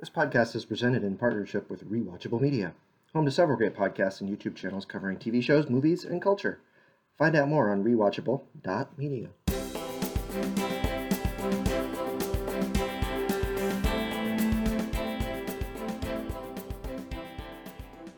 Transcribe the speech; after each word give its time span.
This 0.00 0.08
podcast 0.08 0.56
is 0.56 0.64
presented 0.64 1.04
in 1.04 1.18
partnership 1.18 1.68
with 1.68 1.84
Rewatchable 1.84 2.40
Media, 2.40 2.72
home 3.12 3.26
to 3.26 3.30
several 3.30 3.58
great 3.58 3.76
podcasts 3.76 4.22
and 4.22 4.30
YouTube 4.30 4.56
channels 4.56 4.86
covering 4.86 5.18
TV 5.18 5.42
shows, 5.42 5.68
movies, 5.68 6.06
and 6.06 6.22
culture. 6.22 6.58
Find 7.18 7.36
out 7.36 7.48
more 7.48 7.70
on 7.70 7.84
rewatchable.media. 7.84 9.28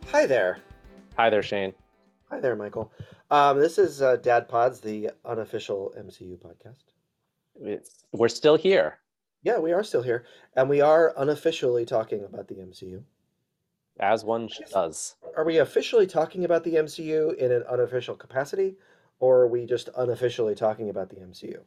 Hi 0.07 0.27
there. 0.27 0.59
Hi 1.17 1.31
there, 1.31 1.43
Shane. 1.43 1.75
Hi 2.31 2.39
there, 2.39 2.55
Michael. 2.55 2.93
Um, 3.29 3.59
this 3.59 3.77
is 3.77 4.01
uh, 4.01 4.19
Dad 4.19 4.49
Pods, 4.49 4.79
the 4.79 5.11
unofficial 5.25 5.93
MCU 5.99 6.39
podcast. 6.39 6.85
It's, 7.61 8.05
we're 8.13 8.29
still 8.29 8.55
here, 8.55 8.99
Yeah, 9.43 9.59
we 9.59 9.73
are 9.73 9.83
still 9.83 10.03
here, 10.03 10.25
and 10.55 10.69
we 10.69 10.81
are 10.81 11.13
unofficially 11.17 11.85
talking 11.85 12.25
about 12.25 12.47
the 12.47 12.55
MCU. 12.55 13.03
as 13.99 14.25
one 14.25 14.49
does. 14.71 15.17
Are 15.37 15.45
we 15.45 15.59
officially 15.59 16.07
talking 16.07 16.45
about 16.45 16.63
the 16.63 16.75
MCU 16.75 17.35
in 17.37 17.51
an 17.51 17.65
unofficial 17.65 18.15
capacity, 18.15 18.77
or 19.19 19.41
are 19.41 19.49
we 19.49 19.67
just 19.67 19.89
unofficially 19.97 20.55
talking 20.55 20.91
about 20.91 21.11
the 21.11 21.17
MCU? 21.17 21.59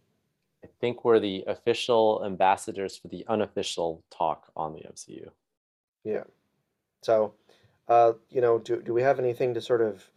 I 0.63 0.67
think 0.79 1.03
we're 1.03 1.19
the 1.19 1.43
official 1.47 2.23
ambassadors 2.25 2.97
for 2.97 3.09
the 3.09 3.25
unofficial 3.27 4.03
talk 4.09 4.51
on 4.55 4.73
the 4.73 4.79
MCU. 4.79 5.29
Yeah. 6.03 6.23
So, 7.01 7.33
uh, 7.89 8.13
you 8.29 8.41
know, 8.41 8.57
do, 8.57 8.81
do 8.81 8.93
we 8.93 9.01
have 9.01 9.19
anything 9.19 9.53
to 9.53 9.61
sort 9.61 9.81
of 9.81 10.09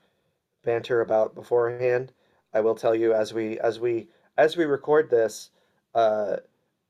banter 0.65 1.01
about 1.01 1.35
beforehand? 1.35 2.13
I 2.55 2.61
will 2.61 2.75
tell 2.75 2.95
you 2.95 3.13
as 3.13 3.35
we 3.35 3.59
as 3.59 3.79
we 3.79 4.09
as 4.39 4.57
we 4.57 4.65
record 4.65 5.11
this, 5.11 5.51
uh, 5.95 6.37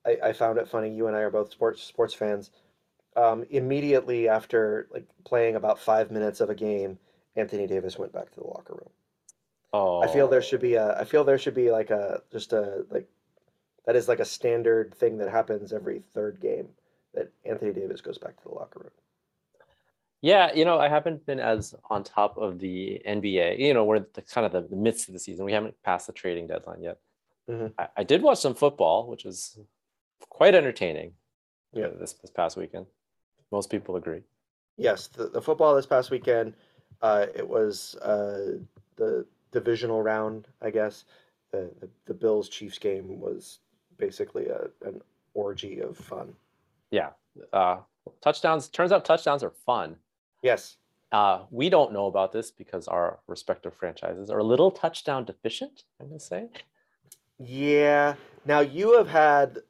I, 0.08 0.28
I 0.28 0.32
found 0.32 0.58
it 0.58 0.68
funny. 0.68 0.90
You 0.94 1.06
and 1.06 1.16
I 1.16 1.20
are 1.20 1.30
both 1.30 1.52
sports 1.52 1.82
sports 1.82 2.14
fans. 2.14 2.50
Um, 3.16 3.44
immediately 3.50 4.28
after 4.28 4.88
like 4.92 5.06
playing 5.24 5.56
about 5.56 5.78
five 5.78 6.10
minutes 6.10 6.40
of 6.40 6.50
a 6.50 6.54
game, 6.54 6.98
Anthony 7.36 7.66
Davis 7.66 7.98
went 7.98 8.12
back 8.12 8.30
to 8.30 8.40
the 8.40 8.46
locker 8.46 8.74
room. 8.74 8.90
Oh, 9.72 10.00
I 10.00 10.08
feel 10.08 10.28
there 10.28 10.42
should 10.42 10.60
be 10.60 10.74
a 10.74 10.98
I 10.98 11.04
feel 11.04 11.24
there 11.24 11.38
should 11.38 11.54
be 11.54 11.70
like 11.70 11.90
a 11.90 12.22
just 12.32 12.52
a 12.52 12.84
like 12.90 13.08
that 13.86 13.96
is 13.96 14.08
like 14.08 14.20
a 14.20 14.24
standard 14.24 14.94
thing 14.94 15.18
that 15.18 15.30
happens 15.30 15.72
every 15.72 16.02
third 16.14 16.40
game 16.40 16.68
that 17.14 17.30
Anthony 17.44 17.72
Davis 17.72 18.00
goes 18.00 18.18
back 18.18 18.36
to 18.36 18.48
the 18.48 18.54
locker 18.54 18.80
room. 18.80 18.90
Yeah, 20.20 20.52
you 20.52 20.64
know, 20.64 20.78
I 20.78 20.88
haven't 20.88 21.24
been 21.26 21.38
as 21.38 21.74
on 21.90 22.02
top 22.02 22.38
of 22.38 22.58
the 22.58 23.00
NBA. 23.06 23.58
You 23.58 23.72
know, 23.72 23.84
we're 23.84 24.00
the 24.00 24.22
kind 24.22 24.44
of 24.44 24.52
the, 24.52 24.68
the 24.68 24.76
midst 24.76 25.08
of 25.08 25.14
the 25.14 25.20
season. 25.20 25.44
We 25.44 25.52
haven't 25.52 25.80
passed 25.82 26.06
the 26.08 26.12
trading 26.12 26.48
deadline 26.48 26.82
yet. 26.82 26.98
Mhm. 27.48 27.72
I, 27.78 27.88
I 27.98 28.04
did 28.04 28.22
watch 28.22 28.38
some 28.38 28.54
football, 28.54 29.06
which 29.06 29.24
was 29.24 29.58
quite 30.28 30.54
entertaining. 30.54 31.12
Yeah. 31.72 31.86
uh, 31.86 31.98
this 31.98 32.14
this 32.14 32.30
past 32.30 32.56
weekend. 32.56 32.86
Most 33.50 33.70
people 33.70 33.96
agree. 33.96 34.22
Yes, 34.76 35.08
the, 35.08 35.28
the 35.28 35.42
football 35.42 35.74
this 35.74 35.86
past 35.86 36.10
weekend, 36.10 36.54
uh, 37.02 37.26
it 37.34 37.46
was 37.46 37.96
uh, 37.96 38.58
the 38.96 39.26
divisional 39.50 40.02
round, 40.02 40.46
I 40.62 40.70
guess. 40.70 41.04
The, 41.50 41.70
the, 41.80 41.88
the 42.06 42.14
Bills 42.14 42.48
Chiefs 42.48 42.78
game 42.78 43.18
was 43.20 43.60
basically 43.96 44.46
a, 44.48 44.68
an 44.86 45.00
orgy 45.34 45.80
of 45.80 45.96
fun. 45.96 46.34
Yeah, 46.90 47.10
uh, 47.52 47.78
touchdowns. 48.20 48.68
Turns 48.68 48.92
out 48.92 49.04
touchdowns 49.04 49.42
are 49.42 49.50
fun. 49.50 49.96
Yes. 50.42 50.76
Uh, 51.10 51.44
we 51.50 51.70
don't 51.70 51.92
know 51.92 52.06
about 52.06 52.32
this 52.32 52.50
because 52.50 52.86
our 52.86 53.18
respective 53.26 53.74
franchises 53.74 54.28
are 54.30 54.38
a 54.38 54.44
little 54.44 54.70
touchdown 54.70 55.24
deficient. 55.24 55.84
I'm 56.00 56.08
gonna 56.08 56.20
say. 56.20 56.48
Yeah. 57.38 58.14
Now 58.44 58.60
you 58.60 58.96
have 58.96 59.08
had 59.08 59.60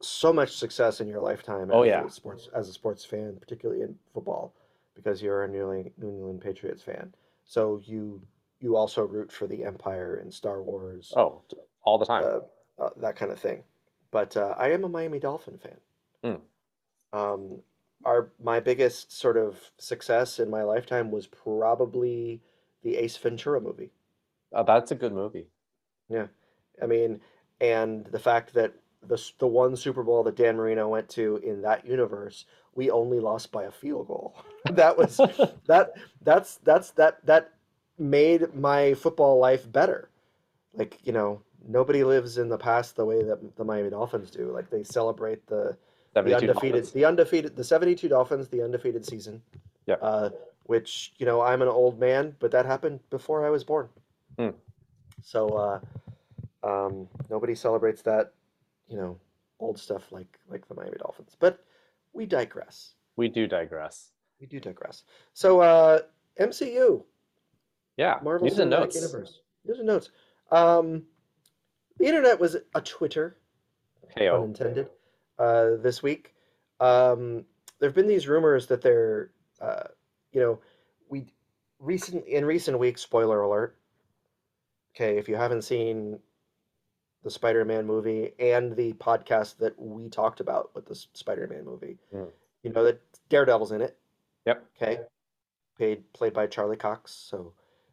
so 0.00 0.32
much 0.32 0.56
success 0.56 1.00
in 1.00 1.08
your 1.08 1.20
lifetime 1.20 1.70
Oh, 1.72 1.82
as 1.82 1.88
yeah. 1.88 2.06
a 2.06 2.10
sports 2.10 2.48
as 2.54 2.68
a 2.68 2.72
sports 2.72 3.04
fan, 3.04 3.36
particularly 3.40 3.82
in 3.82 3.96
football, 4.14 4.54
because 4.94 5.22
you're 5.22 5.44
a 5.44 5.48
New 5.48 5.72
England, 5.72 5.92
New 5.98 6.08
England 6.08 6.40
Patriots 6.40 6.82
fan. 6.82 7.14
So 7.44 7.80
you 7.84 8.22
you 8.60 8.76
also 8.76 9.02
root 9.04 9.32
for 9.32 9.46
the 9.46 9.64
Empire 9.64 10.16
and 10.16 10.32
Star 10.32 10.62
Wars, 10.62 11.12
Oh, 11.16 11.42
all 11.82 11.98
the 11.98 12.06
time. 12.06 12.24
uh, 12.24 12.82
uh, 12.82 12.90
that 12.98 13.16
kind 13.16 13.32
of 13.32 13.38
thing. 13.38 13.62
But 14.10 14.36
uh, 14.36 14.54
I 14.58 14.70
am 14.72 14.84
a 14.84 14.88
Miami 14.88 15.18
Dolphin 15.18 15.58
fan. 15.58 15.76
Hmm. 17.12 17.18
Um, 17.18 17.62
our 18.04 18.30
my 18.42 18.60
biggest 18.60 19.12
sort 19.12 19.36
of 19.36 19.58
success 19.78 20.38
in 20.38 20.48
my 20.50 20.62
lifetime 20.62 21.10
was 21.10 21.26
probably 21.26 22.40
the 22.82 22.96
Ace 22.96 23.16
Ventura 23.16 23.60
movie. 23.60 23.90
Uh, 24.52 24.62
that's 24.62 24.90
a 24.90 24.94
good 24.94 25.12
movie. 25.12 25.46
Yeah, 26.08 26.26
I 26.82 26.86
mean, 26.86 27.20
and 27.60 28.06
the 28.06 28.18
fact 28.18 28.54
that 28.54 28.74
the 29.06 29.30
the 29.38 29.46
one 29.46 29.76
Super 29.76 30.02
Bowl 30.02 30.22
that 30.24 30.36
Dan 30.36 30.56
Marino 30.56 30.88
went 30.88 31.08
to 31.10 31.36
in 31.38 31.62
that 31.62 31.86
universe, 31.86 32.44
we 32.74 32.90
only 32.90 33.20
lost 33.20 33.50
by 33.52 33.64
a 33.64 33.70
field 33.70 34.08
goal. 34.08 34.36
that 34.72 34.96
was 34.96 35.16
that 35.66 35.92
that's 36.22 36.56
that's 36.58 36.90
that 36.92 37.24
that 37.26 37.52
made 37.98 38.54
my 38.54 38.94
football 38.94 39.38
life 39.38 39.70
better. 39.70 40.10
Like 40.74 40.98
you 41.02 41.12
know, 41.12 41.42
nobody 41.66 42.04
lives 42.04 42.38
in 42.38 42.48
the 42.48 42.58
past 42.58 42.96
the 42.96 43.04
way 43.04 43.22
that 43.22 43.56
the 43.56 43.64
Miami 43.64 43.90
Dolphins 43.90 44.30
do. 44.30 44.50
Like 44.52 44.70
they 44.70 44.84
celebrate 44.84 45.46
the 45.46 45.76
the 46.14 46.20
undefeated 46.34 46.54
Dolphins. 46.54 46.92
the 46.92 47.04
undefeated 47.04 47.56
the 47.56 47.64
72 47.64 48.08
Dolphins, 48.08 48.48
the 48.48 48.62
undefeated 48.62 49.04
season. 49.06 49.42
Yeah. 49.86 49.94
Uh, 49.94 50.30
which 50.64 51.12
you 51.18 51.26
know 51.26 51.40
I'm 51.40 51.62
an 51.62 51.68
old 51.68 51.98
man, 51.98 52.36
but 52.38 52.52
that 52.52 52.66
happened 52.66 53.00
before 53.10 53.44
I 53.44 53.50
was 53.50 53.64
born. 53.64 53.88
Hmm. 54.38 54.50
So 55.22 55.48
uh, 55.48 55.80
um, 56.62 57.08
nobody 57.28 57.54
celebrates 57.54 58.02
that, 58.02 58.32
you 58.90 58.96
know, 58.96 59.18
old 59.58 59.78
stuff 59.78 60.10
like 60.12 60.38
like 60.48 60.66
the 60.68 60.74
Miami 60.74 60.98
Dolphins. 60.98 61.36
But 61.38 61.64
we 62.12 62.26
digress. 62.26 62.94
We 63.16 63.28
do 63.28 63.46
digress. 63.46 64.10
We 64.40 64.46
do 64.46 64.58
digress. 64.60 65.04
So 65.32 65.60
uh, 65.60 66.00
MCU, 66.40 67.04
Yeah. 67.96 68.18
Marvel 68.22 68.46
News 68.48 68.58
and 68.58 68.72
Cinematic 68.72 68.80
notes. 68.80 68.96
Universe. 68.96 69.40
News 69.64 69.78
and 69.78 69.86
notes. 69.86 70.10
Um, 70.50 71.04
the 71.98 72.06
internet 72.06 72.40
was 72.40 72.56
a 72.74 72.80
Twitter 72.80 73.36
KO. 74.16 74.42
unintended 74.42 74.88
uh, 75.38 75.76
this 75.82 76.02
week. 76.02 76.34
Um, 76.80 77.44
there 77.78 77.88
have 77.88 77.94
been 77.94 78.06
these 78.08 78.26
rumors 78.26 78.66
that 78.68 78.80
they're, 78.82 79.30
uh, 79.60 79.84
you 80.32 80.40
know, 80.40 80.58
we 81.08 81.26
recent 81.78 82.26
in 82.26 82.44
recent 82.44 82.78
weeks. 82.78 83.02
Spoiler 83.02 83.42
alert. 83.42 83.76
Okay, 84.96 85.18
if 85.18 85.28
you 85.28 85.36
haven't 85.36 85.62
seen 85.62 86.18
the 87.22 87.30
Spider-Man 87.30 87.86
movie 87.86 88.32
and 88.38 88.74
the 88.74 88.92
podcast 88.94 89.58
that 89.58 89.78
we 89.78 90.08
talked 90.08 90.40
about 90.40 90.74
with 90.74 90.86
the 90.86 90.94
Spider-Man 90.94 91.64
movie, 91.64 91.98
Mm. 92.14 92.30
you 92.62 92.72
know 92.72 92.84
that 92.84 93.00
Daredevil's 93.28 93.72
in 93.72 93.82
it. 93.82 93.98
Yep. 94.46 94.64
Okay, 94.76 95.00
paid 95.78 96.12
played 96.12 96.32
by 96.32 96.46
Charlie 96.46 96.76
Cox. 96.76 97.12
So 97.12 97.52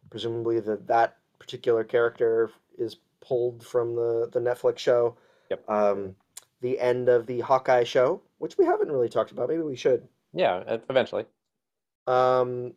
presumably 0.10 0.60
that 0.62 0.88
that 0.88 1.18
particular 1.40 1.84
character 1.84 2.50
is 2.78 2.98
pulled 3.20 3.66
from 3.66 3.96
the 3.96 4.30
the 4.32 4.40
Netflix 4.40 4.78
show. 4.80 5.18
Yep. 5.50 5.70
Um, 5.70 6.16
the 6.62 6.80
end 6.80 7.10
of 7.10 7.26
the 7.28 7.42
Hawkeye 7.42 7.84
show, 7.84 8.22
which 8.40 8.58
we 8.58 8.66
haven't 8.66 8.92
really 8.92 9.10
talked 9.10 9.32
about. 9.32 9.50
Maybe 9.50 9.62
we 9.62 9.76
should. 9.76 10.08
Yeah, 10.34 10.64
eventually. 10.90 11.26
Um, 12.08 12.74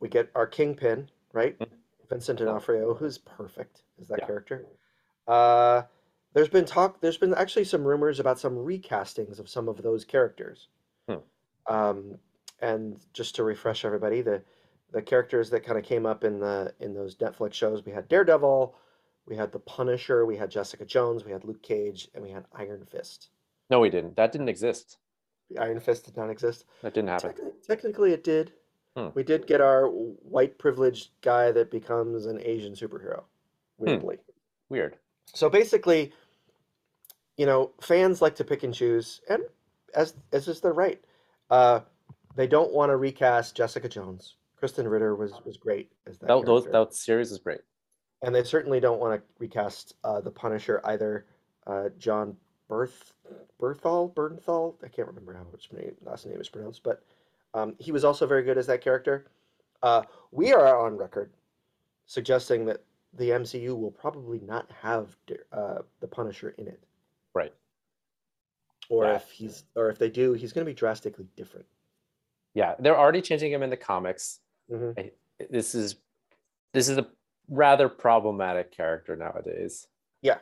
we 0.00 0.08
get 0.08 0.30
our 0.34 0.46
Kingpin, 0.46 1.10
right? 1.32 1.58
Mhm. 1.58 1.68
Vincent 2.08 2.38
D'Onofrio, 2.38 2.94
who's 2.94 3.18
perfect 3.18 3.82
as 4.00 4.08
that 4.08 4.20
Yeah. 4.20 4.26
character. 4.26 4.66
Uh, 5.26 5.82
there's 6.32 6.48
been 6.48 6.64
talk. 6.64 7.00
There's 7.00 7.16
been 7.16 7.34
actually 7.34 7.64
some 7.64 7.84
rumors 7.84 8.20
about 8.20 8.38
some 8.38 8.54
recastings 8.54 9.38
of 9.38 9.48
some 9.48 9.68
of 9.68 9.82
those 9.82 10.04
characters. 10.04 10.68
Hmm. 11.08 11.16
Um, 11.66 12.18
and 12.60 12.98
just 13.12 13.34
to 13.36 13.44
refresh 13.44 13.84
everybody, 13.84 14.20
the 14.22 14.42
the 14.92 15.02
characters 15.02 15.50
that 15.50 15.64
kind 15.64 15.78
of 15.78 15.84
came 15.84 16.06
up 16.06 16.24
in 16.24 16.38
the 16.38 16.74
in 16.80 16.94
those 16.94 17.16
Netflix 17.16 17.54
shows, 17.54 17.84
we 17.84 17.92
had 17.92 18.08
Daredevil, 18.08 18.74
we 19.26 19.36
had 19.36 19.52
the 19.52 19.58
Punisher, 19.58 20.26
we 20.26 20.36
had 20.36 20.50
Jessica 20.50 20.84
Jones, 20.84 21.24
we 21.24 21.32
had 21.32 21.44
Luke 21.44 21.62
Cage, 21.62 22.08
and 22.14 22.22
we 22.22 22.30
had 22.30 22.44
Iron 22.52 22.84
Fist. 22.84 23.30
No, 23.70 23.80
we 23.80 23.90
didn't. 23.90 24.16
That 24.16 24.30
didn't 24.30 24.48
exist. 24.48 24.98
The 25.50 25.60
Iron 25.60 25.80
Fist 25.80 26.04
did 26.04 26.16
not 26.16 26.30
exist. 26.30 26.64
That 26.82 26.94
didn't 26.94 27.08
happen. 27.08 27.32
Techni- 27.32 27.66
technically, 27.66 28.12
it 28.12 28.24
did. 28.24 28.52
Hmm. 28.96 29.08
We 29.14 29.22
did 29.22 29.46
get 29.46 29.60
our 29.60 29.86
white 29.88 30.58
privileged 30.58 31.10
guy 31.20 31.50
that 31.52 31.70
becomes 31.70 32.26
an 32.26 32.40
Asian 32.42 32.74
superhero, 32.74 33.24
weirdly. 33.78 34.18
Weird. 34.68 34.96
So 35.34 35.48
basically, 35.50 36.12
you 37.36 37.46
know, 37.46 37.72
fans 37.80 38.22
like 38.22 38.34
to 38.36 38.44
pick 38.44 38.62
and 38.62 38.72
choose, 38.74 39.20
and 39.28 39.42
as 39.94 40.14
as 40.32 40.48
is 40.48 40.60
their 40.60 40.72
right. 40.72 41.00
Uh, 41.50 41.80
they 42.34 42.46
don't 42.46 42.72
want 42.72 42.90
to 42.90 42.96
recast 42.96 43.56
Jessica 43.56 43.88
Jones. 43.88 44.36
Krysten 44.60 44.90
Ritter 44.90 45.14
was 45.14 45.32
was 45.44 45.56
great 45.56 45.90
as 46.06 46.18
that 46.18 46.28
That, 46.28 46.46
those, 46.46 46.62
character, 46.64 46.72
that 46.84 46.94
series 46.94 47.30
is 47.32 47.38
great. 47.38 47.60
and 48.22 48.34
they 48.34 48.42
certainly 48.42 48.80
don't 48.80 49.00
want 49.00 49.20
to 49.20 49.26
recast 49.38 49.94
uh, 50.04 50.20
the 50.20 50.30
Punisher 50.30 50.80
either. 50.84 51.26
Uh, 51.66 51.88
John 51.98 52.36
Berth 52.68 53.12
Berthal 53.60 54.14
Bernthal, 54.14 54.74
I 54.84 54.88
can't 54.88 55.08
remember 55.08 55.34
how 55.34 55.44
his 55.52 55.68
name, 55.72 55.94
last 56.04 56.26
name 56.26 56.40
is 56.40 56.48
pronounced, 56.48 56.82
but 56.82 57.02
um, 57.54 57.74
he 57.78 57.92
was 57.92 58.04
also 58.04 58.26
very 58.26 58.42
good 58.44 58.56
as 58.58 58.66
that 58.68 58.80
character. 58.82 59.26
Uh, 59.82 60.02
we 60.30 60.52
are 60.52 60.78
on 60.78 60.96
record 60.96 61.32
suggesting 62.06 62.64
that 62.66 62.82
the 63.16 63.30
MCU 63.30 63.78
will 63.78 63.90
probably 63.90 64.40
not 64.40 64.70
have 64.82 65.16
uh, 65.52 65.78
the 66.00 66.06
Punisher 66.08 66.50
in 66.58 66.68
it. 66.68 66.82
Right. 67.34 67.52
or 68.88 69.04
Yeah. 69.04 69.16
if 69.16 69.30
he's 69.30 69.64
or 69.74 69.90
if 69.90 69.98
they 69.98 70.08
do, 70.08 70.32
he's 70.34 70.52
going 70.52 70.64
to 70.64 70.70
be 70.70 70.74
drastically 70.74 71.26
different. 71.36 71.66
Yeah, 72.54 72.76
they're 72.78 72.96
already 72.98 73.20
changing 73.20 73.50
him 73.52 73.62
in 73.64 73.70
the 73.70 73.76
comics. 73.76 74.40
Mhm. 74.70 75.10
This 75.50 75.74
is 75.74 75.96
this 76.72 76.88
is 76.88 76.96
a 76.98 77.06
rather 77.48 77.88
problematic 77.88 78.70
character 78.70 79.16
nowadays. 79.16 79.88
Yeah, 80.22 80.38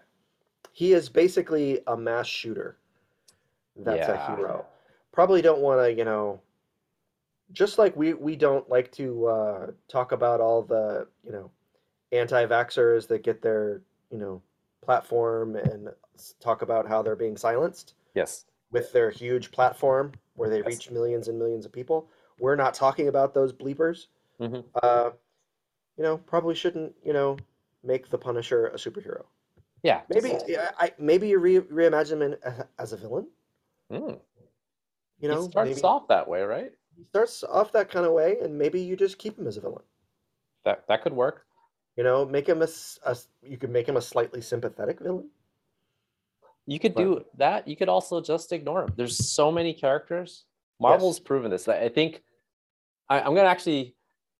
he 0.72 0.92
is 0.92 1.08
basically 1.08 1.80
a 1.86 1.96
mass 1.96 2.26
shooter. 2.26 2.76
That's 3.76 4.08
Yeah. 4.08 4.32
a 4.32 4.36
hero. 4.36 4.66
Probably 5.10 5.40
don't 5.42 5.60
want 5.60 5.80
to, 5.80 5.92
you 5.92 6.04
know, 6.04 6.40
just 7.52 7.78
like 7.78 7.96
we 7.96 8.12
we 8.14 8.36
don't 8.36 8.68
like 8.68 8.92
to 8.92 9.26
uh, 9.26 9.70
talk 9.88 10.12
about 10.12 10.40
all 10.40 10.62
the, 10.62 11.08
you 11.22 11.32
know, 11.32 11.50
anti-vaxxers 12.18 13.06
that 13.08 13.22
get 13.22 13.42
their, 13.42 13.82
you 14.10 14.18
know, 14.18 14.42
platform 14.80 15.56
and 15.56 15.88
talk 16.40 16.62
about 16.62 16.86
how 16.86 17.02
they're 17.02 17.16
being 17.16 17.36
silenced 17.36 17.94
Yes. 18.14 18.46
with 18.70 18.92
their 18.92 19.10
huge 19.10 19.50
platform 19.50 20.12
where 20.34 20.48
they 20.48 20.58
Yes. 20.58 20.66
reach 20.66 20.90
millions 20.90 21.28
and 21.28 21.38
millions 21.38 21.64
of 21.64 21.72
people. 21.72 22.08
We're 22.38 22.56
not 22.56 22.74
talking 22.74 23.08
about 23.08 23.34
those 23.34 23.52
bleepers. 23.52 24.08
Mhm. 24.40 24.64
Uh, 24.82 25.12
you 25.96 26.02
know, 26.02 26.18
probably 26.18 26.54
shouldn't, 26.54 26.94
you 27.02 27.12
know, 27.12 27.36
make 27.82 28.08
the 28.10 28.18
Punisher 28.18 28.66
a 28.68 28.74
superhero. 28.74 29.24
Yeah. 29.82 30.02
Maybe 30.08 30.36
yeah, 30.46 30.72
I 30.78 30.92
maybe 30.98 31.28
you 31.28 31.38
re 31.38 31.60
reimagine 31.60 32.20
him 32.22 32.64
as 32.78 32.92
a 32.92 32.96
villain. 32.96 33.28
Mm. 33.90 34.20
You 35.18 35.28
know, 35.28 35.42
he 35.42 35.50
starts 35.50 35.68
maybe 35.76 35.82
off 35.82 36.08
that 36.08 36.26
way, 36.26 36.42
right? 36.42 36.72
he 36.96 37.04
starts 37.04 37.42
off 37.44 37.72
that 37.72 37.90
kind 37.90 38.06
of 38.06 38.12
way, 38.12 38.38
and 38.40 38.56
maybe 38.56 38.80
you 38.80 38.96
just 38.96 39.18
keep 39.18 39.36
him 39.38 39.46
as 39.46 39.56
a 39.56 39.60
villain. 39.60 39.82
That 40.64 40.86
that 40.88 41.02
could 41.02 41.12
work. 41.12 41.46
You 41.96 42.02
know, 42.04 42.24
make 42.24 42.48
him 42.48 42.62
a, 42.62 42.68
a 43.04 43.16
you 43.42 43.56
could 43.56 43.70
make 43.70 43.88
him 43.88 43.96
a 43.96 44.00
slightly 44.02 44.40
sympathetic 44.40 45.00
villain. 45.00 45.28
You 46.66 46.78
could 46.80 46.94
But- 46.94 47.00
do 47.02 47.24
that. 47.36 47.68
You 47.68 47.76
could 47.76 47.88
also 47.88 48.20
just 48.20 48.52
ignore 48.52 48.82
him. 48.84 48.92
There's 48.96 49.16
so 49.30 49.52
many 49.52 49.72
characters. 49.74 50.44
Marvel's 50.80 51.20
proven 51.20 51.50
this. 51.50 51.68
I 51.68 51.88
think 51.88 52.22
I, 53.08 53.20
I'm 53.20 53.34
gonna 53.34 53.48
actually 53.48 53.94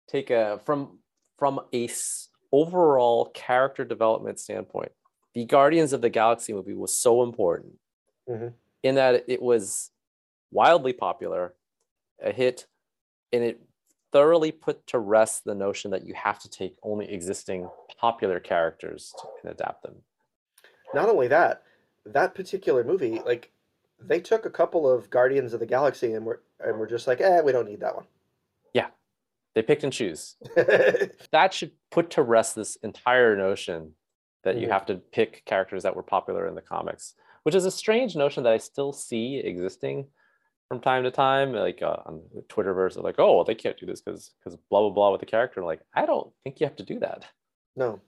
take 0.09 0.31
a 0.31 0.59
from 0.65 0.99
from 1.39 1.61
a 1.73 1.85
s- 1.85 2.29
overall 2.51 3.27
character 3.35 3.85
development 3.85 4.41
standpoint. 4.41 4.91
The 5.35 5.45
Guardians 5.45 5.93
of 5.93 6.01
the 6.01 6.11
Galaxy 6.11 6.53
movie 6.53 6.75
was 6.75 6.97
so 6.97 7.23
important 7.23 7.79
Mhm. 8.29 8.53
in 8.83 8.95
that 8.97 9.25
it 9.29 9.41
was 9.43 9.91
wildly 10.51 10.93
popular, 10.93 11.55
a 12.21 12.33
hit, 12.33 12.67
and 13.33 13.43
it 13.45 13.61
thoroughly 14.15 14.53
put 14.53 14.87
to 14.87 15.01
rest 15.01 15.45
the 15.45 15.55
notion 15.57 15.91
that 15.91 16.07
you 16.07 16.15
have 16.15 16.39
to 16.39 16.49
take 16.49 16.77
only 16.85 17.11
existing 17.13 17.69
popular 17.99 18.39
characters 18.39 19.13
to, 19.21 19.27
and 19.43 19.51
adapt 19.51 19.83
them. 19.83 19.97
Not 20.95 21.09
only 21.09 21.27
that, 21.27 21.65
that 22.07 22.33
particular 22.33 22.85
movie, 22.85 23.21
like 23.27 23.51
they 24.01 24.21
took 24.21 24.47
a 24.47 24.51
couple 24.51 24.89
of 24.89 25.11
Guardians 25.11 25.53
of 25.53 25.59
the 25.59 25.67
Galaxy 25.67 26.13
and 26.13 26.25
were 26.25 26.43
and 26.61 26.79
were 26.79 26.87
just 26.87 27.09
like, 27.09 27.21
eh, 27.21 27.41
we 27.41 27.51
don't 27.51 27.69
need 27.69 27.81
that 27.81 27.97
one. 27.97 28.05
Yeah, 28.73 28.87
they 29.57 29.63
picked 29.63 29.83
and 29.83 29.93
choose. 29.93 30.37
that 31.33 31.53
should 31.53 31.73
put 31.91 32.11
to 32.11 32.23
rest 32.23 32.55
this 32.55 32.77
entire 32.85 33.37
notion 33.37 33.95
that 34.45 34.59
you 34.59 34.69
Mhm. 34.69 34.71
have 34.71 34.87
to 34.87 34.95
pick 34.97 35.45
characters 35.45 35.83
that 35.83 35.97
were 35.97 36.05
popular 36.05 36.47
in 36.47 36.55
the 36.55 36.63
comics, 36.63 37.15
which 37.43 37.57
is 37.57 37.65
a 37.65 37.71
strange 37.71 38.15
notion 38.15 38.45
that 38.45 38.53
I 38.53 38.59
still 38.59 38.93
see 38.93 39.39
existing 39.39 40.07
from 40.69 40.81
time 40.81 41.05
to 41.05 41.11
time. 41.11 41.53
Like 41.53 41.83
uh, 41.83 41.97
on 42.07 42.23
the 42.35 42.43
Twitterverse, 42.43 42.95
they're 42.95 43.03
like, 43.03 43.19
"Oh, 43.19 43.37
well, 43.37 43.45
they 43.45 43.55
can't 43.55 43.79
do 43.79 43.87
this 43.87 44.01
because 44.01 44.33
because 44.41 44.59
blah 44.71 44.81
blah 44.81 44.91
blah 44.91 45.11
with 45.13 45.21
the 45.21 45.27
character." 45.27 45.61
I'm 45.61 45.67
like, 45.67 45.83
I 45.95 46.07
don't 46.07 46.33
think 46.43 46.61
you 46.61 46.67
have 46.67 46.77
to 46.77 46.85
do 46.85 46.99
that. 47.01 47.27
No. 47.77 48.01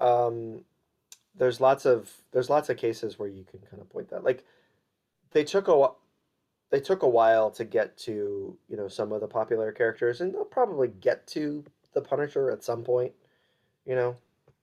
Um, 0.00 0.64
there's 1.34 1.60
lots 1.60 1.86
of 1.86 2.10
there's 2.32 2.50
lots 2.50 2.68
of 2.68 2.76
cases 2.76 3.18
where 3.18 3.28
you 3.28 3.44
can 3.44 3.60
kind 3.60 3.80
of 3.80 3.88
point 3.90 4.10
that. 4.10 4.24
Like 4.24 4.44
they 5.32 5.44
took 5.44 5.68
a 5.68 5.90
they 6.70 6.80
took 6.80 7.02
a 7.02 7.08
while 7.08 7.50
to 7.52 7.64
get 7.64 7.96
to, 7.98 8.56
you 8.68 8.76
know, 8.76 8.88
some 8.88 9.12
of 9.12 9.20
the 9.20 9.28
popular 9.28 9.72
characters 9.72 10.20
and 10.20 10.34
they'll 10.34 10.44
probably 10.44 10.88
get 10.88 11.26
to 11.28 11.64
the 11.94 12.00
Punisher 12.00 12.50
at 12.50 12.64
some 12.64 12.82
point, 12.82 13.12
you 13.84 13.94
know, 13.94 14.16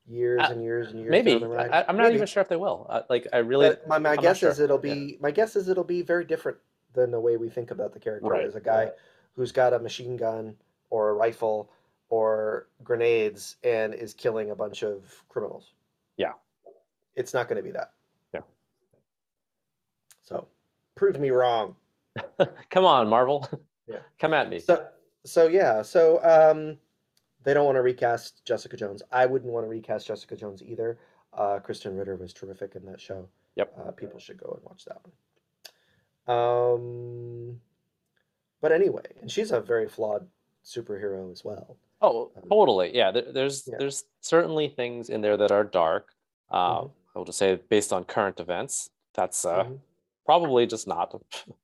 years 0.07 0.41
Uh, 0.41 0.49
and 0.51 0.63
years 0.63 0.91
and 0.91 0.99
years 1.01 1.11
Maybe. 1.11 1.33
I, 1.33 1.85
I'm 1.87 1.97
not 1.97 2.03
Maybe. 2.03 2.15
even 2.15 2.27
sure 2.27 2.41
if 2.41 2.49
they 2.49 2.55
will. 2.55 2.87
Uh, 2.89 3.03
like, 3.09 3.27
I 3.33 3.37
really 3.37 3.69
But 3.69 3.87
my, 3.87 3.99
my 3.99 4.15
I'm 4.15 4.17
guess 4.17 4.43
is 4.43 4.57
sure. 4.57 4.65
it'll 4.65 4.77
Yeah. 4.83 4.95
be 4.95 5.17
my 5.21 5.31
guess 5.31 5.55
is 5.55 5.69
it'll 5.69 5.83
be 5.83 6.01
very 6.01 6.25
different 6.25 6.57
than 6.93 7.11
the 7.11 7.19
way 7.19 7.37
we 7.37 7.49
think 7.49 7.71
about 7.71 7.93
the 7.93 7.99
character 7.99 8.27
Right, 8.27 8.45
as 8.45 8.55
a 8.55 8.59
guy 8.61 8.91
who's 9.35 9.51
got 9.51 9.73
a 9.73 9.79
machine 9.79 10.17
gun 10.17 10.55
or 10.89 11.09
a 11.09 11.13
rifle 11.13 11.71
or 12.09 12.67
grenades 12.83 13.57
and 13.63 13.93
is 13.93 14.13
killing 14.13 14.49
a 14.51 14.55
bunch 14.55 14.83
of 14.83 15.23
criminals. 15.29 15.73
Yeah. 16.17 16.33
It's 17.15 17.33
not 17.33 17.47
going 17.47 17.57
to 17.57 17.63
be 17.63 17.71
that. 17.71 17.91
Yeah. 18.33 18.41
So, 20.23 20.47
prove 20.95 21.19
me 21.19 21.29
wrong. 21.29 21.75
come 22.69 22.85
on, 22.85 23.07
Marvel, 23.07 23.47
Yeah. 23.87 23.97
come 24.19 24.33
at 24.33 24.49
me. 24.49 24.59
So 24.59 24.87
so 25.25 25.47
yeah, 25.47 25.81
so 25.83 26.19
um 26.23 26.77
they 27.43 27.53
don't 27.53 27.65
want 27.65 27.75
to 27.75 27.81
recast 27.81 28.43
Jessica 28.45 28.75
Jones. 28.75 29.03
I 29.11 29.25
wouldn't 29.25 29.51
want 29.51 29.65
to 29.65 29.69
recast 29.69 30.07
Jessica 30.07 30.35
Jones 30.35 30.63
either. 30.63 30.97
Uh 31.33 31.59
Krysten 31.59 31.97
Ritter 31.97 32.15
was 32.15 32.33
terrific 32.33 32.75
in 32.75 32.85
that 32.85 32.99
show. 32.99 33.27
Yep. 33.55 33.73
Uh, 33.77 33.91
people 33.91 34.19
should 34.19 34.37
go 34.37 34.53
and 34.55 34.63
watch 34.63 34.85
that 34.85 34.97
one. 35.03 35.11
Um 36.29 37.59
but 38.61 38.71
anyway, 38.71 39.03
and 39.21 39.31
she's 39.31 39.51
a 39.51 39.61
very 39.61 39.87
flawed 39.87 40.27
superhero 40.65 41.31
as 41.31 41.43
well. 41.45 41.77
Oh, 42.01 42.31
Um, 42.35 42.43
totally. 42.49 42.93
Yeah, 42.95 43.11
there, 43.11 43.31
there's 43.31 43.67
Yeah. 43.67 43.77
there's 43.79 44.05
certainly 44.21 44.67
things 44.69 45.09
in 45.09 45.21
there 45.21 45.37
that 45.37 45.51
are 45.51 45.63
dark. 45.63 46.13
Uh, 46.51 46.81
Mhm. 46.83 46.91
I 47.15 47.17
will 47.17 47.25
just 47.25 47.37
say 47.39 47.55
based 47.55 47.91
on 47.93 48.03
current 48.05 48.39
events, 48.39 48.89
that's 49.13 49.45
uh, 49.45 49.63
Mhm. 49.63 49.79
probably 50.25 50.67
just 50.67 50.87
not 50.87 51.13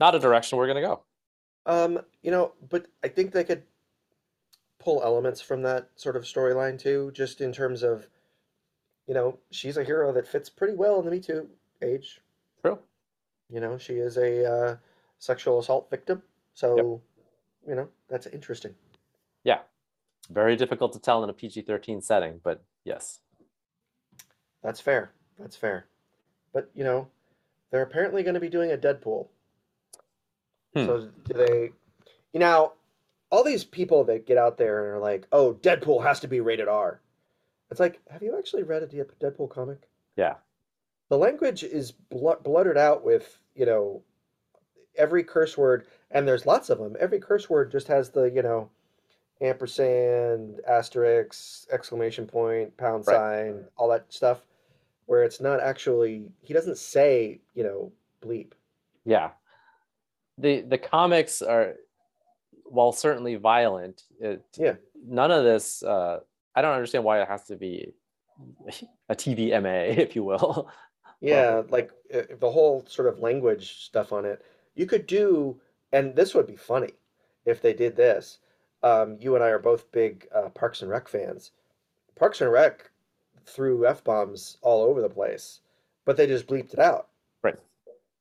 not 0.00 0.14
a 0.14 0.18
direction 0.18 0.58
we're 0.58 0.66
gonna 0.66 0.80
go. 0.80 1.02
Um, 1.66 2.04
you 2.22 2.30
know, 2.30 2.52
but 2.70 2.86
I 3.04 3.08
think 3.08 3.32
they 3.32 3.44
could 3.44 3.62
pull 4.78 5.02
elements 5.04 5.40
from 5.40 5.62
that 5.62 5.88
sort 5.96 6.16
of 6.16 6.24
storyline 6.24 6.76
too, 6.78 7.12
just 7.12 7.40
in 7.40 7.52
terms 7.52 7.84
of, 7.84 8.08
you 9.06 9.14
know, 9.14 9.38
she's 9.52 9.76
a 9.76 9.84
hero 9.84 10.12
that 10.12 10.26
fits 10.26 10.48
pretty 10.50 10.74
well 10.74 10.98
in 10.98 11.04
the 11.04 11.10
Me 11.12 11.20
Too 11.20 11.48
age. 11.82 12.20
True. 12.62 12.78
You 13.52 13.60
know, 13.60 13.78
she 13.78 13.94
is 13.94 14.16
a 14.16 14.50
uh, 14.50 14.76
sexual 15.18 15.58
assault 15.58 15.90
victim. 15.90 16.22
So, 16.54 17.00
you 17.68 17.74
know, 17.74 17.88
that's 18.08 18.26
interesting. 18.26 18.74
Yeah, 19.44 19.58
very 20.30 20.56
difficult 20.56 20.92
to 20.94 20.98
tell 20.98 21.22
in 21.24 21.30
a 21.30 21.32
PG-13 21.32 22.02
setting, 22.02 22.40
but 22.42 22.62
yes. 22.84 23.20
That's 24.62 24.80
fair. 24.80 25.12
That's 25.38 25.56
fair. 25.56 25.86
But, 26.52 26.70
you 26.74 26.84
know, 26.84 27.08
they're 27.70 27.82
apparently 27.82 28.22
going 28.22 28.34
to 28.34 28.40
be 28.40 28.48
doing 28.48 28.72
a 28.72 28.76
Deadpool. 28.76 29.28
Hmm. 30.74 30.86
So, 30.86 31.08
do 31.24 31.34
they, 31.34 31.70
you 32.32 32.40
know, 32.40 32.72
all 33.30 33.42
these 33.42 33.64
people 33.64 34.04
that 34.04 34.26
get 34.26 34.38
out 34.38 34.58
there 34.58 34.84
and 34.84 34.96
are 34.96 35.00
like, 35.00 35.26
oh, 35.32 35.54
Deadpool 35.54 36.02
has 36.02 36.20
to 36.20 36.28
be 36.28 36.40
rated 36.40 36.68
R. 36.68 37.00
It's 37.70 37.80
like, 37.80 38.00
have 38.10 38.22
you 38.22 38.36
actually 38.38 38.62
read 38.62 38.82
a 38.82 38.86
Deadpool 38.86 39.48
comic? 39.50 39.88
Yeah. 40.16 40.34
The 41.08 41.16
language 41.16 41.64
is 41.64 41.92
bl- 41.92 42.32
bluttered 42.44 42.76
out 42.76 43.04
with, 43.04 43.38
you 43.54 43.66
know, 43.66 44.02
every 44.96 45.24
curse 45.24 45.56
word, 45.56 45.86
and 46.10 46.26
there's 46.26 46.46
lots 46.46 46.70
of 46.70 46.78
them. 46.78 46.96
Every 47.00 47.18
curse 47.20 47.48
word 47.50 47.70
just 47.70 47.88
has 47.88 48.10
the, 48.10 48.24
you 48.24 48.42
know, 48.42 48.70
ampersand, 49.40 50.60
asterisk, 50.68 51.66
exclamation 51.72 52.26
point, 52.26 52.76
pound 52.76 53.04
Right. 53.06 53.14
sign, 53.16 53.64
all 53.76 53.88
that 53.88 54.12
stuff, 54.12 54.42
where 55.06 55.24
it's 55.24 55.40
not 55.40 55.60
actually, 55.60 56.30
he 56.40 56.54
doesn't 56.54 56.78
say, 56.78 57.40
you 57.54 57.64
know, 57.64 57.92
bleep. 58.22 58.52
Yeah. 59.04 59.30
The 60.38 60.62
the 60.62 60.78
comics 60.78 61.42
are 61.42 61.74
while 62.64 62.92
certainly 62.92 63.34
violent, 63.34 64.04
it, 64.20 64.42
Yeah. 64.56 64.76
none 65.04 65.30
of 65.30 65.44
this 65.44 65.82
uh, 65.82 66.20
I 66.54 66.62
don't 66.62 66.74
understand 66.74 67.04
why 67.04 67.20
it 67.20 67.28
has 67.28 67.44
to 67.44 67.56
be 67.56 67.92
a 69.08 69.14
TVMA, 69.14 69.98
if 69.98 70.14
you 70.16 70.24
will. 70.24 70.70
Yeah, 71.22 71.62
like 71.68 71.92
uh, 72.12 72.22
the 72.40 72.50
whole 72.50 72.84
sort 72.88 73.06
of 73.06 73.20
language 73.20 73.84
stuff 73.84 74.12
on 74.12 74.24
it. 74.24 74.44
You 74.74 74.86
could 74.86 75.06
do, 75.06 75.60
and 75.92 76.16
this 76.16 76.34
would 76.34 76.48
be 76.48 76.56
funny 76.56 76.94
if 77.44 77.62
they 77.62 77.72
did 77.72 77.96
this. 77.96 78.38
Um, 78.82 79.18
you 79.20 79.36
and 79.36 79.44
I 79.44 79.48
are 79.48 79.60
both 79.60 79.92
big 79.92 80.26
uh, 80.34 80.48
Parks 80.48 80.82
and 80.82 80.90
Rec 80.90 81.08
fans. 81.08 81.52
Parks 82.16 82.40
and 82.40 82.50
Rec 82.50 82.90
threw 83.46 83.86
f 83.86 84.02
bombs 84.02 84.58
all 84.62 84.82
over 84.82 85.00
the 85.00 85.08
place, 85.08 85.60
but 86.04 86.16
they 86.16 86.26
just 86.26 86.48
bleeped 86.48 86.72
it 86.72 86.80
out. 86.80 87.08
Right. 87.42 87.56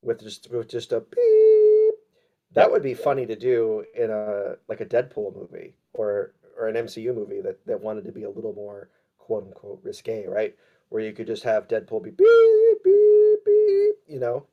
With 0.04 0.20
just 0.22 0.52
with 0.52 0.70
just 0.70 0.92
a 0.92 1.00
beep. 1.00 1.96
That 2.54 2.72
would 2.72 2.84
be 2.84 2.94
funny 2.94 3.26
to 3.26 3.36
do 3.36 3.84
in 3.96 4.12
a 4.12 4.58
like 4.68 4.82
a 4.82 4.86
Deadpool 4.86 5.36
movie 5.36 5.74
or 5.94 6.34
or 6.56 6.68
an 6.68 6.76
MCU 6.76 7.16
movie 7.16 7.42
that 7.42 7.66
that 7.66 7.82
wanted 7.82 8.06
to 8.06 8.12
be 8.12 8.24
a 8.24 8.30
little 8.30 8.54
more 8.54 8.90
quote 9.18 9.46
unquote 9.46 9.80
risque, 9.84 10.28
right? 10.28 10.56
Where 10.92 11.02
you 11.02 11.14
could 11.14 11.26
just 11.28 11.44
have 11.44 11.70
Deadpool 11.70 12.04
be 12.04 12.10
beep 12.10 12.84
beep 12.84 13.46
beep, 13.46 13.96
you 14.08 14.20
know. 14.20 14.46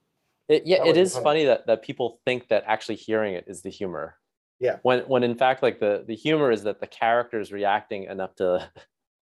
It, 0.49 0.62
yeah, 0.66 0.78
That 0.78 0.87
it 0.90 0.97
is 0.97 1.12
funny. 1.14 1.25
funny 1.25 1.45
that, 1.47 1.66
that 1.66 1.83
people 1.83 2.21
think 2.25 2.47
that 2.49 2.62
actually 2.64 2.95
hearing 2.95 3.35
it 3.35 3.45
is 3.49 3.62
the 3.62 3.71
humor. 3.71 4.14
Yeah. 4.61 4.78
When 4.83 5.00
when 5.09 5.25
in 5.25 5.35
fact 5.35 5.64
like 5.64 5.80
the 5.80 6.04
the 6.07 6.14
humor 6.14 6.52
is 6.52 6.62
that 6.62 6.78
the 6.80 6.87
character 6.87 7.40
is 7.40 7.50
reacting 7.52 8.04
enough 8.04 8.37
to 8.37 8.71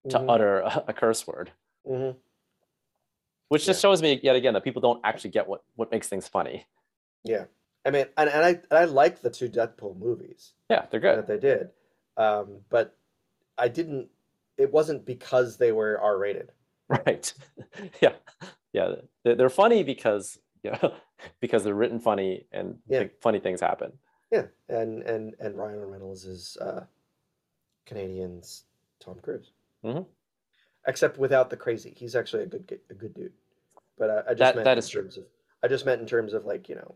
to 0.09 0.19
Mhm, 0.19 0.25
utter 0.27 0.61
a, 0.61 0.85
a 0.89 0.93
curse 0.95 1.27
word, 1.27 1.53
mhm. 1.87 2.17
which 3.49 3.67
just 3.67 3.83
shows 3.83 4.01
me 4.01 4.19
yet 4.23 4.35
again 4.35 4.55
that 4.55 4.65
people 4.65 4.81
don't 4.81 5.01
actually 5.05 5.31
get 5.31 5.47
what 5.47 5.63
what 5.77 5.91
makes 5.93 6.09
things 6.09 6.27
funny. 6.27 6.67
Yeah, 7.25 7.45
I 7.85 7.91
mean, 7.91 8.07
and, 8.17 8.31
and 8.31 8.43
I 8.45 8.49
and 8.49 8.73
I 8.73 8.85
like 8.87 9.21
the 9.21 9.29
two 9.31 9.51
Deadpool 9.51 9.99
movies 9.99 10.55
Yeah, 10.71 10.87
they're 10.91 10.99
good. 10.99 11.19
that 11.19 11.27
they 11.27 11.39
did, 11.39 11.69
um, 12.17 12.61
but 12.71 12.97
I 13.59 13.69
didn't. 13.69 14.09
It 14.59 14.73
wasn't 14.73 15.05
because 15.07 15.57
they 15.59 15.73
were 15.73 16.01
R 16.01 16.17
rated. 16.19 16.51
Right. 17.07 17.33
yeah. 18.01 18.13
Yeah. 18.73 18.95
They're, 19.25 19.49
funny 19.51 19.83
because 19.83 20.39
yeah, 20.63 20.79
because 21.41 21.65
they're 21.65 21.75
written 21.75 21.99
funny 22.01 22.47
and 22.53 22.79
Yeah. 22.89 23.05
funny 23.21 23.39
things 23.39 23.61
happen. 23.61 23.93
Yeah, 24.31 24.47
and 24.69 25.03
and 25.03 25.35
and 25.41 25.57
Ryan 25.59 25.85
Reynolds 25.91 26.25
is 26.25 26.57
uh, 26.61 26.85
Canadian's 27.87 28.65
Tom 29.01 29.19
Cruise, 29.21 29.51
Mhm. 29.85 30.07
except 30.87 31.19
without 31.19 31.51
the 31.51 31.57
crazy. 31.57 31.93
He's 31.97 32.17
actually 32.17 32.45
a 32.45 32.47
good 32.47 32.81
a 32.91 32.95
good 32.95 33.13
dude. 33.15 33.33
But 33.99 34.11
I, 34.11 34.17
I 34.19 34.35
just 34.35 34.39
That- 34.39 34.55
meant 34.57 34.65
that 34.65 34.73
in 34.73 34.79
is 34.79 34.89
true. 34.89 35.03
terms 35.03 35.17
of 35.19 35.25
I 35.63 35.69
just 35.69 35.85
meant 35.87 36.01
in 36.01 36.07
terms 36.07 36.33
of 36.33 36.45
like 36.47 36.69
you 36.69 36.77
know, 36.77 36.95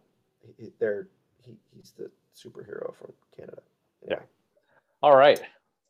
they're 0.79 1.09
he, 1.43 1.57
he's 1.75 1.93
the 1.93 2.11
superhero 2.35 2.95
from 2.97 3.13
Canada. 3.37 3.63
Yeah. 4.09 4.21
All 5.03 5.17
right. 5.17 5.41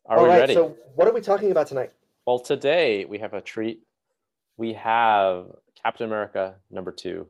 Are 0.05 0.17
All 0.19 0.25
right, 0.27 0.39
ready? 0.39 0.53
so 0.53 0.75
what 0.95 1.07
are 1.07 1.13
we 1.13 1.21
talking 1.21 1.51
about 1.51 1.67
tonight? 1.67 1.91
Well, 2.25 2.39
today 2.39 3.05
we 3.05 3.19
have 3.19 3.33
a 3.33 3.41
treat. 3.41 3.86
We 4.57 4.73
have 4.73 5.47
Captain 5.81 6.05
America 6.07 6.55
number 6.71 6.91
two, 6.91 7.27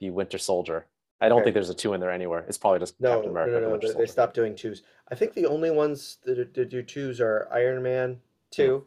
the 0.00 0.10
Winter 0.10 0.38
Soldier. 0.38 0.86
I 1.20 1.28
don't 1.28 1.38
Okay. 1.38 1.44
think 1.46 1.54
there's 1.54 1.70
a 1.70 1.74
two 1.74 1.92
in 1.94 2.00
there 2.00 2.10
anywhere. 2.10 2.44
It's 2.48 2.58
probably 2.58 2.80
just 2.80 3.00
No, 3.00 3.14
Captain 3.14 3.30
America. 3.30 3.52
no, 3.52 3.60
the 3.60 3.66
no, 3.66 3.72
Winter 3.72 3.92
they, 3.92 4.06
stopped 4.06 4.34
doing 4.34 4.56
twos. 4.56 4.82
I 5.08 5.14
think 5.14 5.34
the 5.34 5.46
only 5.46 5.70
ones 5.70 6.18
that, 6.24 6.34
do- 6.34 6.44
that 6.44 6.68
do 6.68 6.82
twos 6.82 7.20
are 7.20 7.48
Iron 7.52 7.82
Man 7.82 8.20
two, 8.50 8.86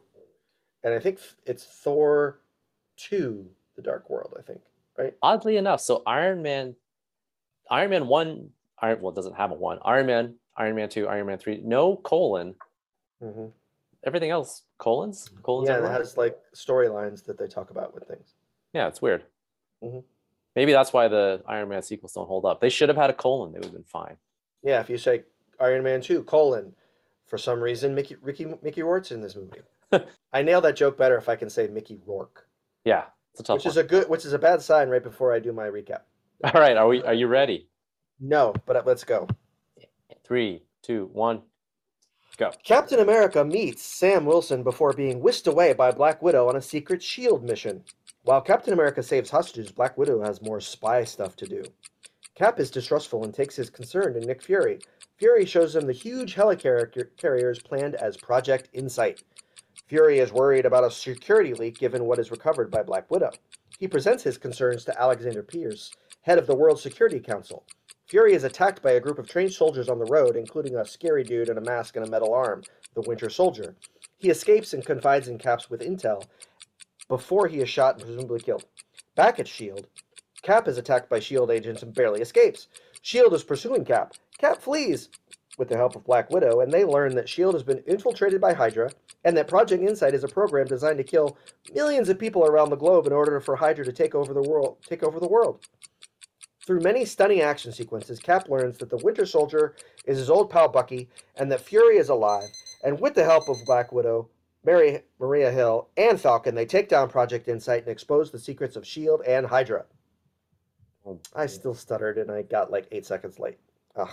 and 0.84 0.92
I 0.92 0.98
think 0.98 1.18
it's 1.46 1.64
Thor 1.64 2.40
two, 2.96 3.50
The 3.74 3.82
Dark 3.82 4.10
World. 4.10 4.34
I 4.38 4.42
think 4.42 4.60
right. 4.98 5.14
Oddly 5.22 5.56
enough, 5.56 5.80
so 5.80 6.02
Iron 6.06 6.42
Man, 6.42 6.76
Iron 7.70 7.88
Man 7.90 8.06
one, 8.06 8.50
Iron 8.80 9.00
well 9.00 9.12
it 9.12 9.16
doesn't 9.16 9.36
have 9.36 9.50
a 9.50 9.54
one. 9.54 9.78
Iron 9.82 10.04
Man, 10.04 10.34
Iron 10.58 10.76
Man 10.76 10.90
two, 10.90 11.08
Iron 11.08 11.26
Man 11.26 11.38
three, 11.38 11.62
no 11.64 11.96
colon. 11.96 12.54
hmm 13.22 13.46
Everything 14.06 14.30
else 14.30 14.62
colons, 14.78 15.28
colons. 15.42 15.68
Yeah, 15.68 15.84
it 15.84 15.90
has 15.90 16.16
like 16.16 16.38
storylines 16.54 17.24
that 17.24 17.36
they 17.38 17.48
talk 17.48 17.70
about 17.70 17.92
with 17.92 18.04
things. 18.06 18.34
Yeah, 18.72 18.86
it's 18.88 19.02
weird. 19.02 19.24
Mhm. 19.82 20.04
Maybe 20.54 20.72
that's 20.72 20.92
why 20.92 21.08
the 21.08 21.42
Iron 21.46 21.68
Man 21.68 21.82
sequels 21.82 22.12
don't 22.14 22.26
hold 22.28 22.44
up. 22.44 22.60
They 22.60 22.68
should 22.70 22.88
have 22.88 22.96
had 22.96 23.10
a 23.10 23.14
colon. 23.14 23.52
They 23.52 23.58
would 23.58 23.64
have 23.66 23.74
been 23.74 23.82
fine. 23.84 24.16
Yeah, 24.62 24.80
if 24.80 24.88
you 24.88 24.96
say 24.96 25.24
Iron 25.60 25.82
Man 25.82 26.00
two 26.00 26.22
colon, 26.22 26.74
for 27.26 27.36
some 27.36 27.60
reason 27.60 27.94
Mickey 27.94 28.14
Ricky 28.22 28.46
Mickey 28.62 28.82
Rourke's 28.82 29.10
in 29.10 29.20
this 29.20 29.34
movie. 29.36 29.60
I 30.32 30.42
nail 30.42 30.60
that 30.60 30.76
joke 30.76 30.96
better 30.96 31.16
if 31.16 31.28
I 31.28 31.36
can 31.36 31.50
say 31.50 31.66
Mickey 31.68 32.00
Rourke, 32.06 32.46
Yeah, 32.84 33.04
it's 33.32 33.40
a 33.40 33.42
tough 33.42 33.56
which 33.58 33.64
one. 33.66 33.70
is 33.72 33.76
a 33.76 33.84
good, 33.84 34.08
which 34.08 34.24
is 34.24 34.32
a 34.32 34.38
bad 34.38 34.62
sign 34.62 34.88
right 34.88 35.02
before 35.02 35.32
I 35.32 35.38
do 35.40 35.52
my 35.52 35.66
recap. 35.66 36.02
All 36.44 36.60
right, 36.60 36.76
are 36.76 36.86
we? 36.88 37.02
Are 37.02 37.14
you 37.14 37.26
ready? 37.26 37.68
No, 38.20 38.54
but 38.66 38.86
let's 38.86 39.04
go. 39.04 39.26
Three, 40.24 40.62
two, 40.82 41.08
one, 41.12 41.42
go. 42.36 42.52
Captain 42.62 43.00
America 43.00 43.44
meets 43.44 43.82
Sam 43.82 44.24
Wilson 44.24 44.62
before 44.62 44.92
being 44.92 45.20
whisked 45.20 45.46
away 45.46 45.72
by 45.72 45.90
Black 45.90 46.22
Widow 46.22 46.48
on 46.48 46.56
a 46.56 46.62
secret 46.62 47.02
SHIELD 47.02 47.42
mission. 47.42 47.82
While 48.22 48.40
Captain 48.40 48.72
America 48.72 49.02
saves 49.02 49.30
hostages, 49.30 49.72
Black 49.72 49.96
Widow 49.96 50.22
has 50.22 50.42
more 50.42 50.60
spy 50.60 51.04
stuff 51.04 51.36
to 51.36 51.46
do. 51.46 51.62
Cap 52.34 52.60
is 52.60 52.70
distrustful 52.70 53.24
and 53.24 53.32
takes 53.32 53.56
his 53.56 53.70
concern 53.70 54.14
to 54.14 54.20
Nick 54.20 54.42
Fury. 54.42 54.78
Fury 55.18 55.46
shows 55.46 55.74
him 55.74 55.86
the 55.86 55.92
huge 55.92 56.34
helicarriers 56.34 57.64
planned 57.64 57.94
as 57.94 58.16
Project 58.16 58.68
Insight. 58.74 59.22
Fury 59.86 60.18
is 60.18 60.32
worried 60.32 60.66
about 60.66 60.84
a 60.84 60.90
security 60.90 61.54
leak 61.54 61.78
given 61.78 62.04
what 62.04 62.18
is 62.18 62.30
recovered 62.30 62.70
by 62.70 62.82
Black 62.82 63.10
Widow. 63.10 63.30
He 63.78 63.88
presents 63.88 64.22
his 64.22 64.36
concerns 64.36 64.84
to 64.84 65.00
Alexander 65.00 65.42
Pierce, 65.42 65.92
head 66.22 66.38
of 66.38 66.46
the 66.46 66.56
World 66.56 66.80
Security 66.80 67.20
Council. 67.20 67.64
Fury 68.06 68.34
is 68.34 68.44
attacked 68.44 68.82
by 68.82 68.92
a 68.92 69.00
group 69.00 69.18
of 69.18 69.28
trained 69.28 69.52
soldiers 69.52 69.88
on 69.88 69.98
the 69.98 70.04
road, 70.04 70.36
including 70.36 70.76
a 70.76 70.84
scary 70.84 71.24
dude 71.24 71.48
in 71.48 71.58
a 71.58 71.60
mask 71.60 71.96
and 71.96 72.06
a 72.06 72.10
metal 72.10 72.32
arm, 72.32 72.62
the 72.94 73.00
Winter 73.00 73.28
Soldier. 73.28 73.74
He 74.16 74.30
escapes 74.30 74.72
and 74.72 74.84
confides 74.84 75.26
in 75.26 75.38
Caps 75.38 75.68
with 75.68 75.80
intel 75.80 76.24
before 77.08 77.48
he 77.48 77.58
is 77.58 77.68
shot 77.68 77.96
and 77.96 78.04
presumably 78.04 78.38
killed. 78.38 78.64
Back 79.16 79.40
at 79.40 79.46
S.H.I.E.L.D., 79.46 79.84
Cap 80.42 80.68
is 80.68 80.78
attacked 80.78 81.10
by 81.10 81.16
S.H.I.E.L.D. 81.16 81.52
agents 81.52 81.82
and 81.82 81.92
barely 81.92 82.20
escapes. 82.20 82.68
S.H.I.E.L.D. 82.94 83.34
is 83.34 83.42
pursuing 83.42 83.84
Cap. 83.84 84.14
Cap 84.38 84.62
flees 84.62 85.08
with 85.58 85.68
the 85.68 85.76
help 85.76 85.96
of 85.96 86.04
Black 86.04 86.30
Widow, 86.30 86.60
and 86.60 86.72
they 86.72 86.84
learn 86.84 87.16
that 87.16 87.24
S.H.I.E.L.D. 87.24 87.56
has 87.56 87.64
been 87.64 87.82
infiltrated 87.88 88.40
by 88.40 88.54
Hydra 88.54 88.90
and 89.24 89.36
that 89.36 89.48
Project 89.48 89.82
Insight 89.82 90.14
is 90.14 90.22
a 90.22 90.28
program 90.28 90.68
designed 90.68 90.98
to 90.98 91.04
kill 91.04 91.36
millions 91.74 92.08
of 92.08 92.20
people 92.20 92.44
around 92.44 92.70
the 92.70 92.76
globe 92.76 93.08
in 93.08 93.12
order 93.12 93.40
for 93.40 93.56
Hydra 93.56 93.84
to 93.84 93.92
take 93.92 94.14
over 94.14 94.32
the 94.32 94.48
world. 94.48 94.76
Take 94.86 95.02
over 95.02 95.18
the 95.18 95.26
world. 95.26 95.66
Through 96.66 96.80
many 96.80 97.04
stunning 97.04 97.42
action 97.42 97.70
sequences, 97.70 98.18
Cap 98.18 98.48
learns 98.48 98.76
that 98.78 98.90
the 98.90 98.96
Winter 98.96 99.24
Soldier 99.24 99.76
is 100.04 100.18
his 100.18 100.28
old 100.28 100.50
pal 100.50 100.68
Bucky, 100.68 101.08
and 101.36 101.50
that 101.52 101.60
Fury 101.60 101.96
is 101.96 102.08
alive. 102.08 102.48
And 102.82 103.00
with 103.00 103.14
the 103.14 103.22
help 103.22 103.48
of 103.48 103.64
Black 103.64 103.92
Widow, 103.92 104.28
Mary, 104.64 105.02
Maria 105.20 105.52
Hill, 105.52 105.88
and 105.96 106.20
Falcon, 106.20 106.56
they 106.56 106.66
take 106.66 106.88
down 106.88 107.08
Project 107.08 107.46
Insight 107.46 107.82
and 107.82 107.92
expose 107.92 108.32
the 108.32 108.38
secrets 108.38 108.74
of 108.74 108.82
S.H.I.E.L.D. 108.82 109.22
And 109.28 109.46
Hydra. 109.46 109.84
Oh, 111.06 111.20
I 111.36 111.46
still 111.46 111.72
stuttered, 111.72 112.18
and 112.18 112.32
I 112.32 112.42
got 112.42 112.72
like 112.72 112.88
eight 112.90 113.06
seconds 113.06 113.38
late. 113.38 113.58
Ugh. 113.94 114.10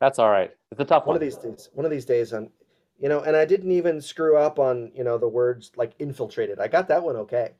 That's 0.00 0.18
all 0.18 0.28
right. 0.28 0.50
It's 0.72 0.80
a 0.80 0.84
tough 0.84 1.06
One 1.06 1.14
one. 1.14 1.16
of 1.16 1.20
these 1.20 1.36
days, 1.36 1.70
one 1.72 1.84
of 1.84 1.92
these 1.92 2.04
days, 2.04 2.32
I'm, 2.32 2.50
you 2.98 3.08
know, 3.08 3.20
and 3.20 3.36
I 3.36 3.44
didn't 3.44 3.70
even 3.70 4.00
screw 4.00 4.36
up 4.36 4.58
on, 4.58 4.90
you 4.92 5.04
know, 5.04 5.18
the 5.18 5.28
words 5.28 5.70
like 5.76 5.92
infiltrated. 6.00 6.58
I 6.58 6.66
got 6.66 6.88
that 6.88 7.04
one 7.04 7.14
okay. 7.16 7.52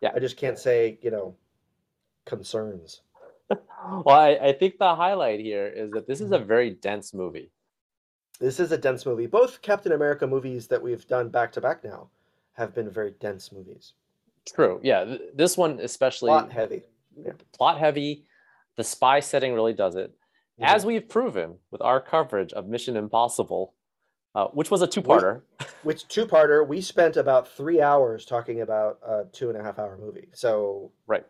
Yeah. 0.00 0.12
I 0.14 0.20
just 0.20 0.38
can't 0.38 0.58
say, 0.58 0.98
you 1.02 1.10
know, 1.10 1.34
concerns. 2.24 3.02
Well, 4.04 4.16
I, 4.18 4.30
I 4.48 4.52
think 4.52 4.78
the 4.78 4.94
highlight 4.94 5.40
here 5.40 5.66
is 5.66 5.90
that 5.92 6.06
this 6.06 6.20
is 6.20 6.32
a 6.32 6.38
very 6.38 6.70
dense 6.70 7.14
movie. 7.14 7.50
This 8.38 8.60
is 8.60 8.70
a 8.70 8.76
dense 8.78 9.06
movie. 9.06 9.26
Both 9.26 9.62
Captain 9.62 9.92
America 9.92 10.26
movies 10.26 10.66
that 10.68 10.82
we've 10.82 11.06
done 11.06 11.30
back 11.30 11.52
to 11.52 11.60
back 11.60 11.82
now 11.82 12.08
have 12.52 12.74
been 12.74 12.90
very 12.90 13.12
dense 13.18 13.50
movies. 13.50 13.94
True. 14.54 14.78
Yeah. 14.82 15.04
th- 15.04 15.20
This 15.34 15.56
one 15.56 15.80
especially 15.80 16.28
Plot 16.30 16.52
heavy. 16.52 16.82
plot 17.52 17.78
heavy. 17.78 18.24
The 18.76 18.84
spy 18.84 19.20
setting 19.20 19.54
really 19.54 19.72
does 19.72 19.94
it. 19.96 20.10
Mhm. 20.60 20.66
As 20.66 20.84
we've 20.84 21.08
proven 21.08 21.56
with 21.70 21.80
our 21.80 22.00
coverage 22.00 22.52
of 22.52 22.66
Mission 22.68 22.96
Impossible, 22.96 23.74
uh, 24.34 24.48
which 24.48 24.70
was 24.70 24.82
a 24.82 24.86
two-parter. 24.86 25.42
Which 25.82 26.06
two 26.08 26.26
parter, 26.26 26.66
we 26.66 26.80
spent 26.80 27.16
about 27.16 27.48
three 27.48 27.80
hours 27.80 28.24
talking 28.26 28.60
about 28.60 28.98
a 29.06 29.24
two 29.32 29.48
and 29.48 29.58
a 29.58 29.62
half 29.62 29.78
hour 29.78 29.96
movie. 29.98 30.28
So 30.34 30.92
Right. 31.06 31.24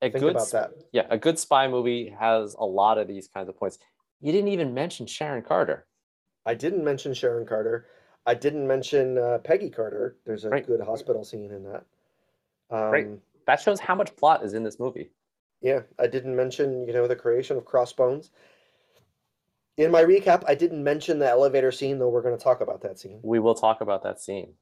A 0.00 0.10
think 0.10 0.20
good 0.20 0.30
about 0.30 0.50
that. 0.52 0.70
yeah, 0.92 1.06
a 1.10 1.18
good 1.18 1.38
spy 1.38 1.66
movie 1.68 2.08
has 2.18 2.54
a 2.54 2.64
lot 2.64 2.98
of 2.98 3.08
these 3.08 3.26
kinds 3.28 3.48
of 3.48 3.56
points. 3.58 3.78
You 4.20 4.32
didn't 4.32 4.48
even 4.48 4.74
mention 4.74 5.06
Sharon 5.06 5.42
Carter. 5.42 5.86
I 6.46 6.54
didn't 6.54 6.84
mention 6.84 7.14
Sharon 7.14 7.46
Carter. 7.46 7.86
I 8.26 8.34
didn't 8.34 8.66
mention 8.66 9.18
uh, 9.18 9.38
Peggy 9.38 9.70
Carter. 9.70 10.16
There's 10.24 10.44
a 10.44 10.50
Right. 10.50 10.66
good 10.66 10.80
hospital 10.80 11.24
scene 11.24 11.50
in 11.50 11.64
that. 11.64 11.84
Um, 12.70 12.90
Right. 12.90 13.08
That 13.46 13.60
shows 13.60 13.80
how 13.80 13.94
much 13.94 14.14
plot 14.16 14.44
is 14.44 14.52
in 14.54 14.62
this 14.62 14.78
movie. 14.78 15.10
Yeah, 15.62 15.80
I 15.98 16.06
didn't 16.06 16.36
mention, 16.36 16.86
you 16.86 16.92
know, 16.92 17.06
the 17.08 17.16
creation 17.16 17.56
of 17.56 17.64
Crossbones. 17.64 18.30
In 19.78 19.90
my 19.90 20.02
recap, 20.04 20.44
I 20.46 20.54
didn't 20.54 20.82
mention 20.84 21.18
the 21.18 21.28
elevator 21.28 21.72
scene, 21.72 21.98
though 21.98 22.08
we're 22.08 22.22
going 22.22 22.36
to 22.36 22.42
talk 22.42 22.60
about 22.60 22.82
that 22.82 22.98
scene. 22.98 23.20
We 23.22 23.38
will 23.38 23.54
talk 23.54 23.80
about 23.80 24.02
that 24.02 24.20
scene. 24.20 24.54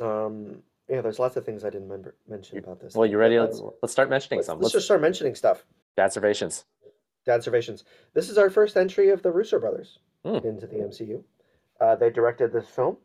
Um, 0.00 0.62
yeah, 0.88 1.00
there's 1.00 1.18
lots 1.18 1.36
of 1.36 1.44
things 1.44 1.64
I 1.64 1.70
didn't 1.70 1.88
member, 1.88 2.14
mention 2.28 2.58
about 2.58 2.80
this. 2.80 2.94
Well, 2.94 3.06
you 3.06 3.18
ready? 3.18 3.38
Let's 3.38 3.60
let's 3.82 3.92
start 3.92 4.08
mentioning 4.10 4.38
let's, 4.38 4.46
some. 4.46 4.58
let's 4.58 4.64
Let's 4.66 4.72
just 4.74 4.84
start 4.86 5.00
mentioning 5.00 5.34
stuff. 5.34 5.64
observations. 5.98 6.64
The 7.24 7.32
observations. 7.34 7.84
This 8.14 8.30
is 8.30 8.38
our 8.38 8.50
first 8.50 8.76
entry 8.76 9.10
of 9.10 9.22
the 9.22 9.32
Russo 9.32 9.58
brothers 9.58 9.98
Hmm. 10.24 10.36
into 10.46 10.66
the 10.66 10.76
MCU. 10.76 11.22
Uh, 11.80 11.94
they 11.96 12.10
directed 12.10 12.52
this 12.52 12.68
film. 12.68 12.96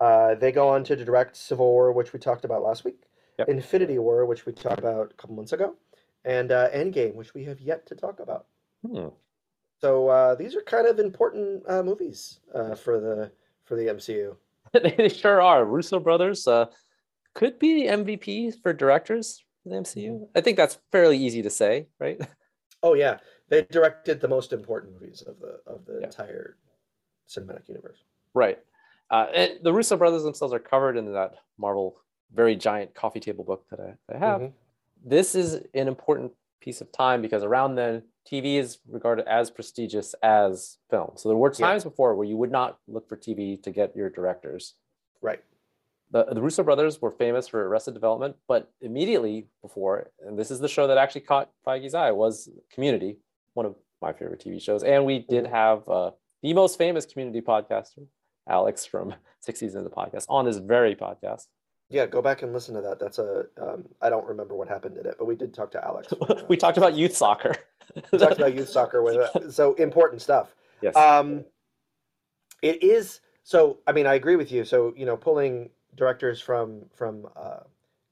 Uh, 0.00 0.34
they 0.34 0.50
go 0.52 0.68
on 0.68 0.82
to 0.84 0.96
direct 0.96 1.36
Civil 1.36 1.66
War, 1.70 1.92
which 1.92 2.12
we 2.12 2.18
talked 2.18 2.44
about 2.44 2.62
last 2.62 2.84
week, 2.84 3.02
Yep. 3.38 3.48
Infinity 3.48 3.98
War, 3.98 4.24
which 4.26 4.46
we 4.46 4.52
talked 4.52 4.78
about 4.78 5.10
a 5.12 5.14
couple 5.14 5.36
months 5.36 5.52
ago, 5.52 5.74
and 6.24 6.50
uh, 6.52 6.70
Endgame, 6.70 7.14
which 7.14 7.34
we 7.34 7.44
have 7.44 7.60
yet 7.60 7.86
to 7.86 7.94
talk 7.94 8.20
about. 8.20 8.46
Hmm. 8.86 9.08
So 9.78 10.08
uh, 10.08 10.34
these 10.34 10.54
are 10.56 10.62
kind 10.62 10.86
of 10.86 10.98
important 10.98 11.62
uh, 11.68 11.82
movies 11.82 12.40
uh, 12.54 12.74
for 12.74 12.98
the 13.00 13.30
for 13.64 13.76
the 13.76 13.86
MCU. 13.86 14.36
they 14.72 15.08
sure 15.08 15.40
are. 15.42 15.64
Russo 15.64 15.98
brothers 15.98 16.46
uh, 16.46 16.66
could 17.34 17.58
be 17.58 17.74
the 17.82 17.88
MVP 17.88 18.60
for 18.62 18.72
directors 18.72 19.44
for 19.62 19.68
the 19.70 19.76
MCU. 19.76 20.28
I 20.34 20.40
think 20.40 20.56
that's 20.56 20.78
fairly 20.92 21.16
easy 21.18 21.42
to 21.42 21.50
say, 21.50 21.86
right? 21.98 22.20
Oh 22.82 22.94
yeah, 22.94 23.18
they 23.50 23.60
directed 23.70 24.22
the 24.22 24.28
most 24.28 24.54
important 24.54 24.94
movies 24.94 25.20
of 25.26 25.38
the 25.38 25.60
of 25.66 25.84
the 25.84 25.98
Yeah. 26.00 26.06
entire 26.06 26.56
cinematic 27.28 27.68
universe. 27.68 27.98
Right. 28.32 28.58
Uh, 29.10 29.26
and 29.34 29.58
the 29.62 29.70
Russo 29.70 29.98
brothers 29.98 30.22
themselves 30.22 30.54
are 30.54 30.58
covered 30.58 30.96
in 30.96 31.12
that 31.12 31.34
Marvel 31.58 32.00
very 32.32 32.56
giant 32.56 32.94
coffee 32.94 33.20
table 33.20 33.44
book 33.44 33.66
that 33.70 33.80
I, 33.80 34.14
I 34.14 34.16
have. 34.18 34.40
Mhm. 34.40 34.52
This 35.04 35.34
is 35.34 35.56
an 35.74 35.88
important 35.88 36.32
piece 36.62 36.80
of 36.80 36.90
time 36.90 37.20
because 37.20 37.42
around 37.44 37.74
then, 37.74 38.02
TV 38.26 38.56
is 38.56 38.78
regarded 38.88 39.26
as 39.28 39.50
prestigious 39.50 40.14
as 40.22 40.78
film. 40.88 41.10
So 41.16 41.28
there 41.28 41.36
were 41.36 41.52
Yeah. 41.52 41.66
times 41.66 41.84
before 41.84 42.14
where 42.14 42.26
you 42.26 42.38
would 42.38 42.50
not 42.50 42.78
look 42.88 43.06
for 43.10 43.16
TV 43.16 43.58
to 43.62 43.70
get 43.70 43.94
your 43.94 44.08
directors. 44.08 44.74
Right. 45.20 45.44
The, 46.10 46.24
the 46.32 46.42
Russo 46.42 46.62
brothers 46.62 47.00
were 47.00 47.10
famous 47.10 47.46
for 47.48 47.66
Arrested 47.66 47.94
Development, 47.94 48.36
but 48.48 48.70
immediately 48.80 49.46
before, 49.62 50.10
and 50.20 50.38
this 50.38 50.50
is 50.50 50.58
the 50.58 50.68
show 50.68 50.86
that 50.86 50.98
actually 50.98 51.20
caught 51.22 51.50
Feige's 51.66 51.94
eye, 51.94 52.10
was 52.10 52.48
Community, 52.72 53.18
one 53.54 53.66
of 53.66 53.76
my 54.02 54.12
favorite 54.12 54.42
TV 54.44 54.60
shows. 54.60 54.82
And 54.82 55.04
we 55.04 55.20
did 55.20 55.46
have 55.46 55.88
uh, 55.88 56.10
the 56.42 56.52
most 56.52 56.78
famous 56.78 57.06
community 57.06 57.40
podcaster, 57.40 58.06
Alex 58.48 58.84
from 58.84 59.14
Six 59.40 59.60
Seasons 59.60 59.84
of 59.86 59.90
the 59.90 59.96
Podcast, 59.96 60.26
on 60.28 60.44
this 60.44 60.58
very 60.58 60.96
podcast. 60.96 61.46
Yeah, 61.90 62.06
go 62.06 62.22
back 62.22 62.42
and 62.42 62.52
listen 62.52 62.74
to 62.76 62.80
that. 62.82 63.00
That's 63.00 63.18
a 63.18 63.46
um, 63.60 63.84
I 64.00 64.10
don't 64.10 64.26
remember 64.26 64.54
what 64.54 64.68
happened 64.68 64.96
in 64.96 65.06
it, 65.06 65.16
but 65.18 65.24
we 65.24 65.34
did 65.34 65.52
talk 65.52 65.72
to 65.72 65.84
Alex. 65.84 66.12
we 66.48 66.56
talked 66.56 66.78
about 66.78 66.94
youth 66.94 67.16
soccer. 67.16 67.54
we 68.12 68.18
talked 68.18 68.38
about 68.38 68.54
youth 68.54 68.68
soccer 68.68 69.02
with 69.02 69.16
uh, 69.16 69.50
so 69.50 69.74
important 69.74 70.22
stuff. 70.22 70.54
Yes. 70.82 70.94
Um, 70.94 71.44
it 72.62 72.80
is 72.82 73.20
so. 73.42 73.78
I 73.88 73.92
mean, 73.92 74.06
I 74.06 74.14
agree 74.14 74.36
with 74.36 74.52
you. 74.52 74.64
So 74.64 74.94
you 74.96 75.04
know, 75.04 75.16
pulling 75.16 75.70
directors 76.00 76.40
from 76.40 76.86
from 76.92 77.28
uh, 77.36 77.60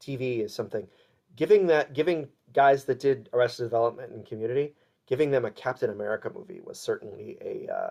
TV 0.00 0.44
is 0.44 0.54
something. 0.54 0.86
Giving 1.34 1.66
that, 1.68 1.94
giving 1.94 2.28
guys 2.52 2.84
that 2.84 3.00
did 3.00 3.28
Arrested 3.32 3.64
Development 3.64 4.12
and 4.12 4.24
Community, 4.26 4.74
giving 5.06 5.30
them 5.30 5.44
a 5.44 5.50
Captain 5.50 5.90
America 5.90 6.30
movie 6.32 6.60
was 6.62 6.78
certainly 6.78 7.38
a 7.40 7.72
uh, 7.72 7.90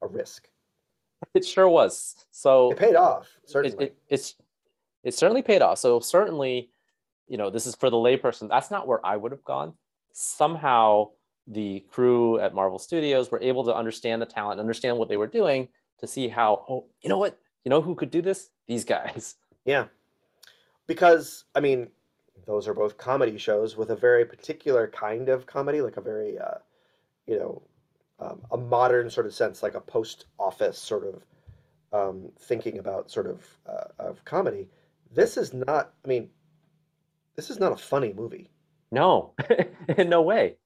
a 0.00 0.06
risk. 0.06 0.48
It 1.34 1.44
sure 1.44 1.68
was. 1.68 2.26
So 2.30 2.70
it 2.70 2.78
paid 2.78 2.96
off. 2.96 3.28
It, 3.42 3.50
Certainly, 3.50 3.86
it, 3.86 3.96
it's 4.08 4.36
it 5.02 5.14
certainly 5.14 5.42
paid 5.42 5.62
off. 5.62 5.78
So 5.78 6.00
certainly, 6.00 6.70
you 7.28 7.36
know, 7.36 7.50
this 7.50 7.66
is 7.66 7.74
for 7.74 7.90
the 7.90 7.96
layperson. 7.96 8.48
That's 8.48 8.70
not 8.70 8.86
where 8.86 9.04
I 9.04 9.16
would 9.16 9.32
have 9.32 9.44
gone. 9.44 9.74
Somehow, 10.12 11.10
the 11.46 11.84
crew 11.90 12.38
at 12.38 12.54
Marvel 12.54 12.78
Studios 12.78 13.30
were 13.30 13.40
able 13.42 13.64
to 13.64 13.74
understand 13.74 14.22
the 14.22 14.26
talent, 14.26 14.60
understand 14.60 14.96
what 14.96 15.08
they 15.08 15.16
were 15.16 15.26
doing, 15.26 15.68
to 15.98 16.06
see 16.06 16.28
how. 16.28 16.64
Oh, 16.68 16.86
you 17.02 17.08
know 17.08 17.18
what? 17.18 17.38
You 17.64 17.70
know 17.70 17.80
who 17.82 17.94
could 17.94 18.10
do 18.10 18.22
this? 18.22 18.50
These 18.66 18.84
guys. 18.84 19.36
yeah. 19.64 19.86
Because 20.86 21.44
I 21.54 21.60
mean, 21.60 21.88
those 22.46 22.68
are 22.68 22.74
both 22.74 22.98
comedy 22.98 23.38
shows 23.38 23.76
with 23.76 23.90
a 23.90 23.96
very 23.96 24.24
particular 24.24 24.88
kind 24.88 25.28
of 25.28 25.46
comedy, 25.46 25.80
like 25.80 25.96
a 25.96 26.02
very, 26.02 26.38
uh, 26.38 26.58
you 27.26 27.38
know, 27.38 27.62
um, 28.20 28.42
a 28.50 28.56
modern 28.56 29.10
sort 29.10 29.26
of 29.26 29.34
sense, 29.34 29.62
like 29.62 29.74
a 29.74 29.80
post 29.80 30.26
office 30.38 30.78
sort 30.78 31.04
of 31.06 31.24
um, 31.92 32.32
thinking 32.38 32.78
about 32.78 33.10
sort 33.10 33.26
of 33.26 33.46
uh, 33.66 33.84
of 33.98 34.24
comedy. 34.24 34.68
This 35.12 35.36
is 35.36 35.54
not. 35.54 35.94
I 36.04 36.08
mean, 36.08 36.28
this 37.36 37.50
is 37.50 37.58
not 37.58 37.72
a 37.72 37.76
funny 37.76 38.12
movie. 38.12 38.50
No, 38.90 39.32
in 39.96 40.08
no 40.10 40.22
way. 40.22 40.56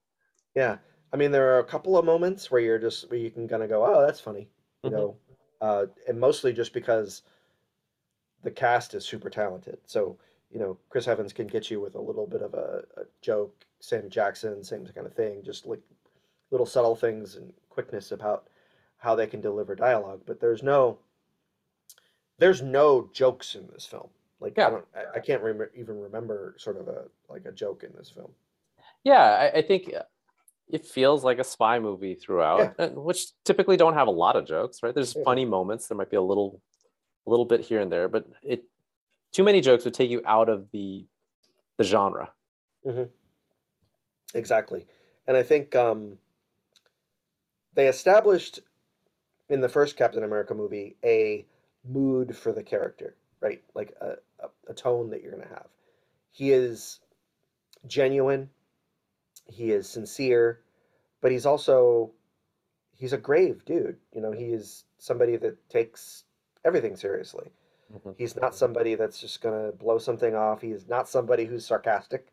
Yeah, 0.55 0.77
I 1.13 1.17
mean, 1.17 1.31
there 1.31 1.55
are 1.55 1.59
a 1.59 1.63
couple 1.65 1.97
of 1.97 2.05
moments 2.05 2.51
where 2.51 2.61
you're 2.61 2.79
just 2.79 3.09
where 3.09 3.19
you 3.19 3.31
can 3.31 3.47
kind 3.47 3.63
of 3.63 3.69
go, 3.69 3.85
"Oh, 3.85 4.01
that's 4.05 4.19
funny," 4.19 4.49
you 4.83 4.89
Mhm. 4.89 4.93
know, 4.93 5.17
uh, 5.61 5.85
and 6.07 6.19
mostly 6.19 6.53
just 6.53 6.73
because 6.73 7.23
the 8.43 8.51
cast 8.51 8.93
is 8.93 9.05
super 9.05 9.29
talented. 9.29 9.77
So 9.85 10.17
you 10.51 10.59
know, 10.59 10.77
Chris 10.89 11.07
Evans 11.07 11.33
can 11.33 11.47
get 11.47 11.69
you 11.69 11.79
with 11.79 11.95
a 11.95 12.01
little 12.01 12.25
bit 12.25 12.41
of 12.41 12.53
a, 12.53 12.83
a 12.97 13.03
joke. 13.21 13.65
Sam 13.79 14.09
Jackson, 14.09 14.63
same 14.63 14.85
kind 14.87 15.07
of 15.07 15.13
thing, 15.13 15.41
just 15.43 15.65
like 15.65 15.79
little 16.51 16.65
subtle 16.65 16.95
things 16.95 17.35
and 17.35 17.53
quickness 17.69 18.11
about 18.11 18.47
how 18.97 19.15
they 19.15 19.27
can 19.27 19.41
deliver 19.41 19.75
dialogue. 19.75 20.21
But 20.25 20.39
there's 20.39 20.63
no, 20.63 20.97
there's 22.39 22.61
no 22.61 23.09
jokes 23.13 23.55
in 23.55 23.67
this 23.71 23.85
film. 23.85 24.09
Like 24.39 24.57
I 24.57 24.69
don't, 24.69 24.85
I, 24.95 25.17
I 25.17 25.19
can't 25.19 25.41
remember 25.41 25.71
even 25.75 25.99
remember 25.99 26.55
sort 26.57 26.77
of 26.77 26.87
a 26.87 27.03
like 27.29 27.45
a 27.45 27.51
joke 27.51 27.83
in 27.83 27.91
this 27.97 28.09
film. 28.09 28.31
Yeah, 29.03 29.21
I, 29.53 29.59
I 29.59 29.61
think 29.61 29.93
uh, 29.93 30.03
it 30.69 30.85
feels 30.85 31.23
like 31.23 31.39
a 31.39 31.43
spy 31.43 31.79
movie 31.79 32.15
throughout, 32.15 32.75
uh, 32.79 32.89
which 32.89 33.27
typically 33.43 33.75
don't 33.77 33.95
have 33.95 34.07
a 34.07 34.11
lot 34.11 34.35
of 34.35 34.45
jokes, 34.45 34.83
right? 34.83 34.93
There's 34.93 35.15
Yeah. 35.15 35.23
funny 35.23 35.45
moments. 35.45 35.87
There 35.87 35.97
might 35.97 36.11
be 36.11 36.17
a 36.17 36.21
little, 36.21 36.61
a 37.25 37.29
little 37.29 37.45
bit 37.45 37.61
here 37.61 37.79
and 37.79 37.91
there, 37.91 38.07
but 38.07 38.27
it 38.43 38.63
too 39.31 39.43
many 39.43 39.61
jokes 39.61 39.85
would 39.85 39.93
take 39.93 40.09
you 40.09 40.21
out 40.25 40.49
of 40.49 40.69
the 40.71 41.05
the 41.77 41.83
genre. 41.83 42.33
Exactly. 44.33 44.85
And 45.27 45.37
I 45.37 45.43
think 45.43 45.75
um, 45.75 46.17
they 47.73 47.87
established 47.87 48.59
in 49.49 49.61
the 49.61 49.69
first 49.69 49.95
Captain 49.95 50.23
America 50.23 50.53
movie 50.53 50.97
a 51.03 51.45
mood 51.87 52.35
for 52.35 52.51
the 52.51 52.63
character, 52.63 53.15
right? 53.39 53.63
Like 53.73 53.95
a, 54.01 54.17
a, 54.39 54.49
a 54.67 54.73
tone 54.73 55.09
that 55.11 55.21
you're 55.21 55.31
going 55.31 55.47
to 55.47 55.53
have. 55.53 55.67
He 56.31 56.51
is 56.51 56.99
genuine, 57.87 58.49
he 59.45 59.71
is 59.71 59.87
sincere, 59.89 60.61
but 61.21 61.31
he's 61.31 61.45
also 61.45 62.11
he's 62.95 63.13
a 63.13 63.17
grave 63.17 63.63
dude. 63.65 63.97
You 64.13 64.21
know, 64.21 64.31
he 64.31 64.45
is 64.45 64.83
somebody 64.97 65.37
that 65.37 65.69
takes 65.69 66.23
everything 66.65 66.95
seriously. 66.95 67.51
Mhm. 67.93 68.15
He's 68.17 68.35
not 68.35 68.53
somebody 68.55 68.95
that's 68.95 69.19
just 69.19 69.41
going 69.41 69.65
to 69.65 69.75
blow 69.75 69.97
something 69.97 70.35
off. 70.35 70.61
He 70.61 70.71
is 70.71 70.87
not 70.87 71.07
somebody 71.09 71.45
who's 71.45 71.65
sarcastic 71.65 72.31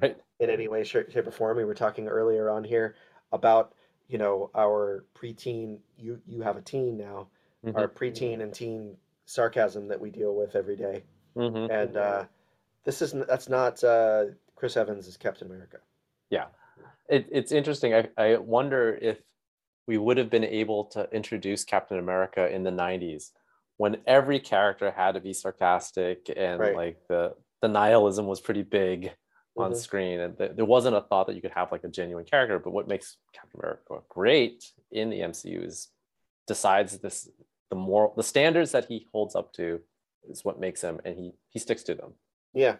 Right? 0.00 0.16
in 0.38 0.50
any 0.50 0.68
way, 0.68 0.84
shape, 0.84 1.16
or 1.16 1.30
form. 1.30 1.56
We 1.56 1.64
were 1.64 1.74
talking 1.74 2.06
earlier 2.08 2.50
on 2.50 2.62
here 2.64 2.94
about 3.32 3.72
you 4.08 4.18
know 4.18 4.50
our 4.54 5.04
preteen. 5.14 5.78
You 5.98 6.20
you 6.26 6.42
have 6.42 6.56
a 6.56 6.62
teen 6.62 6.96
now. 6.96 7.28
Mhm. 7.64 7.76
Our 7.76 7.88
preteen 7.88 8.40
and 8.42 8.52
teen 8.54 8.96
sarcasm 9.24 9.88
that 9.88 10.00
we 10.00 10.10
deal 10.10 10.36
with 10.36 10.54
every 10.54 10.76
day, 10.76 11.02
Mhm. 11.34 11.68
and 11.70 11.96
uh, 11.96 12.24
this 12.84 13.02
is 13.02 13.12
n- 13.14 13.24
that's 13.26 13.48
not 13.48 13.82
uh, 13.82 14.26
Chris 14.54 14.76
Evans 14.76 15.08
as 15.08 15.16
Captain 15.16 15.48
America. 15.48 15.78
Yeah, 16.30 16.46
it, 17.08 17.26
it's 17.30 17.52
interesting. 17.52 17.94
I, 17.94 18.08
I 18.16 18.36
wonder 18.36 18.98
if 19.00 19.18
we 19.86 19.98
would 19.98 20.16
have 20.18 20.30
been 20.30 20.44
able 20.44 20.86
to 20.86 21.08
introduce 21.12 21.64
Captain 21.64 21.98
America 21.98 22.48
in 22.52 22.62
the 22.64 22.70
'90s 22.70 23.32
when 23.78 23.98
every 24.06 24.40
character 24.40 24.90
had 24.90 25.12
to 25.12 25.20
be 25.20 25.32
sarcastic 25.32 26.30
and 26.34 26.60
Right. 26.60 26.74
like 26.74 26.98
the 27.08 27.34
the 27.62 27.68
nihilism 27.68 28.26
was 28.26 28.40
pretty 28.40 28.62
big 28.62 29.12
on 29.56 29.72
Mhm. 29.72 29.76
screen, 29.76 30.20
and 30.20 30.36
th- 30.36 30.52
there 30.54 30.64
wasn't 30.66 30.96
a 30.96 31.00
thought 31.02 31.26
that 31.28 31.34
you 31.36 31.42
could 31.42 31.52
have 31.52 31.72
like 31.72 31.84
a 31.84 31.88
genuine 31.88 32.24
character. 32.26 32.58
But 32.58 32.72
what 32.72 32.88
makes 32.88 33.16
Captain 33.32 33.60
America 33.60 34.02
great 34.08 34.64
in 34.90 35.08
the 35.10 35.20
MCU 35.22 35.62
is 35.64 35.88
decides 36.46 36.98
this 36.98 37.28
the 37.70 37.76
moral 37.76 38.14
the 38.16 38.22
standards 38.22 38.72
that 38.72 38.86
he 38.86 39.08
holds 39.12 39.34
up 39.34 39.52
to 39.54 39.80
is 40.28 40.44
what 40.44 40.60
makes 40.60 40.82
him, 40.82 41.00
and 41.04 41.16
he 41.18 41.32
he 41.50 41.58
sticks 41.58 41.82
to 41.84 41.94
them. 41.94 42.14
Yeah, 42.54 42.76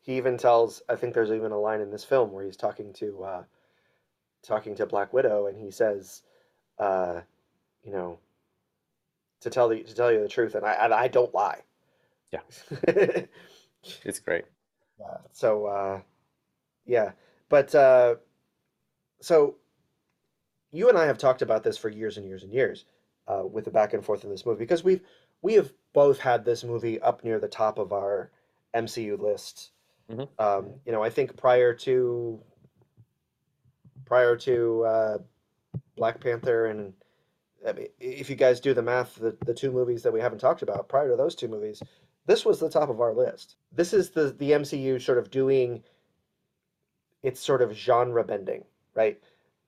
he 0.00 0.16
even 0.16 0.36
tells. 0.38 0.82
I 0.88 0.96
think 0.96 1.14
there's 1.14 1.30
even 1.32 1.52
a 1.52 1.58
line 1.60 1.80
in 1.80 1.90
this 1.90 2.04
film 2.04 2.32
where 2.32 2.44
he's 2.44 2.56
talking 2.56 2.92
to 2.94 3.24
uh, 3.24 3.44
talking 4.48 4.74
to 4.76 4.86
Black 4.86 5.12
Widow, 5.12 5.46
and 5.46 5.56
he 5.56 5.70
says, 5.70 6.22
uh, 6.78 7.20
you 7.84 7.92
know, 7.92 8.18
to 9.40 9.50
tell 9.50 9.68
the 9.68 9.82
to 9.84 9.94
tell 9.94 10.10
you 10.10 10.20
the 10.20 10.28
truth, 10.28 10.54
and 10.56 10.64
I 10.64 10.72
and 10.72 10.92
I 10.92 11.06
don't 11.08 11.32
lie. 11.34 11.62
Yeah. 12.32 12.40
It's 14.04 14.18
great. 14.18 14.44
so 15.32 15.66
uh, 15.66 16.00
yeah, 16.84 17.12
but 17.48 17.72
uh, 17.74 18.16
so 19.20 19.54
you 20.72 20.88
and 20.88 20.98
I 20.98 21.06
have 21.06 21.16
talked 21.16 21.42
about 21.42 21.62
this 21.62 21.78
for 21.78 21.88
years 21.88 22.16
and 22.18 22.26
years 22.26 22.42
and 22.42 22.52
years 22.52 22.84
uh, 23.28 23.44
with 23.46 23.64
the 23.64 23.70
back 23.70 23.94
and 23.94 24.04
forth 24.04 24.24
in 24.24 24.30
this 24.30 24.44
movie 24.44 24.58
because 24.58 24.82
we've 24.84 25.00
we 25.42 25.54
have 25.54 25.72
both 25.92 26.18
had 26.18 26.44
this 26.44 26.64
movie 26.64 27.00
up 27.00 27.22
near 27.24 27.38
the 27.38 27.48
top 27.48 27.78
of 27.78 27.92
our 27.92 28.30
MCU 28.74 29.16
list. 29.18 29.70
Mhm. 30.10 30.28
Um, 30.38 30.74
you 30.84 30.92
know, 30.92 31.02
I 31.02 31.10
think 31.10 31.36
prior 31.36 31.72
to 31.74 32.42
prior 34.08 34.36
to 34.36 34.84
uh, 34.84 35.18
Black 35.96 36.20
Panther 36.20 36.66
and 36.66 36.94
I 37.66 37.72
mean, 37.72 37.88
if 38.00 38.30
you 38.30 38.36
guys 38.36 38.60
do 38.60 38.72
the 38.72 38.82
math, 38.82 39.16
the, 39.16 39.36
the 39.44 39.54
two 39.54 39.72
movies 39.72 40.02
that 40.04 40.12
we 40.12 40.20
haven't 40.20 40.38
talked 40.38 40.62
about 40.62 40.88
prior 40.88 41.10
to 41.10 41.16
those 41.16 41.34
two 41.34 41.48
movies, 41.48 41.82
this 42.26 42.44
was 42.44 42.60
the 42.60 42.70
top 42.70 42.88
of 42.88 43.00
our 43.00 43.12
list. 43.12 43.56
This 43.72 43.92
is 43.92 44.10
the 44.10 44.30
the 44.38 44.52
MCU 44.52 45.02
sort 45.02 45.18
of 45.18 45.30
doing 45.30 45.82
its 47.22 47.40
sort 47.40 47.62
of 47.62 47.72
genre 47.72 48.22
bending, 48.24 48.64
right? 48.94 49.20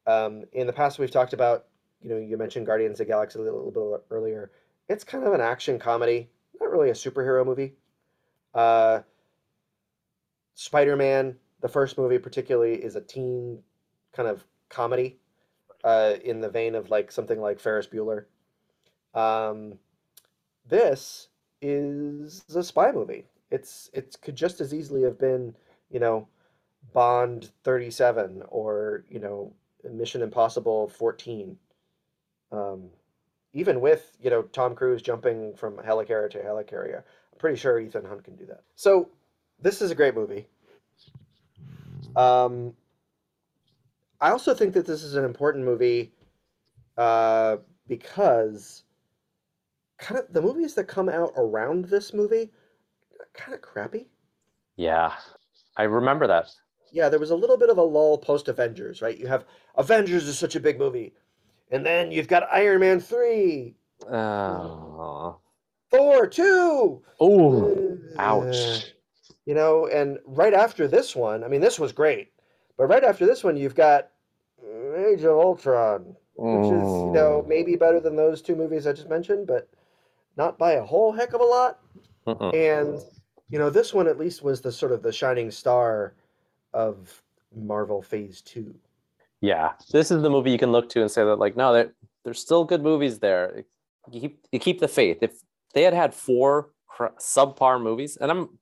Um, 0.06 0.44
in 0.52 0.66
the 0.66 0.72
past, 0.72 0.98
we've 0.98 1.10
talked 1.10 1.32
about, 1.32 1.66
you 2.00 2.10
know, 2.10 2.16
you 2.16 2.36
mentioned 2.36 2.66
Guardians 2.66 3.00
of 3.00 3.06
the 3.06 3.12
Galaxy 3.12 3.38
a 3.38 3.42
little, 3.42 3.64
little 3.66 3.92
bit 3.92 4.06
earlier. 4.10 4.50
It's 4.88 5.04
kind 5.04 5.24
of 5.24 5.32
an 5.32 5.40
action 5.40 5.78
comedy, 5.78 6.30
not 6.60 6.70
really 6.70 6.90
a 6.90 6.94
superhero 6.94 7.44
movie. 7.44 7.74
Uh, 8.54 9.00
Spider 10.54 10.96
Man, 10.96 11.36
the 11.60 11.68
first 11.68 11.98
movie 11.98 12.18
particularly, 12.18 12.74
is 12.74 12.96
a 12.96 13.00
teen 13.00 13.62
kind 14.12 14.28
of 14.28 14.44
comedy 14.68 15.18
uh, 15.84 16.14
in 16.24 16.40
the 16.40 16.48
vein 16.48 16.74
of 16.74 16.90
like 16.90 17.10
something 17.10 17.40
like 17.40 17.60
Ferris 17.60 17.86
Bueller. 17.86 18.24
Um, 19.14 19.78
this 20.68 21.28
is 21.60 22.44
a 22.54 22.62
spy 22.62 22.92
movie. 22.92 23.26
It's 23.50 23.90
it 23.92 24.16
could 24.22 24.36
just 24.36 24.60
as 24.60 24.72
easily 24.72 25.02
have 25.02 25.18
been, 25.18 25.54
you 25.90 26.00
know, 26.00 26.28
Bond 26.92 27.50
37 27.64 28.42
or, 28.48 29.04
you 29.08 29.18
know, 29.18 29.52
Mission 29.88 30.22
Impossible 30.22 30.88
14. 30.88 31.56
Um, 32.52 32.90
even 33.52 33.80
with, 33.80 34.16
you 34.20 34.30
know, 34.30 34.42
Tom 34.42 34.74
Cruise 34.74 35.02
jumping 35.02 35.54
from 35.54 35.76
helicarrier 35.76 36.30
to 36.30 36.38
helicarrier, 36.38 36.98
I'm 36.98 37.38
pretty 37.38 37.56
sure 37.56 37.80
Ethan 37.80 38.04
Hunt 38.04 38.24
can 38.24 38.36
do 38.36 38.46
that. 38.46 38.62
So, 38.76 39.08
this 39.60 39.82
is 39.82 39.90
a 39.90 39.94
great 39.94 40.14
movie. 40.14 40.46
Um, 42.16 42.74
I 44.20 44.30
also 44.30 44.54
think 44.54 44.74
that 44.74 44.86
this 44.86 45.02
is 45.02 45.14
an 45.14 45.24
important 45.24 45.64
movie 45.64 46.12
uh, 46.96 47.58
because 47.88 48.84
kind 49.98 50.18
of 50.20 50.32
the 50.32 50.42
movies 50.42 50.74
that 50.74 50.84
come 50.84 51.08
out 51.08 51.32
around 51.36 51.86
this 51.86 52.12
movie 52.12 52.50
kind 53.34 53.54
of 53.54 53.60
crappy. 53.62 54.08
Yeah, 54.76 55.12
I 55.76 55.84
remember 55.84 56.26
that. 56.26 56.46
Yeah, 56.92 57.08
there 57.08 57.20
was 57.20 57.30
a 57.30 57.36
little 57.36 57.56
bit 57.56 57.70
of 57.70 57.78
a 57.78 57.82
lull 57.82 58.18
post 58.18 58.48
Avengers, 58.48 59.00
right? 59.02 59.16
You 59.16 59.26
have 59.28 59.44
Avengers 59.76 60.26
is 60.26 60.38
such 60.38 60.56
a 60.56 60.60
big 60.60 60.78
movie, 60.78 61.14
and 61.70 61.84
then 61.86 62.10
you've 62.10 62.28
got 62.28 62.48
Iron 62.52 62.80
Man 62.80 62.98
three, 63.00 63.76
Oh, 64.10 65.38
Thor 65.90 66.26
two. 66.26 67.02
oh, 67.20 67.98
Uh, 68.18 68.20
ouch. 68.20 68.94
You 69.46 69.54
know, 69.54 69.86
and 69.86 70.18
right 70.26 70.54
after 70.54 70.86
this 70.88 71.14
one, 71.16 71.42
I 71.44 71.48
mean, 71.48 71.60
this 71.60 71.78
was 71.78 71.92
great, 71.92 72.32
but 72.80 72.86
right 72.86 73.04
after 73.04 73.26
this 73.26 73.44
one, 73.44 73.58
you've 73.58 73.74
got 73.74 74.08
Age 74.96 75.20
of 75.24 75.36
Ultron, 75.38 76.16
which 76.36 76.64
is 76.72 76.88
you 76.88 77.12
know 77.12 77.42
Mm. 77.44 77.46
maybe 77.48 77.76
better 77.76 78.00
than 78.00 78.16
those 78.16 78.40
two 78.40 78.56
movies 78.56 78.86
I 78.86 78.94
just 78.94 79.10
mentioned, 79.10 79.46
but 79.46 79.68
not 80.38 80.56
by 80.56 80.72
a 80.72 80.82
whole 80.84 81.12
heck 81.12 81.34
of 81.34 81.42
a 81.42 81.44
lot. 81.44 81.80
Mm-mm. 82.26 82.54
And 82.54 82.98
you 83.50 83.58
know, 83.58 83.68
this 83.68 83.92
one 83.92 84.08
at 84.08 84.16
least 84.18 84.42
was 84.42 84.62
the 84.62 84.72
sort 84.72 84.92
of 84.92 85.02
the 85.02 85.12
shining 85.12 85.50
star 85.50 86.14
of 86.72 87.22
Marvel 87.54 88.00
Phase 88.00 88.40
Two. 88.40 88.74
Yeah, 89.42 89.72
this 89.92 90.10
is 90.10 90.22
the 90.22 90.30
movie 90.30 90.50
you 90.50 90.58
can 90.58 90.72
look 90.72 90.88
to 90.90 91.02
and 91.02 91.10
say 91.10 91.24
that, 91.24 91.36
like, 91.36 91.56
no, 91.56 91.72
there, 91.74 91.92
there's 92.24 92.38
still 92.40 92.64
good 92.64 92.82
movies 92.82 93.18
there. 93.18 93.64
You 94.10 94.20
keep 94.22 94.46
you 94.52 94.58
keep 94.58 94.80
the 94.80 94.88
faith. 94.88 95.18
If 95.20 95.32
they 95.74 95.82
had 95.82 95.92
had 95.92 96.14
four 96.14 96.70
cr- 96.86 97.16
subpar 97.18 97.82
movies, 97.82 98.16
and 98.16 98.30
I'm 98.30 98.58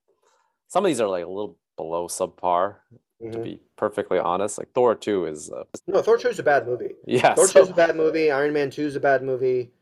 some 0.66 0.84
of 0.84 0.88
these 0.88 1.00
are 1.00 1.08
like 1.08 1.24
a 1.24 1.28
little 1.28 1.56
below 1.76 2.08
subpar, 2.08 2.76
to 3.20 3.26
Mhm. 3.26 3.42
be 3.44 3.60
perfectly 3.76 4.18
honest. 4.18 4.58
Like 4.58 4.72
Thor 4.72 4.94
two 4.94 5.26
is, 5.26 5.50
uh, 5.50 5.64
No, 5.86 6.02
Thor 6.02 6.18
Two 6.18 6.28
is 6.28 6.38
a 6.38 6.42
bad 6.42 6.66
movie. 6.66 6.94
yeah, 7.06 7.34
Thor 7.34 7.46
so- 7.46 7.60
Two 7.60 7.64
is 7.64 7.70
a 7.70 7.74
bad 7.74 7.96
movie. 7.96 8.30
Iron 8.30 8.52
Man 8.52 8.70
Two 8.70 8.86
is 8.86 8.96
a 8.96 9.00
bad 9.00 9.22
movie. 9.22 9.72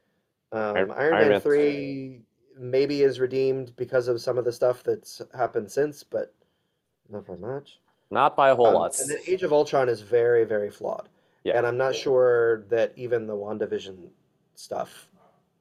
Um, 0.52 0.60
Iron- 0.76 0.76
Iron, 0.76 0.92
Iron 0.92 1.12
Man 1.22 1.28
Man- 1.30 1.40
Three 1.40 2.22
maybe 2.58 3.02
is 3.02 3.20
redeemed 3.20 3.76
because 3.76 4.08
of 4.08 4.20
some 4.20 4.38
of 4.38 4.44
the 4.44 4.52
stuff 4.52 4.82
that's 4.82 5.20
happened 5.34 5.70
since, 5.70 6.02
but 6.02 6.32
not 7.10 7.26
by 7.26 7.34
much. 7.36 7.80
not 8.10 8.36
by 8.36 8.50
a 8.50 8.54
whole 8.54 8.68
Um, 8.68 8.74
lot. 8.74 8.98
and 9.00 9.10
then 9.10 9.18
Age 9.26 9.42
of 9.42 9.52
Ultron 9.52 9.88
is 9.88 10.00
very, 10.00 10.44
very 10.44 10.70
flawed. 10.70 11.08
Yeah. 11.44 11.58
And 11.58 11.66
I'm 11.66 11.76
not 11.76 11.94
sure 11.94 12.62
that 12.68 12.92
even 12.96 13.26
the 13.26 13.34
WandaVision 13.36 14.08
stuff 14.54 15.08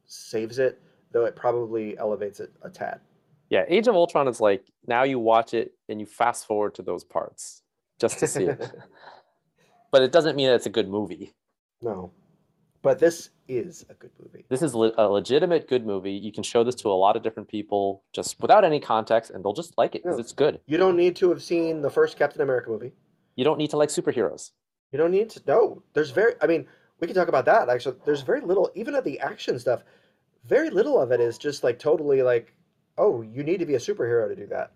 saves 0.06 0.58
it, 0.60 0.80
though 1.12 1.26
it 1.26 1.36
probably 1.36 1.98
elevates 1.98 2.40
it 2.40 2.52
a 2.62 2.70
tad. 2.70 3.02
Yeah, 3.50 3.66
Age 3.68 3.88
of 3.88 3.96
Ultron 3.96 4.28
is 4.28 4.40
like 4.40 4.64
now 4.88 5.04
you 5.04 5.20
watch 5.20 5.54
it 5.54 5.74
and 5.90 6.00
you 6.00 6.06
fast 6.06 6.46
forward 6.48 6.74
to 6.76 6.82
those 6.82 7.04
parts 7.04 7.62
just 8.00 8.20
to 8.20 8.28
see 8.28 8.46
it, 8.46 8.72
but 9.92 10.02
it 10.02 10.12
doesn't 10.12 10.36
mean 10.36 10.48
that 10.48 10.56
it's 10.56 10.66
a 10.66 10.70
good 10.72 10.90
movie. 10.90 11.34
no. 11.82 12.12
But 12.82 13.00
this 13.00 13.32
is 13.48 13.84
a 13.90 13.96
good 13.96 14.12
movie. 14.22 14.46
This 14.48 14.62
is 14.62 14.76
le- 14.76 14.94
a 14.96 15.10
legitimate 15.10 15.68
good 15.68 15.88
movie. 15.88 16.12
You 16.12 16.32
can 16.32 16.44
show 16.44 16.64
this 16.64 16.76
to 16.76 16.90
a 16.90 16.94
lot 16.94 17.16
of 17.16 17.24
different 17.24 17.50
people 17.50 18.04
just 18.14 18.40
without 18.40 18.64
any 18.64 18.80
context, 18.80 19.32
and 19.32 19.44
they'll 19.44 19.54
just 19.54 19.76
like 19.76 19.96
it 19.96 20.04
because 20.04 20.18
Yeah. 20.20 20.22
it's 20.22 20.34
good. 20.34 20.60
You 20.68 20.78
don't 20.78 20.96
need 20.96 21.16
to 21.16 21.30
have 21.30 21.42
seen 21.42 21.82
the 21.82 21.90
first 21.90 22.16
Captain 22.16 22.44
America 22.44 22.70
movie. 22.70 22.94
You 23.36 23.44
don't 23.44 23.58
need 23.58 23.72
to 23.72 23.78
like 23.78 23.90
superheroes. 23.90 24.52
You 24.92 25.00
don't 25.00 25.10
need 25.10 25.32
to 25.32 25.42
no. 25.48 25.82
There's 25.94 26.12
very 26.12 26.36
I 26.44 26.46
mean, 26.46 26.68
we 27.00 27.08
can 27.08 27.16
talk 27.16 27.28
about 27.28 27.46
that 27.46 27.70
actually. 27.70 27.96
There's 28.06 28.22
very 28.22 28.42
little 28.42 28.70
even 28.76 28.94
of 28.94 29.04
the 29.04 29.20
action 29.20 29.58
stuff, 29.58 29.82
very 30.44 30.70
little 30.70 31.02
of 31.02 31.12
it 31.12 31.20
is 31.20 31.40
just 31.40 31.64
like 31.64 31.80
totally 31.80 32.22
like, 32.22 32.54
oh, 33.00 33.24
you 33.24 33.42
need 33.42 33.58
to 33.62 33.66
be 33.66 33.74
a 33.74 33.80
superhero 33.80 34.28
to 34.30 34.36
do 34.36 34.46
that. 34.46 34.74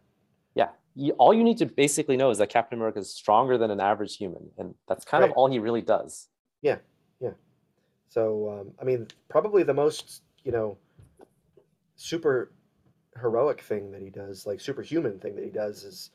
You, 0.96 1.14
all 1.14 1.34
you 1.34 1.44
need 1.44 1.58
to 1.60 1.66
basically 1.66 2.18
know 2.18 2.30
is 2.30 2.40
that 2.40 2.50
Captain 2.50 2.78
America 2.78 3.00
is 3.00 3.14
stronger 3.14 3.58
than 3.58 3.72
an 3.72 3.80
average 3.80 4.18
human, 4.18 4.50
and 4.58 4.74
that's 4.88 5.06
kind 5.06 5.24
of 5.24 5.32
all 5.32 5.50
he 5.50 5.60
really 5.60 5.82
does. 5.82 6.28
Yeah, 6.62 6.78
yeah. 7.20 7.32
So 8.10 8.60
um, 8.60 8.72
I 8.82 8.84
mean, 8.84 9.08
probably 9.30 9.64
the 9.64 9.74
most 9.74 10.24
you 10.44 10.52
know, 10.52 10.78
super 11.96 12.52
heroic 13.20 13.62
thing 13.62 13.92
that 13.92 14.02
he 14.02 14.10
does, 14.10 14.46
like 14.46 14.60
superhuman 14.60 15.20
thing 15.20 15.36
that 15.36 15.44
he 15.44 15.52
does, 15.52 15.84
is 15.84 16.12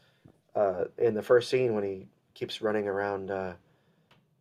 uh, 0.54 0.84
in 0.98 1.14
the 1.14 1.22
first 1.22 1.50
scene 1.50 1.74
when 1.74 1.84
he 1.84 2.06
keeps 2.34 2.60
running 2.62 2.88
around 2.88 3.30
uh, 3.30 3.52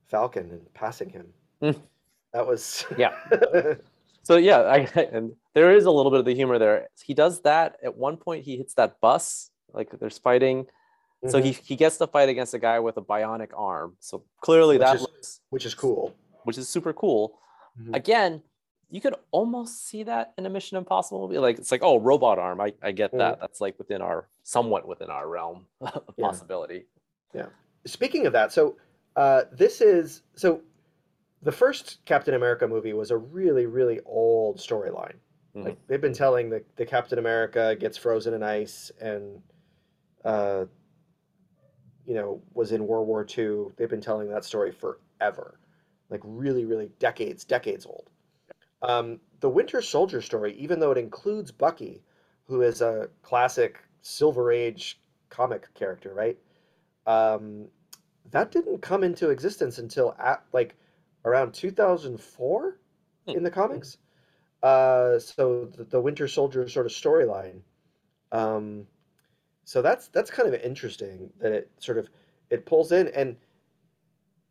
Falcon 0.07 0.49
and 0.51 0.73
passing 0.73 1.09
him. 1.09 1.27
Mm. 1.61 1.79
That 2.33 2.47
was 2.47 2.85
Yeah. 2.97 3.13
So 4.25 4.37
yeah, 4.37 4.59
I, 4.59 4.77
and 5.11 5.33
there 5.53 5.75
is 5.75 5.83
a 5.83 5.91
little 5.91 6.09
bit 6.09 6.21
of 6.21 6.25
the 6.25 6.33
humor 6.33 6.57
there. 6.57 6.87
He 7.03 7.13
does 7.13 7.41
that 7.41 7.75
at 7.83 7.97
one 7.97 8.15
point. 8.15 8.45
He 8.45 8.55
hits 8.55 8.73
that 8.75 9.01
bus, 9.01 9.51
like 9.73 9.89
there's 9.99 10.17
fighting. 10.17 10.67
So 11.27 11.39
Mhm. 11.39 11.43
he, 11.45 11.51
he 11.53 11.75
gets 11.75 11.97
to 11.97 12.07
fight 12.07 12.27
against 12.29 12.53
a 12.53 12.59
guy 12.59 12.79
with 12.79 12.97
a 12.97 13.01
bionic 13.01 13.49
arm. 13.55 13.95
So 13.99 14.23
clearly 14.41 14.77
Which 14.77 14.86
that 14.86 14.95
is- 14.97 15.01
looks, 15.01 15.41
which 15.49 15.65
is 15.65 15.73
cool. 15.75 16.13
which 16.43 16.57
is 16.57 16.67
super 16.67 16.91
cool. 16.93 17.39
Mhm. 17.81 17.95
Again, 17.95 18.43
you 18.89 18.99
could 19.01 19.15
almost 19.31 19.88
see 19.88 20.03
that 20.03 20.33
in 20.38 20.45
a 20.45 20.49
Mission 20.49 20.77
Impossible 20.77 21.21
movie. 21.27 21.39
Like 21.39 21.57
it's 21.57 21.71
like, 21.71 21.81
oh, 21.81 21.97
robot 21.99 22.38
arm. 22.39 22.59
I, 22.62 22.73
I 22.81 22.91
get 22.91 23.12
that. 23.17 23.39
That's 23.39 23.59
like 23.62 23.77
within 23.79 24.01
our 24.01 24.27
somewhat 24.43 24.88
within 24.88 25.09
our 25.09 25.27
realm 25.27 25.65
of 25.81 26.03
Mm-hmm. 26.17 26.77
Yeah. 27.38 27.47
Speaking 27.86 28.25
of 28.27 28.33
that, 28.33 28.51
so 28.51 28.75
uh, 29.15 29.43
this 29.51 29.79
is 29.81 30.23
so 30.36 30.62
the 31.41 31.51
first 31.51 31.99
Captain 32.05 32.33
America 32.36 32.67
movie 32.67 32.93
was 32.93 33.12
a 33.12 33.17
really, 33.17 33.65
really 33.65 33.99
old 34.05 34.57
storyline. 34.57 35.15
Mhm. 35.55 35.65
Like 35.65 35.88
they've 35.88 36.01
been 36.01 36.13
telling 36.13 36.49
the, 36.49 36.63
the 36.75 36.86
Captain 36.86 37.17
America 37.19 37.75
gets 37.79 37.97
frozen 37.97 38.33
in 38.33 38.43
ice 38.43 38.91
and 39.01 39.41
uh, 40.25 40.65
you 42.05 42.13
know 42.13 42.41
was 42.53 42.71
in 42.71 42.88
World 42.88 43.07
War 43.07 43.23
II. 43.25 43.73
They've 43.77 43.89
been 43.89 44.01
telling 44.01 44.29
that 44.29 44.45
story 44.45 44.71
forever, 44.71 45.59
like 46.09 46.21
really, 46.23 46.65
really 46.65 46.91
decades, 46.99 47.43
decades 47.45 47.86
old. 47.86 48.09
Um, 48.81 49.19
the 49.39 49.49
Winter 49.49 49.81
Soldier 49.81 50.21
story, 50.21 50.55
even 50.55 50.79
though 50.79 50.91
it 50.91 50.97
includes 50.97 51.51
Bucky, 51.51 52.03
who 52.47 52.62
is 52.62 52.81
a 52.81 53.09
classic 53.23 53.79
Silver 54.01 54.51
Age 54.51 54.99
comic 55.29 55.73
character, 55.75 56.13
right? 56.13 56.38
Um, 57.07 57.67
that 58.31 58.51
didn't 58.51 58.81
come 58.81 59.03
into 59.03 59.29
existence 59.29 59.79
until 59.79 60.15
at 60.19 60.43
like 60.53 60.75
around 61.25 61.53
2004 61.53 62.79
Hmm. 63.27 63.33
in 63.33 63.43
the 63.43 63.51
comics. 63.51 63.97
Uh, 64.63 65.19
so 65.19 65.65
the, 65.65 65.83
the 65.86 66.01
Winter 66.01 66.27
Soldier 66.27 66.67
sort 66.69 66.86
of 66.88 66.91
storyline. 66.91 67.62
Um, 68.31 68.88
so 69.65 69.82
that's 69.82 70.08
that's 70.10 70.30
kind 70.32 70.47
of 70.54 70.60
interesting 70.62 71.32
that 71.39 71.52
it 71.52 71.71
sort 71.78 71.97
of 71.97 72.10
it 72.49 72.65
pulls 72.65 72.91
in 72.91 73.08
and 73.10 73.38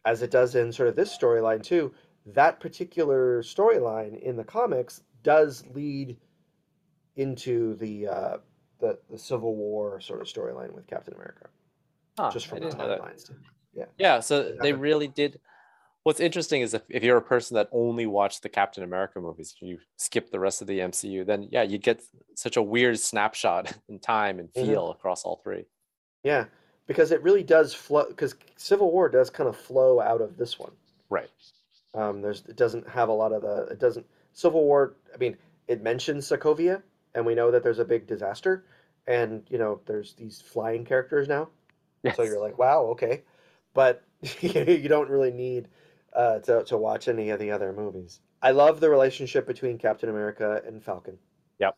as 0.05 0.23
it 0.23 0.31
does 0.31 0.55
in 0.55 0.73
sort 0.73 0.89
of 0.89 0.97
this 0.97 1.17
storyline 1.17 1.63
too. 1.63 1.93
That 2.27 2.61
particular 2.61 3.43
storyline 3.43 4.21
in 4.21 4.37
the 4.37 4.45
comics 4.45 5.03
does 5.23 5.65
lead 5.75 6.17
into 7.17 7.75
the 7.77 8.07
uh, 8.09 8.37
the 8.81 8.99
the 9.11 9.19
Civil 9.19 9.55
War 9.57 10.01
sort 10.01 10.21
of 10.21 10.27
storyline 10.27 10.73
with 10.73 10.87
Captain 10.87 11.15
America, 11.15 11.49
Huh, 12.19 12.31
just 12.31 12.47
from 12.47 12.61
the 12.61 12.67
didn't 12.67 12.79
know 12.79 12.89
that. 12.89 13.01
timelines. 13.01 13.31
Yeah, 13.75 13.85
Yeah. 13.99 14.21
so 14.21 14.53
they 14.61 14.73
really 14.73 15.09
did. 15.09 15.41
What's 16.05 16.21
interesting 16.21 16.63
is 16.63 16.75
if, 16.75 16.83
if 16.89 17.05
you're 17.05 17.17
a 17.17 17.23
person 17.23 17.55
that 17.55 17.69
only 17.71 18.07
watched 18.07 18.43
the 18.43 18.49
Captain 18.49 18.83
America 18.83 19.21
movies, 19.21 19.55
you 19.61 19.79
skip 19.97 20.31
the 20.31 20.41
rest 20.41 20.61
of 20.61 20.67
the 20.67 20.81
MCU, 20.81 21.25
then 21.25 21.49
yeah, 21.51 21.63
you 21.63 21.79
get 21.79 22.03
such 22.35 22.57
a 22.57 22.63
weird 22.63 22.99
snapshot 22.99 23.73
in 23.89 24.01
time 24.01 24.39
and 24.41 24.53
Mhm. 24.53 24.67
feel 24.67 24.91
across 24.91 25.25
all 25.25 25.37
three. 25.37 25.67
Yeah, 26.25 26.47
because 26.87 27.13
it 27.13 27.23
really 27.23 27.43
does 27.45 27.73
flow. 27.75 28.07
Because 28.09 28.35
Civil 28.57 28.91
War 28.91 29.09
does 29.09 29.31
kind 29.31 29.49
of 29.49 29.57
flow 29.57 30.01
out 30.01 30.21
of 30.21 30.37
this 30.37 30.59
one. 30.59 30.73
Right. 31.09 31.31
Um, 31.95 32.23
there's 32.23 32.45
it 32.47 32.57
doesn't 32.57 32.89
have 32.89 33.09
a 33.09 33.13
lot 33.13 33.33
of 33.33 33.43
the 33.43 33.67
it 33.73 33.79
doesn't 33.79 34.07
Civil 34.33 34.65
War. 34.65 34.95
I 35.15 35.19
mean, 35.19 35.37
it 35.69 35.83
mentions 35.83 36.27
Sokovia, 36.27 36.83
and 37.15 37.25
we 37.27 37.35
know 37.35 37.51
that 37.51 37.63
there's 37.63 37.79
a 37.79 37.85
big 37.85 38.07
disaster, 38.07 38.65
and 39.07 39.45
you 39.51 39.59
know 39.59 39.81
there's 39.87 40.15
these 40.15 40.41
flying 40.41 40.85
characters 40.85 41.29
now. 41.29 41.49
So 42.11 42.23
you're 42.23 42.41
like, 42.41 42.59
wow, 42.59 42.83
okay, 42.87 43.23
but 43.75 44.03
you 44.41 44.89
don't 44.89 45.09
really 45.09 45.31
need 45.31 45.69
uh, 46.15 46.39
to 46.41 46.65
to 46.65 46.77
watch 46.77 47.09
any 47.09 47.31
of 47.31 47.39
the 47.39 47.51
other 47.51 47.73
movies. 47.73 48.21
I 48.43 48.51
love 48.51 48.81
the 48.81 48.91
relationship 48.91 49.47
between 49.47 49.79
Captain 49.79 50.09
America 50.09 50.63
and 50.67 50.83
Falcon. 50.83 51.19
Yep. 51.59 51.77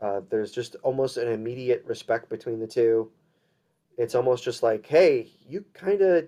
Uh, 0.00 0.20
there's 0.30 0.52
just 0.52 0.76
almost 0.82 1.16
an 1.16 1.28
immediate 1.28 1.84
respect 1.86 2.28
between 2.28 2.58
the 2.58 2.66
two. 2.66 3.10
It's 3.98 4.14
almost 4.14 4.44
just 4.44 4.62
like, 4.62 4.86
hey, 4.86 5.30
you 5.46 5.64
kind 5.74 6.00
of 6.00 6.26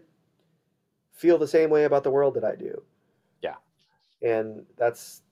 feel 1.12 1.38
the 1.38 1.48
same 1.48 1.70
way 1.70 1.84
about 1.84 2.04
the 2.04 2.10
world 2.10 2.34
that 2.34 2.44
I 2.44 2.56
do. 2.56 2.82
Yeah. 3.42 3.54
And 4.22 4.64
that's 4.76 5.22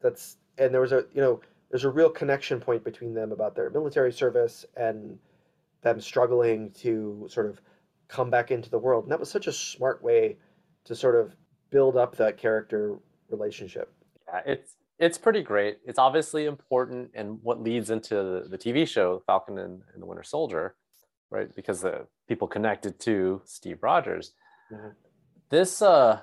that's 0.00 0.36
and 0.58 0.72
there 0.72 0.80
was 0.80 0.92
a 0.92 1.04
you 1.12 1.20
know 1.20 1.40
there's 1.70 1.84
a 1.84 1.90
real 1.90 2.10
connection 2.10 2.60
point 2.60 2.82
between 2.82 3.14
them 3.14 3.32
about 3.32 3.54
their 3.54 3.70
military 3.70 4.12
service 4.12 4.64
and 4.76 5.18
them 5.82 6.00
struggling 6.00 6.70
to 6.72 7.26
sort 7.30 7.46
of 7.46 7.60
come 8.10 8.30
back 8.30 8.50
into 8.50 8.68
the 8.70 8.78
world. 8.78 9.04
And 9.04 9.12
that 9.12 9.20
was 9.20 9.30
such 9.30 9.46
a 9.46 9.52
smart 9.52 10.02
way 10.02 10.36
to 10.84 10.94
sort 10.94 11.14
of 11.14 11.34
build 11.70 11.96
up 11.96 12.16
that 12.16 12.36
character 12.36 12.98
relationship. 13.28 13.92
Yeah, 14.26 14.40
it's 14.44 14.76
it's 14.98 15.16
pretty 15.16 15.42
great. 15.42 15.78
It's 15.86 15.98
obviously 15.98 16.44
important 16.44 17.10
and 17.14 17.38
what 17.42 17.62
leads 17.62 17.88
into 17.88 18.14
the, 18.14 18.46
the 18.50 18.58
TV 18.58 18.86
show 18.86 19.22
Falcon 19.26 19.58
and, 19.58 19.80
and 19.94 20.02
the 20.02 20.06
Winter 20.06 20.22
Soldier, 20.22 20.74
right? 21.30 21.54
Because 21.54 21.80
the 21.80 22.06
people 22.28 22.46
connected 22.46 22.98
to 23.00 23.40
Steve 23.44 23.78
Rogers. 23.82 24.32
Mhm. 24.72 24.94
This 25.48 25.80
uh 25.80 26.20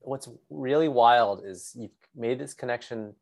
what's 0.00 0.28
really 0.50 0.88
wild 0.88 1.44
is 1.44 1.74
you've 1.76 1.90
made 2.14 2.38
this 2.38 2.54
connection 2.54 3.14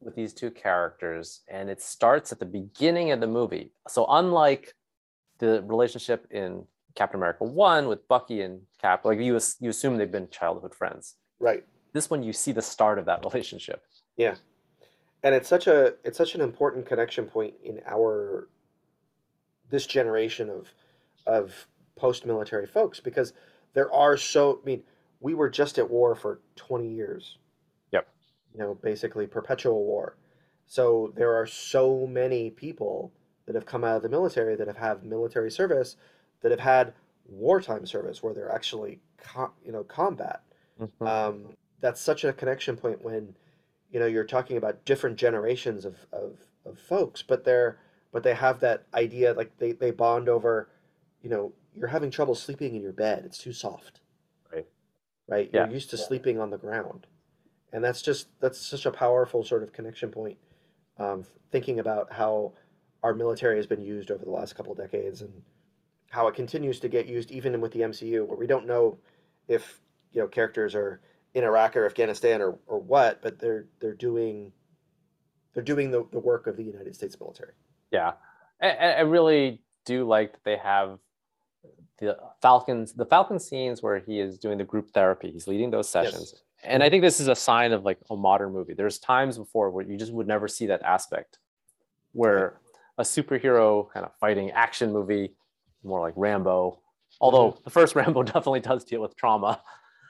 with 0.00 0.14
these 0.14 0.32
two 0.32 0.50
characters, 0.50 1.40
and 1.48 1.68
it 1.70 1.80
starts 1.82 2.30
at 2.32 2.38
the 2.38 2.46
beginning 2.46 3.12
of 3.12 3.20
the 3.20 3.26
movie. 3.26 3.72
So 3.88 4.06
unlike 4.08 4.74
the 5.38 5.62
relationship 5.62 6.26
in 6.30 6.64
Captain 6.96 7.20
America 7.20 7.44
One 7.44 7.86
with 7.86 8.08
Bucky 8.08 8.40
and 8.40 8.62
Cap, 8.80 9.04
like 9.04 9.20
you 9.20 9.38
you 9.60 9.70
assume 9.70 9.96
they've 9.96 10.10
been 10.10 10.28
childhood 10.30 10.74
friends. 10.74 11.14
Right. 11.38 11.64
This 11.92 12.10
one 12.10 12.22
you 12.22 12.32
see 12.32 12.52
the 12.52 12.62
start 12.62 12.98
of 12.98 13.04
that 13.04 13.24
relationship. 13.24 13.84
Yeah. 14.16 14.34
And 15.22 15.34
it's 15.34 15.48
such 15.48 15.66
a 15.66 15.94
it's 16.04 16.18
such 16.18 16.34
an 16.34 16.40
important 16.40 16.86
connection 16.86 17.26
point 17.26 17.54
in 17.62 17.80
our 17.86 18.48
this 19.70 19.86
generation 19.86 20.50
of 20.50 20.72
of 21.26 21.66
post-military 21.96 22.66
folks 22.66 23.00
because 23.00 23.32
there 23.74 23.92
are 23.92 24.16
so 24.16 24.60
I 24.62 24.66
mean 24.66 24.82
we 25.20 25.34
were 25.34 25.48
just 25.48 25.78
at 25.78 25.90
war 25.90 26.14
for 26.14 26.40
20 26.56 26.88
years. 26.88 27.38
Yep. 27.92 28.08
You 28.52 28.60
know, 28.60 28.74
basically 28.74 29.26
perpetual 29.26 29.84
war. 29.84 30.16
So 30.66 31.12
there 31.16 31.34
are 31.34 31.46
so 31.46 32.06
many 32.06 32.50
people 32.50 33.12
that 33.46 33.54
have 33.54 33.66
come 33.66 33.84
out 33.84 33.96
of 33.96 34.02
the 34.02 34.08
military 34.08 34.56
that 34.56 34.66
have 34.66 34.76
had 34.76 35.04
military 35.04 35.50
service 35.50 35.96
that 36.42 36.50
have 36.50 36.60
had 36.60 36.94
wartime 37.28 37.86
service 37.86 38.22
where 38.22 38.32
they're 38.34 38.52
actually 38.52 39.00
co- 39.18 39.52
you 39.64 39.72
know 39.72 39.84
combat. 39.84 40.42
Mhm. 40.80 41.06
Um, 41.06 41.46
that's 41.80 42.00
such 42.00 42.24
a 42.24 42.32
connection 42.32 42.76
point 42.76 43.02
when 43.02 43.34
you 43.90 44.00
know 44.00 44.06
you're 44.06 44.24
talking 44.24 44.56
about 44.56 44.84
different 44.84 45.16
generations 45.16 45.84
of, 45.84 45.96
of, 46.12 46.38
of 46.64 46.78
folks, 46.78 47.22
but 47.22 47.44
they're 47.44 47.78
but 48.12 48.22
they 48.22 48.34
have 48.34 48.60
that 48.60 48.84
idea 48.94 49.34
like 49.34 49.56
they, 49.58 49.72
they 49.72 49.90
bond 49.90 50.28
over, 50.28 50.68
you 51.22 51.28
know, 51.28 51.52
you're 51.74 51.88
having 51.88 52.10
trouble 52.10 52.34
sleeping 52.34 52.74
in 52.74 52.80
your 52.80 52.92
bed. 52.92 53.24
It's 53.26 53.36
too 53.38 53.52
soft. 53.52 54.00
Right. 54.50 54.66
Right. 55.28 55.50
Yeah. 55.52 55.64
You're 55.64 55.74
used 55.74 55.90
to 55.90 55.96
Yeah. 55.96 56.04
sleeping 56.04 56.40
on 56.40 56.48
the 56.50 56.56
ground. 56.56 57.06
And 57.72 57.84
that's 57.84 58.00
just 58.00 58.28
that's 58.40 58.58
such 58.58 58.86
a 58.86 58.90
powerful 58.90 59.44
sort 59.44 59.62
of 59.62 59.72
connection 59.72 60.10
point. 60.10 60.38
Um, 60.98 61.24
thinking 61.50 61.78
about 61.78 62.10
how 62.12 62.52
our 63.02 63.12
military 63.12 63.56
has 63.56 63.66
been 63.66 63.82
used 63.82 64.10
over 64.10 64.24
the 64.24 64.30
last 64.30 64.54
couple 64.54 64.72
of 64.72 64.78
decades 64.78 65.20
and 65.20 65.42
how 66.10 66.26
it 66.28 66.34
continues 66.34 66.80
to 66.80 66.88
get 66.88 67.06
used 67.06 67.30
even 67.30 67.60
with 67.60 67.72
the 67.72 67.80
MCU 67.80 68.26
where 68.26 68.36
we 68.36 68.46
don't 68.46 68.66
know 68.66 68.98
if 69.48 69.80
you 70.12 70.20
know 70.20 70.28
characters 70.28 70.74
are 70.74 71.00
in 71.34 71.44
Iraq 71.44 71.76
or 71.76 71.84
Afghanistan 71.84 72.40
or, 72.40 72.58
or 72.66 72.78
what, 72.80 73.20
but 73.22 73.38
they're 73.38 73.66
they're 73.80 73.94
doing 73.94 74.52
they're 75.54 75.62
doing 75.62 75.90
the, 75.90 76.06
the 76.12 76.18
work 76.18 76.46
of 76.46 76.56
the 76.56 76.62
United 76.62 76.94
States 76.94 77.18
military. 77.18 77.52
Yeah, 77.90 78.12
I, 78.60 78.70
I 78.70 79.00
really 79.00 79.62
do 79.84 80.06
like 80.06 80.32
that 80.32 80.44
they 80.44 80.56
have 80.56 80.98
the 81.98 82.16
Falcons, 82.42 82.92
the 82.92 83.06
Falcon 83.06 83.38
scenes 83.38 83.82
where 83.82 83.98
he 83.98 84.20
is 84.20 84.38
doing 84.38 84.58
the 84.58 84.64
group 84.64 84.90
therapy. 84.90 85.30
He's 85.30 85.46
leading 85.46 85.70
those 85.70 85.88
sessions, 85.88 86.34
Yes. 86.34 86.42
and 86.64 86.82
I 86.82 86.90
think 86.90 87.02
this 87.02 87.20
is 87.20 87.28
a 87.28 87.34
sign 87.34 87.72
of 87.72 87.84
like 87.84 87.98
a 88.10 88.16
modern 88.16 88.52
movie. 88.52 88.74
There's 88.74 88.98
times 88.98 89.38
before 89.38 89.70
where 89.70 89.84
you 89.84 89.96
just 89.96 90.12
would 90.12 90.26
never 90.26 90.46
see 90.48 90.66
that 90.66 90.82
aspect, 90.82 91.38
where 92.12 92.60
a 92.98 93.02
superhero 93.02 93.90
kind 93.92 94.04
of 94.04 94.12
fighting 94.20 94.50
action 94.50 94.92
movie, 94.92 95.34
more 95.86 96.00
like 96.00 96.14
Rambo. 96.16 96.80
Although 97.20 97.58
the 97.64 97.70
first 97.70 97.94
Rambo 97.96 98.22
definitely 98.22 98.60
does 98.60 98.84
deal 98.84 99.00
with 99.00 99.16
trauma. 99.16 99.60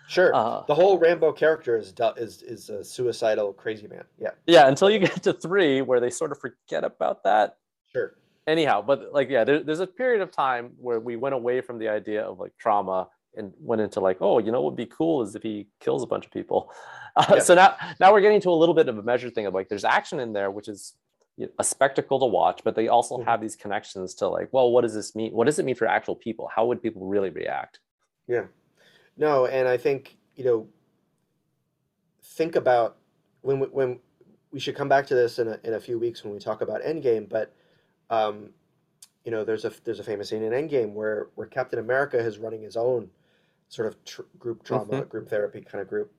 Sure. 0.08 0.34
Uh, 0.34 0.62
the 0.66 0.74
whole 0.74 0.98
Rambo 0.98 1.32
character 1.32 1.76
is 1.76 1.92
is 2.16 2.42
is 2.42 2.68
a 2.70 2.84
suicidal 2.84 3.52
crazy 3.52 3.88
man. 3.88 4.04
Yeah. 4.18 4.30
yeah, 4.46 4.68
until 4.68 4.88
you 4.88 4.98
get 5.00 5.22
to 5.24 5.32
three, 5.32 5.82
where 5.82 6.00
they 6.00 6.10
sort 6.10 6.32
of 6.32 6.38
forget 6.38 6.84
about 6.84 7.24
that. 7.24 7.56
Sure. 7.92 8.14
anyhow 8.46 8.82
but 8.82 9.12
like 9.12 9.28
yeah 9.30 9.42
there, 9.42 9.60
there's 9.62 9.80
a 9.80 9.86
period 9.86 10.20
of 10.20 10.30
time 10.30 10.72
where 10.78 11.00
we 11.00 11.16
went 11.16 11.34
away 11.34 11.60
from 11.62 11.78
the 11.78 11.88
idea 11.88 12.22
of 12.22 12.38
like 12.38 12.52
trauma 12.58 13.08
and 13.36 13.52
went 13.58 13.80
into 13.80 14.00
like 14.00 14.18
oh 14.20 14.38
you 14.38 14.52
know 14.52 14.60
what 14.60 14.72
would 14.72 14.76
be 14.76 14.86
cool 14.86 15.22
is 15.22 15.34
if 15.34 15.42
he 15.42 15.66
kills 15.80 16.02
a 16.02 16.06
bunch 16.06 16.26
of 16.26 16.30
people 16.30 16.70
uh, 17.16 17.24
Yeah. 17.34 17.38
so 17.38 17.54
now 17.54 17.74
now 17.98 18.12
we're 18.12 18.20
getting 18.20 18.40
to 18.42 18.50
a 18.50 18.58
little 18.62 18.74
bit 18.74 18.88
of 18.88 18.98
a 18.98 19.02
measured 19.02 19.34
thing 19.34 19.46
of 19.46 19.54
like 19.54 19.68
there's 19.70 19.84
action 19.84 20.20
in 20.20 20.32
there 20.34 20.50
which 20.50 20.68
is 20.68 20.94
you 20.94 20.96
know, 20.96 21.05
a 21.58 21.64
spectacle 21.64 22.18
to 22.18 22.26
watch 22.26 22.62
but 22.64 22.74
they 22.74 22.88
also 22.88 23.18
Mhm. 23.18 23.24
have 23.24 23.40
these 23.40 23.56
connections 23.56 24.14
to 24.14 24.26
like 24.28 24.50
well 24.52 24.70
what 24.70 24.82
does 24.82 24.94
this 24.94 25.14
mean 25.14 25.32
what 25.32 25.44
does 25.44 25.58
it 25.58 25.64
mean 25.64 25.74
for 25.74 25.86
actual 25.86 26.16
people 26.16 26.48
how 26.48 26.64
would 26.66 26.80
people 26.82 27.06
really 27.06 27.30
react 27.30 27.80
Yeah. 28.26 28.46
No, 29.18 29.46
and 29.46 29.66
I 29.68 29.76
think, 29.78 30.18
you 30.34 30.44
know, 30.44 30.68
think 32.22 32.56
about 32.56 32.98
when 33.42 33.60
we, 33.60 33.66
when 33.68 34.00
we 34.50 34.60
should 34.60 34.76
come 34.76 34.88
back 34.88 35.06
to 35.06 35.14
this 35.14 35.38
in 35.38 35.48
a, 35.48 35.58
in 35.64 35.74
a 35.74 35.80
few 35.80 35.98
weeks 35.98 36.24
when 36.24 36.32
we 36.32 36.38
talk 36.38 36.60
about 36.60 36.82
Endgame, 36.82 37.28
but 37.28 37.54
um, 38.10 38.50
you 39.24 39.30
know, 39.30 39.44
there's 39.44 39.64
a 39.64 39.72
there's 39.84 40.00
a 40.00 40.04
famous 40.04 40.28
scene 40.28 40.42
in 40.42 40.52
Endgame 40.52 40.92
where 40.92 41.28
where 41.34 41.46
Captain 41.46 41.78
America 41.78 42.18
is 42.18 42.38
running 42.38 42.62
his 42.62 42.76
own 42.76 43.10
sort 43.68 43.88
of 43.88 44.04
tr- 44.04 44.22
group 44.38 44.62
trauma, 44.62 45.04
group 45.04 45.28
therapy 45.28 45.60
kind 45.60 45.82
of 45.82 45.88
group, 45.88 46.12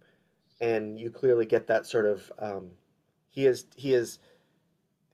and 0.59 0.99
you 0.99 1.09
clearly 1.09 1.45
get 1.45 1.67
that 1.67 1.85
sort 1.85 2.05
of 2.05 2.31
um, 2.39 2.71
he 3.29 3.45
is 3.45 3.65
he 3.75 3.93
is 3.93 4.19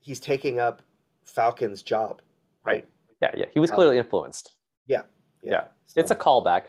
he's 0.04 0.20
taking 0.20 0.60
up 0.60 0.82
Falcon's 1.24 1.82
job, 1.82 2.20
right? 2.64 2.86
yeah 3.22 3.30
yeah. 3.36 3.46
He 3.54 3.60
was 3.60 3.70
Um, 3.70 3.76
clearly 3.76 3.96
influenced. 3.98 4.52
Yeah. 4.86 5.02
Yeah. 5.42 5.64
It's 5.96 6.10
a 6.10 6.16
callback. 6.16 6.64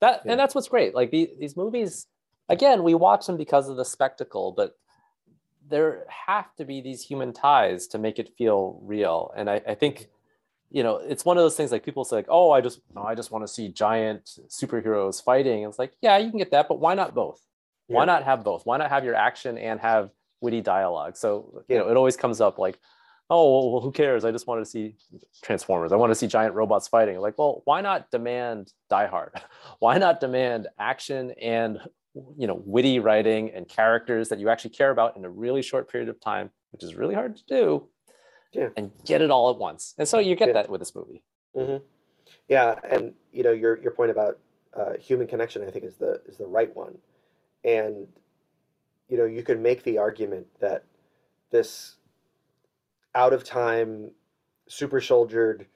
That 0.00 0.22
Yeah. 0.24 0.32
and 0.32 0.40
that's 0.40 0.54
what's 0.54 0.68
great. 0.68 0.94
Like 0.94 1.10
the, 1.10 1.30
these 1.38 1.56
movies 1.56 2.06
again 2.48 2.82
we 2.82 2.94
watch 2.94 3.26
them 3.26 3.36
because 3.36 3.68
of 3.68 3.76
the 3.76 3.84
spectacle 3.84 4.52
but 4.56 4.78
there 5.68 6.06
have 6.08 6.54
to 6.56 6.64
be 6.64 6.80
these 6.80 7.02
human 7.02 7.32
ties 7.34 7.86
to 7.88 7.98
make 7.98 8.18
it 8.18 8.28
feel 8.38 8.80
real. 8.82 9.32
And 9.36 9.50
i, 9.50 9.60
I 9.68 9.74
think 9.74 10.08
you 10.70 10.82
know 10.82 10.96
it's 10.96 11.24
one 11.24 11.36
of 11.36 11.42
those 11.44 11.56
things 11.56 11.72
like 11.72 11.84
people 11.84 12.04
say 12.04 12.16
like 12.16 12.26
oh 12.28 12.50
i 12.52 12.60
just 12.60 12.80
no, 12.94 13.02
i 13.02 13.14
just 13.14 13.30
want 13.30 13.42
to 13.46 13.48
see 13.56 13.68
giant 13.68 14.24
superheroes 14.48 15.22
fighting. 15.22 15.64
It's 15.64 15.78
like 15.78 15.92
yeah 16.00 16.16
you 16.18 16.30
can 16.30 16.38
get 16.38 16.52
that 16.52 16.68
but 16.68 16.78
why 16.80 16.94
not 16.94 17.14
both? 17.14 17.40
Why 17.88 18.02
Yeah. 18.02 18.06
not 18.12 18.22
have 18.24 18.44
both? 18.44 18.64
Why 18.64 18.76
not 18.78 18.88
have 18.90 19.04
your 19.04 19.14
action 19.14 19.58
and 19.58 19.78
have 19.80 20.10
witty 20.40 20.60
dialogue. 20.60 21.16
So 21.16 21.62
you 21.68 21.76
know 21.78 21.88
it 21.88 21.96
always 21.96 22.16
comes 22.16 22.40
up 22.40 22.58
like 22.58 22.78
oh 23.30 23.70
well, 23.72 23.80
who 23.80 23.92
cares? 23.92 24.24
I 24.24 24.30
just 24.30 24.46
want 24.46 24.64
to 24.64 24.70
see 24.70 24.96
transformers. 25.42 25.92
I 25.92 25.96
want 25.96 26.10
to 26.10 26.14
see 26.14 26.26
giant 26.26 26.54
robots 26.54 26.88
fighting. 26.88 27.18
Like 27.18 27.36
well 27.38 27.62
why 27.64 27.80
not 27.80 28.10
demand 28.10 28.72
die 28.90 29.06
hard? 29.06 29.32
Why 29.80 29.98
not 29.98 30.20
demand 30.20 30.68
action 30.78 31.32
and 31.40 31.78
you 32.36 32.46
know 32.46 32.60
witty 32.64 32.98
writing 32.98 33.50
and 33.54 33.68
characters 33.68 34.28
that 34.30 34.38
you 34.40 34.48
actually 34.48 34.70
care 34.70 34.90
about 34.90 35.16
in 35.16 35.24
a 35.24 35.30
really 35.30 35.62
short 35.62 35.90
period 35.90 36.08
of 36.08 36.20
time 36.20 36.50
which 36.72 36.82
is 36.82 36.94
really 36.94 37.14
hard 37.14 37.36
to 37.36 37.42
do 37.48 37.88
Yeah. 38.52 38.68
and 38.76 38.90
get 39.04 39.22
it 39.22 39.30
all 39.30 39.50
at 39.50 39.56
once? 39.58 39.94
And 39.98 40.06
so 40.08 40.18
you 40.18 40.34
get 40.36 40.48
Yeah. 40.48 40.54
that 40.54 40.68
with 40.70 40.80
this 40.80 40.94
movie. 40.94 41.22
Hmm 41.56 41.76
Yeah, 42.48 42.78
and 42.90 43.14
you 43.32 43.42
know 43.42 43.52
your 43.52 43.76
your 43.78 43.92
point 43.92 44.10
about 44.10 44.38
uh, 44.74 44.92
human 44.98 45.26
connection, 45.26 45.62
I 45.66 45.70
think, 45.70 45.84
is 45.84 45.96
the 45.96 46.20
is 46.26 46.36
the 46.38 46.46
right 46.46 46.74
one, 46.76 46.98
and 47.64 48.06
you 49.08 49.16
know 49.18 49.24
you 49.24 49.42
could 49.42 49.60
make 49.60 49.82
the 49.82 49.98
argument 49.98 50.46
that 50.60 50.84
this 51.50 51.96
out 53.14 53.32
of 53.32 53.42
time, 53.44 54.10
super 54.68 55.00
soldiered, 55.00 55.66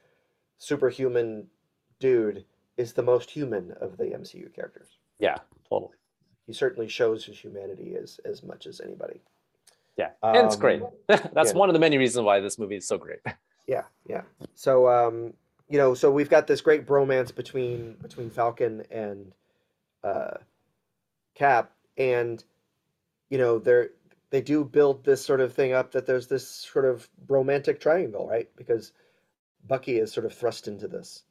superhuman 0.59 1.47
dude 1.99 2.45
is 2.77 2.92
the 2.92 3.03
most 3.03 3.31
human 3.31 3.73
of 3.81 3.97
the 3.97 4.05
MCU 4.07 4.53
characters. 4.55 4.97
yeah 5.18 5.37
totally 5.68 5.97
He 6.47 6.53
certainly 6.53 6.88
shows 6.88 7.25
his 7.25 7.38
humanity 7.38 7.95
as 8.01 8.21
as 8.25 8.42
much 8.42 8.66
as 8.66 8.81
anybody. 8.81 9.21
yeah 9.97 10.11
and 10.23 10.47
it's 10.47 10.55
Um, 10.57 10.61
great 10.61 10.83
that's 11.09 11.53
yeah. 11.53 11.59
one 11.59 11.68
of 11.68 11.73
the 11.75 11.79
many 11.81 11.99
reasons 11.99 12.25
why 12.25 12.40
this 12.40 12.59
movie 12.59 12.77
is 12.77 12.87
so 12.87 12.99
great 12.99 13.21
Yeah, 13.68 13.85
yeah. 14.09 14.23
So 14.57 14.88
um, 14.88 15.35
you 15.68 15.79
know, 15.79 15.95
so 15.95 16.11
we've 16.11 16.29
got 16.29 16.49
this 16.49 16.61
great 16.61 16.85
bromance 16.85 17.33
between 17.35 17.95
between 18.03 18.29
Falcon 18.29 18.83
and 18.90 19.33
uh, 20.03 20.38
Cap, 21.37 21.71
and 21.97 22.42
you 23.33 23.38
know, 23.38 23.59
they're 23.61 23.90
they 24.31 24.42
do 24.42 24.64
build 24.64 25.05
this 25.05 25.25
sort 25.25 25.40
of 25.40 25.55
thing 25.55 25.75
up 25.75 25.92
that 25.92 26.07
there's 26.07 26.29
this 26.29 26.49
sort 26.49 26.87
of 26.87 27.09
romantic 27.29 27.81
triangle, 27.81 28.29
right? 28.29 28.51
Because 28.57 28.92
Bucky 29.68 29.99
is 29.99 30.12
sort 30.12 30.27
of 30.27 30.35
thrust 30.35 30.68
into 30.68 30.88
this, 30.88 31.25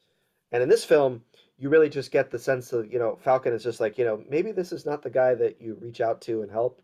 and 0.51 0.63
in 0.63 0.69
this 0.69 0.85
film, 0.85 1.23
you 1.59 1.69
really 1.69 1.89
just 1.89 2.11
get 2.11 2.31
the 2.31 2.39
sense 2.39 2.73
of 2.73 2.91
you 2.93 2.99
know 2.99 3.17
Falcon 3.17 3.53
is 3.53 3.63
just 3.63 3.81
like 3.81 3.99
you 3.99 4.05
know 4.05 4.23
maybe 4.29 4.51
this 4.53 4.73
is 4.73 4.85
not 4.85 5.03
the 5.03 5.11
guy 5.11 5.35
that 5.35 5.61
you 5.61 5.75
reach 5.81 6.01
out 6.01 6.21
to 6.23 6.43
and 6.43 6.51
help. 6.51 6.81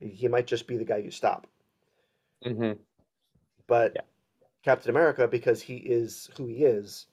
He 0.00 0.28
might 0.28 0.46
just 0.48 0.68
be 0.68 0.78
the 0.78 0.84
guy 0.84 0.98
you 0.98 1.10
stop 1.12 1.48
Mhm. 2.44 2.78
but 3.68 3.96
Yeah. 3.96 4.02
Captain 4.64 4.90
America, 4.90 5.28
because 5.28 5.62
he 5.62 5.76
is 5.78 6.30
who 6.36 6.46
he 6.46 6.64
is, 6.64 7.06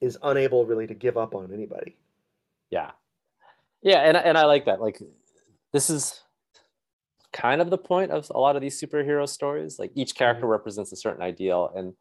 is 0.00 0.18
unable 0.22 0.66
really 0.66 0.86
to 0.88 0.94
give 0.94 1.16
up 1.16 1.34
on 1.34 1.52
anybody. 1.52 1.96
Yeah. 2.70 2.92
Yeah, 3.82 4.00
and 4.00 4.16
and 4.16 4.38
I 4.38 4.46
like 4.46 4.66
that. 4.66 4.80
Like 4.80 5.00
this 5.76 5.90
is 5.90 6.22
kind 7.34 7.60
of 7.60 7.68
the 7.68 7.76
point 7.76 8.10
of 8.10 8.30
a 8.30 8.38
lot 8.38 8.56
of 8.56 8.62
these 8.62 8.80
superhero 8.80 9.28
stories. 9.28 9.78
Like 9.78 9.92
each 9.94 10.14
character 10.14 10.46
represents 10.46 10.90
a 10.90 10.96
certain 10.96 11.20
ideal 11.20 11.70
and 11.76 11.92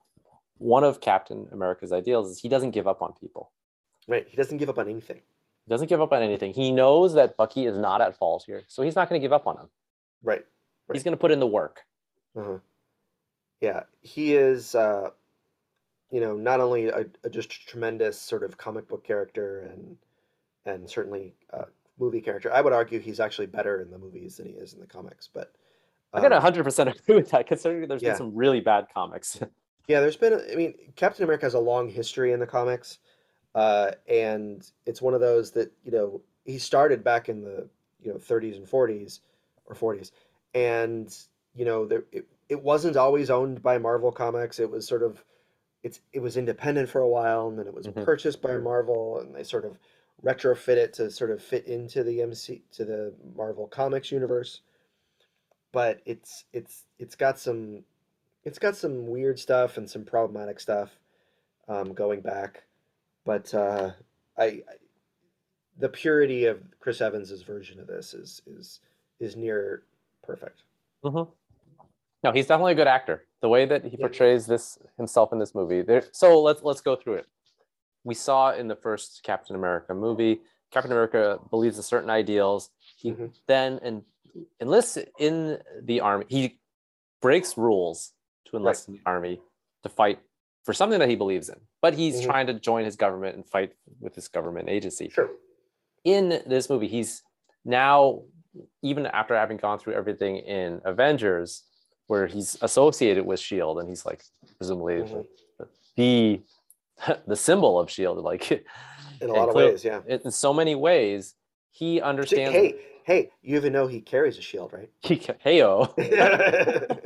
one 0.60 0.86
of 0.86 1.02
Captain 1.02 1.50
America's 1.52 1.92
ideals 1.92 2.32
is 2.32 2.40
he 2.40 2.48
doesn't 2.48 2.72
give 2.72 2.88
up 2.88 3.02
on 3.02 3.12
people. 3.20 3.52
Right? 4.08 4.26
He 4.30 4.38
doesn't 4.38 4.60
give 4.60 4.70
up 4.70 4.78
on 4.78 4.88
anything. 4.88 5.20
He 5.66 5.70
doesn't 5.70 5.88
give 5.88 6.00
up 6.00 6.14
on 6.14 6.24
anything. 6.24 6.54
He 6.54 6.72
knows 6.72 7.16
that 7.16 7.36
Bucky 7.36 7.66
is 7.66 7.78
not 7.78 8.00
at 8.00 8.18
fault 8.18 8.46
here. 8.48 8.64
So 8.70 8.82
he's 8.82 8.96
not 8.96 9.10
going 9.10 9.20
to 9.20 9.26
give 9.26 9.34
up 9.34 9.46
on 9.46 9.58
him. 9.58 9.68
Right. 10.24 10.46
He's 10.94 11.04
going 11.04 11.18
to 11.18 11.20
put 11.20 11.32
in 11.32 11.42
the 11.42 11.48
work. 11.48 11.82
Uh-huh. 12.34 12.60
Yeah, 13.60 13.84
he 14.00 14.36
is. 14.36 14.74
Uh, 14.74 15.10
you 16.12 16.22
know, 16.22 16.38
not 16.38 16.62
only 16.62 16.88
a, 16.88 17.08
a 17.26 17.30
just 17.30 17.50
tremendous 17.68 18.18
sort 18.18 18.44
of 18.44 18.58
comic 18.58 18.88
book 18.88 19.04
character 19.04 19.70
and 19.70 19.98
and 20.66 20.90
certainly 20.90 21.34
uh, 21.52 21.66
movie 21.98 22.22
character. 22.22 22.52
I 22.52 22.62
would 22.62 22.74
argue 22.74 23.00
he's 23.00 23.20
actually 23.20 23.48
better 23.48 23.82
in 23.82 23.92
the 23.92 23.98
movies 24.00 24.38
than 24.38 24.48
he 24.48 24.54
is 24.54 24.74
in 24.74 24.80
the 24.80 24.88
comics. 24.88 25.28
But 25.28 25.56
I 26.14 26.22
gotta 26.22 26.36
Um, 26.36 26.40
100% 26.40 26.90
agree 26.90 27.16
with 27.16 27.30
that, 27.32 27.48
considering 27.48 27.88
there's 27.88 28.02
yeah. 28.02 28.12
been 28.12 28.16
some 28.16 28.36
really 28.36 28.62
bad 28.62 28.88
comics. 28.94 29.40
Yeah, 29.88 30.00
there's 30.00 30.18
been, 30.18 30.34
I 30.52 30.56
mean, 30.56 30.94
Captain 30.96 31.24
America 31.24 31.46
has 31.46 31.54
a 31.54 31.60
long 31.60 31.90
history 31.90 32.32
in 32.32 32.40
the 32.40 32.48
comics. 32.48 33.00
Uh, 33.56 33.94
and 34.08 34.70
it's 34.86 35.02
one 35.02 35.14
of 35.16 35.22
those 35.22 35.52
that, 35.54 35.74
you 35.84 35.92
know, 35.92 36.24
he 36.46 36.60
started 36.60 37.04
back 37.04 37.30
in 37.30 37.42
the, 37.42 37.70
you 38.02 38.12
know, 38.14 38.20
30s 38.20 38.58
and 38.58 38.68
40s 38.68 39.22
or 39.66 39.76
40s. 39.76 40.12
And, 40.54 41.16
you 41.56 41.66
know, 41.66 41.86
there 41.86 42.06
it, 42.12 42.28
it 42.50 42.64
wasn't 42.64 42.98
always 42.98 43.30
owned 43.32 43.62
by 43.64 43.78
Marvel 43.80 44.12
Comics. 44.12 44.60
It 44.60 44.70
was 44.72 44.88
sort 44.88 45.04
of 45.04 45.26
it's 45.84 46.02
it 46.14 46.20
was 46.22 46.38
independent 46.38 46.90
for 46.90 47.02
a 47.02 47.10
while 47.10 47.48
and 47.50 47.60
then 47.60 47.68
it 47.68 47.74
was 47.74 47.88
Mhm. 47.88 48.06
purchased 48.06 48.42
by 48.42 48.58
Marvel 48.58 49.20
and 49.20 49.36
they 49.36 49.44
sort 49.44 49.66
of 49.66 49.80
retrofit 50.24 50.78
it 50.78 50.94
to 50.94 51.12
sort 51.12 51.32
of 51.32 51.42
fit 51.42 51.68
into 51.68 52.04
the 52.04 52.22
MC 52.22 52.64
to 52.72 52.86
the 52.86 53.14
Marvel 53.36 53.68
Comics 53.68 54.12
universe. 54.12 54.62
But 55.72 56.02
it's 56.06 56.46
it's 56.54 56.86
it's 57.00 57.16
got 57.16 57.38
some 57.40 57.84
it's 58.44 58.60
got 58.60 58.76
some 58.76 59.08
weird 59.08 59.40
stuff 59.40 59.78
and 59.78 59.90
some 59.90 60.06
problematic 60.06 60.60
stuff 60.60 60.92
um, 61.68 61.94
going 61.94 62.22
back. 62.22 62.64
But 63.26 63.54
uh, 63.54 63.92
I, 64.38 64.44
I 64.44 64.62
the 65.78 65.90
purity 65.90 66.46
of 66.46 66.60
Chris 66.80 67.02
Evans's 67.02 67.42
version 67.42 67.80
of 67.80 67.88
this 67.88 68.14
is 68.14 68.42
is 68.48 68.80
is 69.20 69.36
near 69.36 69.84
perfect. 70.24 70.64
Mhm. 71.04 71.28
No, 72.24 72.32
he's 72.32 72.48
definitely 72.48 72.72
a 72.72 72.76
good 72.76 72.88
actor. 72.88 73.26
The 73.42 73.50
way 73.50 73.66
that 73.66 73.86
he 73.86 73.98
portrays 73.98 74.48
this 74.48 74.80
himself 74.98 75.32
in 75.32 75.38
this 75.38 75.54
movie. 75.54 75.82
There, 75.84 76.04
so 76.12 76.42
let's 76.42 76.64
let's 76.64 76.82
go 76.82 76.96
through 76.96 77.16
it. 77.16 77.28
We 78.06 78.14
saw 78.14 78.54
in 78.54 78.68
the 78.70 78.76
first 78.76 79.22
Captain 79.24 79.56
America 79.56 79.94
movie, 79.94 80.40
Captain 80.72 80.92
America 80.92 81.40
believes 81.50 81.76
in 81.78 81.84
certain 81.84 82.10
ideals. 82.10 82.70
He 82.98 83.12
Mhm. 83.12 83.34
then 83.48 83.80
en- 83.80 84.06
enlists 84.62 84.98
in 85.20 85.62
the 85.82 86.02
army. 86.02 86.26
He 86.30 86.60
breaks 87.22 87.58
rules 87.58 88.14
to 88.46 88.58
enlist 88.58 88.88
in 88.88 88.94
the 88.96 89.02
army 89.06 89.42
to 89.84 89.90
fight 89.90 90.20
for 90.64 90.74
something 90.74 91.00
that 91.00 91.10
he 91.10 91.16
believes 91.16 91.50
in. 91.50 91.60
But 91.82 91.96
he's 91.96 92.22
Mhm. 92.22 92.26
trying 92.26 92.48
to 92.48 92.54
join 92.54 92.86
his 92.86 92.96
government 92.96 93.36
and 93.36 93.48
fight 93.48 93.76
with 94.00 94.14
this 94.14 94.28
government 94.28 94.70
agency 94.70 95.10
Sure. 95.10 95.32
in 96.04 96.44
this 96.46 96.70
movie, 96.70 96.88
he's 96.88 97.24
now, 97.64 98.24
even 98.84 99.06
after 99.08 99.36
having 99.36 99.58
gone 99.58 99.80
through 99.80 99.94
everything 99.94 100.38
in 100.38 100.82
Avengers, 100.86 101.64
where 102.08 102.28
he's 102.28 102.56
associated 102.62 103.26
with 103.26 103.40
Shield, 103.40 103.80
and 103.80 103.90
he's 103.90 104.06
like 104.06 104.24
presumably 104.58 105.02
Mhm. 105.02 105.28
the 105.96 106.42
the 107.28 107.36
symbol 107.36 107.80
of 107.80 107.90
Shield, 107.90 108.20
like 108.20 108.52
In 109.22 109.30
a 109.30 109.34
lot 109.34 109.50
of 109.50 109.56
ways, 109.56 109.84
yeah. 109.84 110.02
in 110.08 110.32
so 110.32 110.54
many 110.54 110.76
ways, 110.76 111.36
he 111.72 112.02
understands. 112.02 112.56
Hey, 112.56 112.76
hey, 113.04 113.32
you 113.42 113.58
even 113.58 113.74
know 113.74 113.88
he 113.88 114.02
carries 114.02 114.38
a 114.38 114.42
shield, 114.42 114.74
right? 114.74 114.90
he, 115.02 115.18
heyo, 115.18 115.92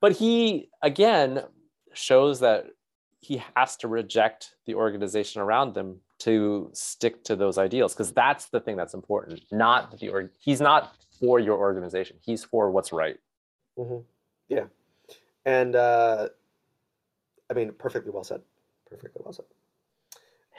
but 0.00 0.12
he 0.12 0.70
again 0.82 1.42
shows 1.92 2.40
that 2.40 2.66
he 3.20 3.42
has 3.56 3.76
to 3.76 3.88
reject 3.88 4.54
the 4.66 4.74
organization 4.74 5.42
around 5.42 5.74
them 5.74 6.00
to 6.20 6.70
stick 6.72 7.24
to 7.24 7.34
those 7.34 7.58
ideals 7.58 7.92
because 7.92 8.12
that's 8.12 8.46
the 8.46 8.60
thing 8.60 8.76
that's 8.76 8.94
important 8.94 9.42
not 9.50 9.98
the 9.98 10.08
org- 10.08 10.30
he's 10.38 10.60
not 10.60 10.94
for 11.18 11.40
your 11.40 11.58
organization 11.58 12.16
he's 12.20 12.44
for 12.44 12.70
what's 12.70 12.92
right 12.92 13.16
hmm 13.76 13.98
Yeah, 14.48 14.66
and 15.44 15.74
uh, 15.74 16.28
I 17.50 17.54
mean, 17.54 17.72
perfectly 17.72 18.12
well 18.12 18.24
said. 18.24 18.42
Perfectly 18.90 19.22
well 19.24 19.32
said. 19.32 19.44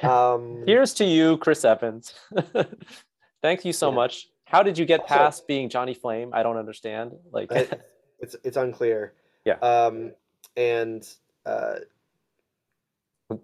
Um, 0.02 0.64
here's 0.66 0.94
to 0.94 1.04
you 1.04 1.36
chris 1.40 1.66
evans 1.66 2.14
thank 3.42 3.66
you 3.66 3.74
so 3.74 3.90
Yeah. 3.90 3.96
much 3.96 4.30
how 4.46 4.64
did 4.64 4.78
you 4.78 4.86
get 4.86 5.02
Also- 5.02 5.14
past 5.14 5.46
being 5.48 5.68
johnny 5.68 5.94
flame 5.94 6.30
i 6.32 6.42
don't 6.42 6.56
understand 6.56 7.12
like 7.34 7.52
I- 7.52 7.68
it's 8.20 8.36
it's 8.46 8.56
unclear. 8.56 9.14
Yeah. 9.46 9.56
Um, 9.56 10.14
and 10.56 11.06
uh, 11.46 11.80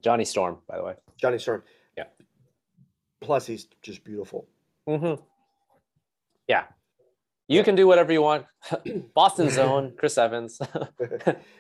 johnny 0.02 0.24
storm 0.24 0.60
by 0.68 0.78
the 0.78 0.84
way 0.84 0.94
Johnny 1.18 1.40
Storm. 1.40 1.64
Yeah. 1.98 2.06
Plus, 3.22 3.46
he's 3.48 3.68
just 3.82 4.04
beautiful. 4.06 4.48
Mm-hmm. 4.88 5.22
yeah 6.48 6.66
you 7.48 7.64
can 7.64 7.76
do 7.76 7.86
whatever 7.86 8.14
you 8.14 8.22
want 8.22 8.46
Boston 9.14 9.50
zone, 9.50 9.94
chris 9.98 10.18
evans 10.18 10.60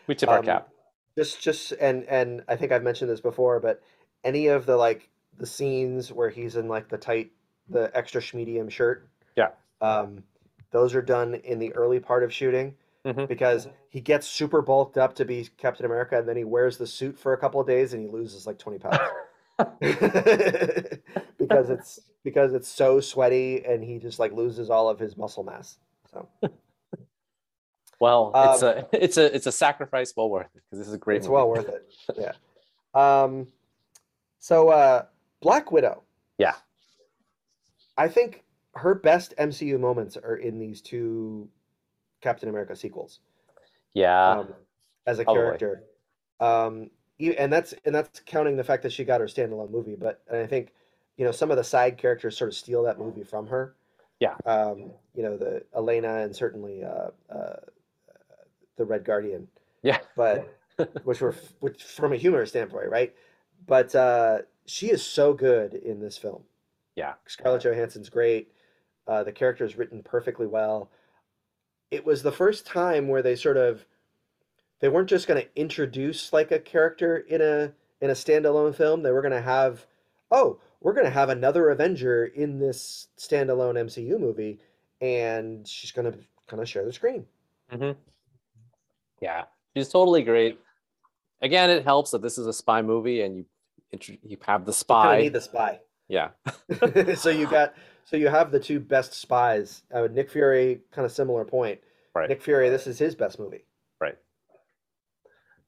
we 0.07 0.15
tip 0.15 0.29
our 0.29 0.39
Um, 0.39 0.45
cap 0.45 0.69
just 1.17 1.41
just 1.41 1.71
and 1.73 2.03
and 2.05 2.43
I 2.47 2.55
think 2.55 2.71
I've 2.71 2.83
mentioned 2.83 3.09
this 3.09 3.21
before, 3.21 3.59
but 3.59 3.81
any 4.23 4.47
of 4.47 4.65
the 4.65 4.75
like 4.77 5.09
the 5.37 5.45
scenes 5.45 6.11
where 6.11 6.29
he's 6.29 6.55
in 6.55 6.67
like 6.67 6.89
the 6.89 6.97
tight, 6.97 7.31
the 7.69 7.91
extra 7.95 8.21
medium 8.33 8.69
shirt. 8.69 9.07
Yeah. 9.35 9.49
Um, 9.81 10.23
those 10.71 10.95
are 10.95 11.01
done 11.01 11.35
in 11.35 11.59
the 11.59 11.73
early 11.73 11.99
part 11.99 12.23
of 12.23 12.33
shooting 12.33 12.75
Mhm. 13.05 13.27
because 13.27 13.67
he 13.89 14.01
gets 14.01 14.25
super 14.27 14.61
bulked 14.61 14.97
up 14.97 15.13
to 15.15 15.25
be 15.25 15.47
Captain 15.57 15.85
America, 15.85 16.17
and 16.17 16.27
then 16.27 16.37
he 16.37 16.43
wears 16.43 16.77
the 16.77 16.87
suit 16.87 17.19
for 17.19 17.33
a 17.33 17.37
couple 17.37 17.61
of 17.61 17.67
days 17.67 17.93
and 17.93 18.01
he 18.01 18.07
loses 18.07 18.47
like 18.47 18.57
twenty 18.57 18.79
pounds. 18.79 18.97
because 21.37 21.69
it's 21.69 21.99
because 22.23 22.53
it's 22.53 22.67
so 22.67 22.99
sweaty 22.99 23.63
and 23.63 23.83
he 23.83 23.99
just 23.99 24.19
like 24.19 24.33
loses 24.33 24.69
all 24.69 24.89
of 24.89 24.99
his 24.99 25.15
muscle 25.17 25.43
mass. 25.43 25.77
So 26.11 26.27
Well, 27.99 28.31
it's 28.35 28.63
Um, 28.63 28.69
a 28.69 28.85
it's 29.03 29.17
a 29.17 29.35
it's 29.35 29.47
a 29.47 29.51
sacrifice 29.51 30.13
well 30.15 30.29
worth 30.29 30.47
it 30.55 30.61
because 30.69 30.79
this 30.79 30.87
is 30.87 30.93
a 30.93 30.97
great. 30.97 31.17
it's 31.17 31.27
movie. 31.27 31.33
well 31.35 31.49
worth 31.49 31.69
it. 31.69 31.85
Yeah. 32.17 32.33
Um, 32.93 33.47
so 34.39 34.69
uh, 34.69 35.05
Black 35.41 35.71
Widow. 35.71 36.03
Yeah. 36.37 36.53
I 37.97 38.07
think 38.09 38.43
her 38.75 38.93
best 38.93 39.33
MCU 39.37 39.79
moments 39.79 40.17
are 40.17 40.35
in 40.35 40.59
these 40.59 40.81
two 40.81 41.47
Captain 42.21 42.49
America 42.49 42.75
sequels. 42.75 43.19
Yeah, 43.93 44.31
Um, 44.39 44.53
as 45.07 45.19
a 45.19 45.25
character, 45.25 45.83
um, 46.41 46.89
and 47.19 47.51
that's 47.53 47.73
and 47.85 47.95
that's 47.95 48.19
counting 48.25 48.57
the 48.57 48.63
fact 48.65 48.83
that 48.83 48.91
she 48.91 49.05
got 49.05 49.21
her 49.21 49.27
standalone 49.27 49.71
movie. 49.71 49.95
But 49.95 50.21
and 50.29 50.37
I 50.39 50.45
think 50.47 50.73
you 51.15 51.23
know 51.23 51.31
some 51.31 51.49
of 51.51 51.55
the 51.57 51.63
side 51.63 51.97
characters 51.97 52.37
sort 52.37 52.49
of 52.49 52.55
steal 52.55 52.83
that 52.83 52.99
movie 52.99 53.23
from 53.23 53.47
her. 53.47 53.75
Yeah. 54.19 54.35
Um, 54.45 54.91
you 55.13 55.23
know 55.23 55.37
the 55.37 55.63
Elena 55.73 56.17
and 56.23 56.35
certainly 56.35 56.83
uh, 56.83 57.11
uh, 57.33 57.55
the 58.77 58.85
Red 58.85 59.03
Guardian 59.03 59.47
yeah, 59.85 59.99
but 60.15 60.57
which 61.03 61.21
were 61.21 61.35
which 61.59 61.83
from 61.83 62.11
a 62.11 62.17
humor 62.17 62.43
standpoint, 62.47 62.89
right? 62.89 63.13
But 63.67 63.93
uh, 63.93 64.39
she 64.65 64.89
is 64.89 65.05
so 65.05 65.31
good 65.31 65.75
in 65.75 65.99
this 65.99 66.17
film. 66.17 66.41
Yeah. 66.95 67.13
Scarlett 67.27 67.61
Johansson's 67.61 68.09
great. 68.09 68.51
Uh, 69.07 69.23
the 69.23 69.31
character 69.31 69.63
is 69.63 69.77
written 69.77 70.01
perfectly 70.01 70.47
well. 70.47 70.89
It 71.91 72.03
was 72.03 72.23
the 72.23 72.31
first 72.31 72.65
time 72.65 73.07
where 73.07 73.21
they 73.21 73.35
sort 73.35 73.57
of 73.57 73.85
they 74.79 74.89
weren't 74.89 75.07
just 75.07 75.27
going 75.27 75.39
to 75.39 75.49
introduce 75.55 76.33
like 76.33 76.51
a 76.51 76.57
character 76.57 77.17
in 77.17 77.41
a 77.41 77.71
in 78.01 78.09
a 78.09 78.13
standalone 78.13 78.73
film. 78.75 79.03
They 79.03 79.11
were 79.11 79.21
going 79.21 79.33
to 79.33 79.41
have 79.41 79.85
oh, 80.31 80.59
we're 80.81 80.93
going 80.93 81.05
to 81.05 81.11
have 81.11 81.29
another 81.29 81.69
Avenger 81.69 82.25
in 82.25 82.57
this 82.57 83.07
standalone 83.19 83.75
MCU 83.75 84.19
movie, 84.19 84.57
and 84.99 85.67
she's 85.67 85.91
going 85.91 86.11
to 86.11 86.17
kind 86.47 86.59
of 86.59 86.67
share 86.67 86.85
the 86.85 86.91
screen. 86.91 87.27
hmm 87.69 87.91
yeah. 89.25 89.43
She's 89.75 89.89
totally 89.89 90.23
great. 90.23 90.59
Again, 91.41 91.69
it 91.69 91.83
helps 91.83 92.11
that 92.11 92.21
this 92.21 92.37
is 92.37 92.47
a 92.47 92.53
spy 92.53 92.81
movie 92.81 93.21
and 93.21 93.45
you 94.07 94.17
you 94.23 94.37
have 94.45 94.65
the 94.65 94.73
spy. 94.73 95.21
need 95.21 95.33
the 95.33 95.41
spy. 95.41 95.79
yeah, 96.07 96.29
so 97.15 97.29
you 97.29 97.47
got 97.47 97.73
so 98.03 98.15
you 98.17 98.27
have 98.27 98.51
the 98.51 98.59
two 98.59 98.79
best 98.79 99.13
spies. 99.13 99.83
Uh, 99.93 100.07
Nick 100.11 100.29
Fury, 100.29 100.81
kind 100.91 101.05
of 101.05 101.11
similar 101.11 101.43
point. 101.45 101.79
Right. 102.13 102.29
Nick 102.29 102.41
Fury, 102.41 102.69
this 102.69 102.87
is 102.87 102.97
his 102.99 103.15
best 103.15 103.39
movie. 103.39 103.65
right. 103.99 104.17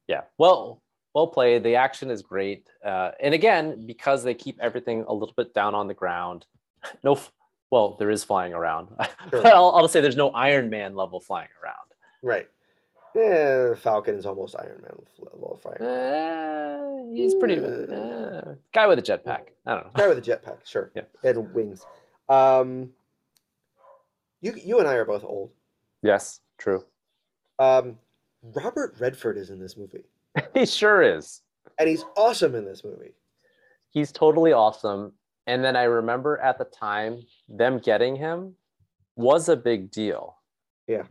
Yeah. 0.08 0.22
Well, 0.38 0.82
well 1.14 1.28
played. 1.28 1.64
The 1.64 1.76
action 1.76 2.10
is 2.10 2.22
great. 2.22 2.70
Uh, 2.86 3.12
and 3.22 3.34
again, 3.34 3.86
because 3.86 4.24
they 4.24 4.34
keep 4.34 4.58
everything 4.62 5.04
a 5.08 5.14
little 5.14 5.34
bit 5.36 5.54
down 5.54 5.76
on 5.76 5.88
the 5.88 5.94
ground, 5.94 6.46
no. 7.04 7.14
f- 7.14 7.32
Well, 7.72 7.96
there 8.00 8.10
is 8.10 8.24
flying 8.24 8.54
around. 8.54 8.88
Sure. 9.30 9.46
I'll, 9.48 9.72
I'll 9.76 9.88
say 9.90 10.00
there's 10.00 10.16
no 10.16 10.30
Iron 10.30 10.70
Man 10.70 10.96
level 10.96 11.20
flying 11.20 11.50
around. 11.62 11.88
Right. 12.24 12.48
Yeah, 13.18 13.74
Falcon 13.74 14.16
is 14.16 14.26
almost 14.28 14.56
Iron 14.60 14.80
Man 14.84 14.96
level 15.20 15.54
of 15.54 15.62
fire. 15.62 17.10
He's 17.14 17.34
pretty 17.36 17.56
uh, 17.58 18.54
guy 18.74 18.86
with 18.86 19.00
a 19.00 19.02
jetpack. 19.02 19.48
I 19.66 19.74
don't 19.74 19.86
know. 19.86 19.92
Guy 19.96 20.08
with 20.08 20.20
a 20.20 20.22
jetpack, 20.22 20.58
sure. 20.66 20.92
Yeah. 20.96 21.02
And 21.24 21.52
wings. 21.54 21.86
Um, 22.30 22.92
you 24.42 24.54
you 24.64 24.78
and 24.80 24.88
I 24.88 24.94
are 24.96 25.06
both 25.06 25.24
old. 25.24 25.50
Yes, 26.04 26.42
true. 26.60 26.86
Um, 27.58 27.98
Robert 28.44 28.96
Redford 29.00 29.38
is 29.38 29.50
in 29.50 29.60
this 29.60 29.78
movie, 29.78 30.04
he 30.54 30.66
sure 30.68 31.02
is. 31.02 31.42
and 31.80 31.90
he's 31.90 32.06
awesome 32.16 32.54
in 32.54 32.66
this 32.66 32.84
movie. 32.84 33.16
He's 33.90 34.12
totally 34.12 34.54
awesome. 34.54 35.14
And 35.48 35.64
then 35.64 35.76
I 35.76 35.84
remember 35.84 36.38
at 36.38 36.60
the 36.60 36.66
time 36.66 37.22
them 37.50 37.80
getting 37.80 38.16
him 38.16 38.54
was 39.16 39.50
a 39.50 39.56
big 39.56 39.90
deal. 39.90 40.36
Yeah. 40.88 41.04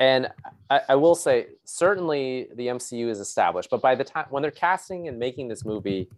And 0.00 0.28
I, 0.70 0.80
I 0.90 0.94
will 0.96 1.14
say, 1.14 1.46
certainly 1.64 2.48
the 2.54 2.66
MCU 2.68 3.08
is 3.08 3.20
established, 3.20 3.70
but 3.70 3.80
by 3.80 3.94
the 3.94 4.04
time 4.04 4.26
when 4.30 4.42
they're 4.42 4.50
casting 4.50 5.06
and 5.08 5.18
making 5.18 5.48
this 5.48 5.64
movie, 5.64 6.08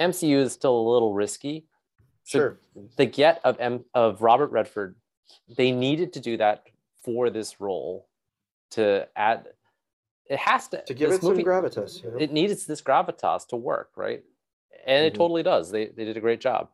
MCU 0.00 0.36
is 0.38 0.52
still 0.52 0.76
a 0.76 0.86
little 0.92 1.12
risky. 1.12 1.66
So 2.24 2.38
Sure. 2.38 2.58
the 2.96 3.06
get 3.06 3.40
of 3.44 3.58
M 3.60 3.84
of 3.94 4.20
Robert 4.22 4.50
Redford, 4.50 4.96
they 5.56 5.72
needed 5.72 6.12
to 6.14 6.20
do 6.20 6.36
that 6.36 6.64
for 7.02 7.30
this 7.30 7.60
role 7.60 8.08
to 8.70 9.08
add. 9.16 9.48
It 10.28 10.38
has 10.38 10.66
to 10.68 10.82
to 10.82 10.94
give 10.94 11.10
this 11.10 11.18
it 11.18 11.22
some 11.22 11.38
gravitas. 11.38 12.02
You 12.02 12.10
know? 12.10 12.16
it 12.18 12.32
needs 12.32 12.66
this 12.66 12.82
gravitas 12.82 13.46
to 13.48 13.56
work, 13.56 13.90
right? 13.96 14.24
And 14.86 15.06
it 15.06 15.14
Mhm. 15.14 15.18
totally 15.18 15.42
does. 15.44 15.70
They 15.70 15.86
they 15.86 16.04
did 16.04 16.16
a 16.16 16.20
great 16.20 16.40
job. 16.40 16.68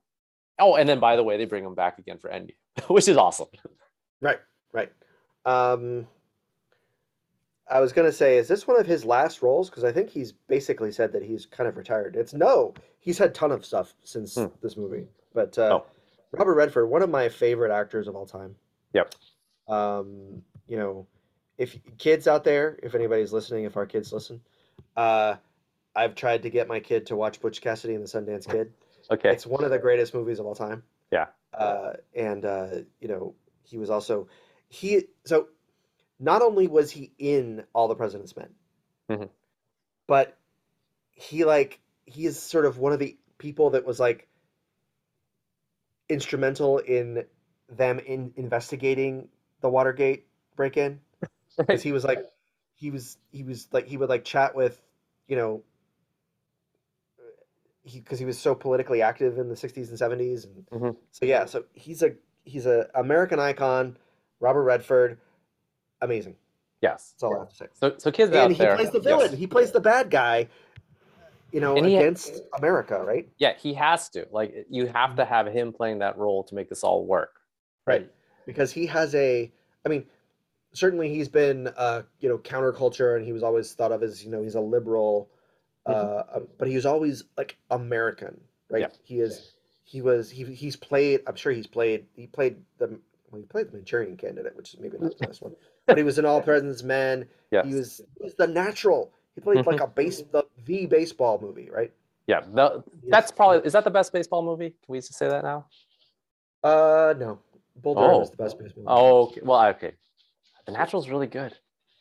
Oh, 0.59 0.77
and 0.77 0.89
then 0.89 1.01
by 1.01 1.17
the 1.17 1.23
way, 1.23 1.37
they 1.37 1.45
bring 1.47 1.65
him 1.65 1.75
back 1.75 1.99
again 1.99 2.19
for 2.19 2.31
Endgame, 2.31 2.55
which 2.89 3.09
is 3.09 3.17
awesome. 3.19 3.49
Right, 4.23 4.41
right. 4.73 4.91
Um, 5.45 6.07
I 7.71 7.81
was 7.81 7.93
gonna 7.93 8.13
say, 8.13 8.37
is 8.39 8.49
this 8.49 8.67
one 8.67 8.79
of 8.79 8.87
his 8.87 9.05
last 9.05 9.43
roles? 9.43 9.71
Because 9.71 9.85
I 9.85 9.93
think 9.93 10.11
he's 10.11 10.33
basically 10.33 10.93
said 10.93 11.13
that 11.13 11.23
he's 11.23 11.47
kind 11.47 11.69
of 11.69 11.77
retired. 11.77 12.17
It's 12.17 12.35
no, 12.35 12.75
he's 12.99 13.19
had 13.19 13.35
ton 13.35 13.53
of 13.53 13.65
stuff 13.65 13.95
since 14.05 14.35
Hmm. 14.35 14.47
this 14.61 14.77
movie. 14.77 15.09
But 15.33 15.57
uh, 15.59 15.81
Oh. 15.83 15.87
Robert 16.33 16.55
Redford, 16.55 16.89
one 16.89 17.03
of 17.03 17.11
my 17.11 17.29
favorite 17.29 17.71
actors 17.73 18.09
of 18.09 18.17
all 18.17 18.27
time. 18.27 18.57
Yep. 18.95 19.15
Um, 19.69 20.43
you 20.67 20.77
know, 20.77 21.07
if 21.59 21.79
kids 21.99 22.27
out 22.27 22.43
there, 22.45 22.79
if 22.83 22.95
anybody's 22.95 23.33
listening, 23.33 23.65
if 23.65 23.77
our 23.77 23.87
kids 23.87 24.13
listen, 24.13 24.41
uh, 24.97 25.37
I've 25.95 26.15
tried 26.15 26.43
to 26.43 26.51
get 26.51 26.69
my 26.69 26.81
kid 26.81 27.07
to 27.07 27.17
watch 27.17 27.41
Butch 27.41 27.61
Cassidy 27.61 27.95
and 27.95 28.03
the 28.03 28.09
Sundance 28.09 28.49
Kid. 28.51 28.73
Okay. 29.11 29.31
It's 29.33 29.45
one 29.45 29.65
of 29.65 29.71
the 29.73 29.81
greatest 29.81 30.15
movies 30.15 30.39
of 30.39 30.47
all 30.47 30.55
time. 30.55 30.85
Yeah. 31.11 31.27
Uh, 31.53 31.95
and 32.15 32.45
uh, 32.45 32.69
you 33.01 33.09
know, 33.09 33.35
he 33.65 33.77
was 33.77 33.91
also 33.91 34.29
he 34.73 35.05
so 35.27 35.49
not 36.19 36.41
only 36.41 36.67
was 36.67 36.91
he 36.91 37.13
in 37.19 37.63
All 37.75 37.89
the 37.89 37.95
President's 37.95 38.35
Men, 38.35 38.55
Mhm. 39.11 39.29
but 40.07 40.39
he 41.11 41.45
like 41.45 41.79
he 42.07 42.25
is 42.25 42.41
sort 42.41 42.65
of 42.65 42.79
one 42.79 42.95
of 42.95 42.99
the 42.99 43.19
people 43.37 43.71
that 43.71 43.85
was 43.85 44.01
like 44.01 44.29
instrumental 46.09 46.79
in 46.79 47.27
them 47.69 47.99
in 47.99 48.33
investigating 48.37 49.29
the 49.61 49.69
Watergate 49.69 50.27
break-in 50.57 51.01
because 51.59 51.83
he 51.83 51.93
was 51.93 52.03
like 52.03 52.25
he 52.75 52.91
was 52.91 53.19
he 53.31 53.45
was 53.45 53.69
like 53.73 53.87
he 53.87 53.99
would 53.99 54.09
like 54.09 54.25
chat 54.25 54.55
with 54.55 54.81
you 55.29 55.37
know 55.37 55.63
he 57.83 58.01
because 58.01 58.19
he 58.19 58.25
was 58.25 58.39
so 58.39 58.55
politically 58.55 59.03
active 59.03 59.37
in 59.37 59.51
the 59.51 59.55
60s 59.55 59.91
and 59.91 59.99
70s 59.99 60.47
and 60.47 60.67
Mhm. 60.71 60.97
so 61.11 61.27
yeah 61.27 61.45
so 61.45 61.65
he's 61.75 62.03
a 62.03 62.15
he's 62.45 62.65
a 62.65 62.89
american 62.95 63.39
icon 63.39 63.99
robert 64.43 64.63
redford 64.65 65.19
amazing 66.03 66.37
Yes. 66.83 67.13
that's 67.15 67.23
all 67.23 67.37
i 67.37 67.39
have 67.41 67.49
to 67.51 67.55
say 67.57 67.67
So 67.73 67.95
so 67.97 68.11
kids 68.11 68.33
out 68.35 68.47
and 68.47 68.53
he 68.53 68.59
there. 68.59 68.77
plays 68.77 68.91
the 68.91 68.99
yes. 68.99 69.05
villain 69.05 69.37
he 69.37 69.47
plays 69.47 69.71
the 69.73 69.81
bad 69.81 70.11
guy 70.11 70.49
you 71.53 71.61
know 71.61 71.77
And 71.77 71.87
he- 71.87 71.97
against 71.97 72.41
america 72.59 73.03
right 73.05 73.29
Yeah, 73.39 73.55
he 73.57 73.73
has 73.75 74.09
to. 74.11 74.27
Like 74.33 74.67
you 74.69 74.87
have 74.87 75.17
to 75.17 75.25
have 75.25 75.47
him 75.47 75.73
playing 75.73 75.99
that 76.01 76.19
role 76.19 76.43
to 76.45 76.55
make 76.55 76.69
this 76.69 76.83
all 76.85 77.05
work. 77.07 77.41
right 77.87 78.11
because 78.47 78.73
he 78.73 78.87
has 78.87 79.15
a 79.15 79.53
i 79.85 79.89
mean 79.89 80.05
certainly 80.73 81.09
he's 81.15 81.29
been 81.29 81.69
uh 81.77 82.03
you 82.21 82.29
know 82.29 82.39
counterculture 82.39 83.17
and 83.17 83.25
he 83.25 83.33
was 83.33 83.43
always 83.43 83.73
thought 83.75 83.93
of 83.93 84.03
as 84.03 84.25
you 84.25 84.31
know 84.31 84.43
he's 84.43 84.55
a 84.57 84.61
liberal 84.61 85.31
uh 85.87 86.23
um, 86.35 86.49
but 86.59 86.67
he 86.69 86.75
was 86.75 86.87
always 86.87 87.25
like 87.37 87.57
american 87.71 88.41
right 88.71 88.81
Yeah. 88.83 88.89
he 89.05 89.21
is 89.21 89.53
he 89.85 90.01
was 90.01 90.31
he 90.31 90.45
he's 90.45 90.75
played 90.77 91.21
i'm 91.27 91.37
sure 91.37 91.53
he's 91.53 91.67
played 91.67 92.07
he 92.17 92.27
played 92.27 92.57
the 92.79 92.99
well, 93.33 93.41
he 93.41 93.47
played 93.47 93.69
the 93.69 93.73
manchurian 93.73 94.17
candidate 94.17 94.55
which 94.57 94.75
is 94.75 94.79
maybe 94.81 94.97
not 95.01 95.19
the 95.19 95.27
best 95.27 95.43
one 95.43 95.53
but 95.87 95.97
he 95.97 96.05
was 96.05 96.19
in 96.19 96.25
all 96.25 96.41
president's 96.41 96.83
man. 96.85 97.27
Yes. 97.51 97.67
he 97.67 97.75
was 97.75 98.01
he 98.19 98.25
was 98.25 98.35
the 98.35 98.47
natural 98.47 99.11
he 99.35 99.41
played 99.41 99.67
like 99.67 99.81
a 99.81 99.87
base 99.89 100.23
the, 100.31 100.45
the 100.67 100.87
baseball 100.87 101.39
movie 101.43 101.69
right 101.71 101.93
yeah. 102.29 102.41
the- 102.55 102.85
that's 103.09 103.33
probably 103.33 103.67
is 103.67 103.73
that 103.73 103.83
the 103.85 103.91
best 103.91 104.13
baseball 104.13 104.43
movie? 104.45 104.71
Can 104.71 104.93
we 104.93 104.99
just 104.99 105.15
say 105.15 105.29
that 105.29 105.43
now? 105.43 105.67
uh 106.63 107.15
no 107.19 107.39
bull 107.83 107.95
durham 107.95 108.11
Oh. 108.11 108.23
is 108.23 108.31
the 108.31 108.37
best 108.37 108.59
baseball 108.59 108.85
movie. 108.85 108.95
Oh, 108.95 109.23
okay. 109.29 109.41
well, 109.43 109.65
okay. 109.69 109.93
The 110.67 110.73
Natural 110.73 111.03
is 111.03 111.09
really 111.11 111.27
good. 111.27 111.53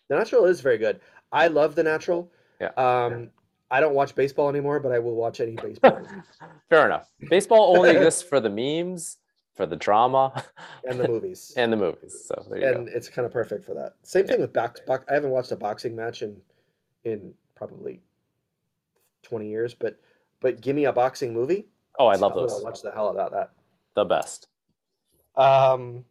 The 0.10 0.18
Natural 0.18 0.46
is 0.46 0.62
very 0.62 0.78
good. 0.78 1.00
I 1.32 1.48
love 1.48 1.74
The 1.76 1.84
Natural. 1.84 2.30
Yeah. 2.60 2.68
Um, 2.78 3.32
I 3.72 3.80
don't 3.80 3.96
watch 3.96 4.14
baseball 4.14 4.50
anymore, 4.50 4.80
but 4.80 4.92
I 4.92 5.00
will 5.00 5.16
watch 5.16 5.40
any 5.40 5.56
baseball 5.56 6.00
Fair 6.70 6.86
enough. 6.86 7.10
Baseball 7.30 7.76
only 7.76 7.90
exists 7.92 8.22
for 8.22 8.40
the 8.40 8.50
memes, 8.50 9.18
for 9.54 9.66
the 9.66 9.76
drama, 9.76 10.44
and 10.88 11.00
the 11.00 11.08
movies, 11.08 11.54
and 11.58 11.72
the 11.72 11.78
movies. 11.78 12.26
So 12.26 12.46
there 12.50 12.60
you 12.60 12.66
go. 12.74 12.80
and 12.80 12.88
go. 12.88 12.94
it's 12.96 13.10
kind 13.10 13.26
of 13.26 13.32
perfect 13.32 13.66
for 13.66 13.74
that. 13.74 13.94
Same 14.04 14.26
thing 14.26 14.40
with 14.40 14.54
box. 14.54 14.80
box 14.82 15.06
I 15.10 15.14
haven't 15.14 15.32
watched 15.32 15.52
a 15.52 15.56
boxing 15.56 15.96
match 15.96 16.22
in 16.22 16.38
in 17.04 17.34
probably 17.56 18.00
twenty 19.24 19.50
years, 19.50 19.74
but 19.74 20.00
but 20.40 20.62
give 20.62 20.76
me 20.76 20.86
a 20.86 20.94
boxing 20.94 21.34
movie. 21.34 21.68
Oh, 22.00 22.08
I 22.08 22.16
love 22.16 22.34
gonna 22.34 22.48
those. 22.48 22.64
Watch 22.64 22.82
the 22.82 22.92
hell 22.92 23.10
out 23.10 23.18
of 23.18 23.32
that. 23.34 23.52
The 23.96 24.06
best. 24.06 24.48
Um. 25.36 26.06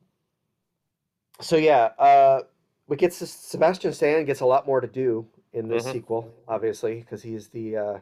So 1.40 1.56
yeah, 1.56 1.90
uh, 1.98 2.42
we 2.86 2.96
get 2.96 3.12
to 3.12 3.26
Sebastian 3.26 3.92
Stan 3.92 4.24
gets 4.26 4.40
a 4.40 4.46
lot 4.46 4.66
more 4.66 4.80
to 4.80 4.86
do 4.86 5.26
in 5.52 5.68
this 5.68 5.84
Mhm. 5.86 5.92
sequel, 5.92 6.34
obviously, 6.46 7.00
because 7.00 7.22
he's 7.22 7.48
the 7.48 7.76
uh, 7.76 7.98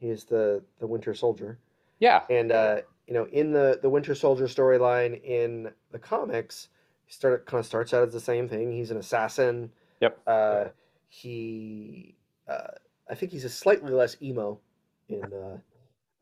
he 0.00 0.08
is 0.10 0.24
the 0.24 0.62
the 0.80 0.86
Winter 0.86 1.14
Soldier. 1.14 1.58
Yeah. 2.00 2.22
And 2.30 2.50
uh, 2.50 2.80
you 3.10 3.16
know, 3.16 3.26
in 3.32 3.52
the 3.52 3.80
the 3.82 3.90
Winter 3.90 4.14
Soldier 4.14 4.44
storyline 4.44 5.20
in 5.24 5.72
the 5.90 5.98
comics, 5.98 6.68
he 7.04 7.12
start 7.12 7.44
kind 7.44 7.58
of 7.58 7.66
starts 7.66 7.92
out 7.92 8.06
as 8.06 8.12
the 8.12 8.20
same 8.20 8.48
thing. 8.48 8.70
He's 8.70 8.92
an 8.92 8.98
assassin. 8.98 9.72
Yep. 10.00 10.20
Uh, 10.28 10.64
he, 11.08 12.14
uh, 12.48 12.68
I 13.10 13.16
think 13.16 13.32
he's 13.32 13.44
a 13.44 13.48
slightly 13.48 13.90
less 13.90 14.16
emo 14.22 14.60
in 15.08 15.24
uh, 15.24 15.58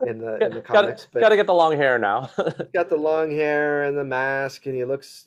in 0.06 0.18
the 0.18 0.42
in 0.42 0.54
the 0.54 0.60
comics, 0.62 1.02
Gotta, 1.02 1.08
but 1.12 1.20
gotta 1.20 1.36
get 1.36 1.46
the 1.46 1.54
long 1.54 1.76
hair 1.76 1.98
now. 1.98 2.30
got 2.72 2.88
the 2.88 2.96
long 2.96 3.30
hair 3.30 3.82
and 3.82 3.96
the 3.96 4.04
mask, 4.04 4.64
and 4.64 4.74
he 4.74 4.84
looks. 4.86 5.26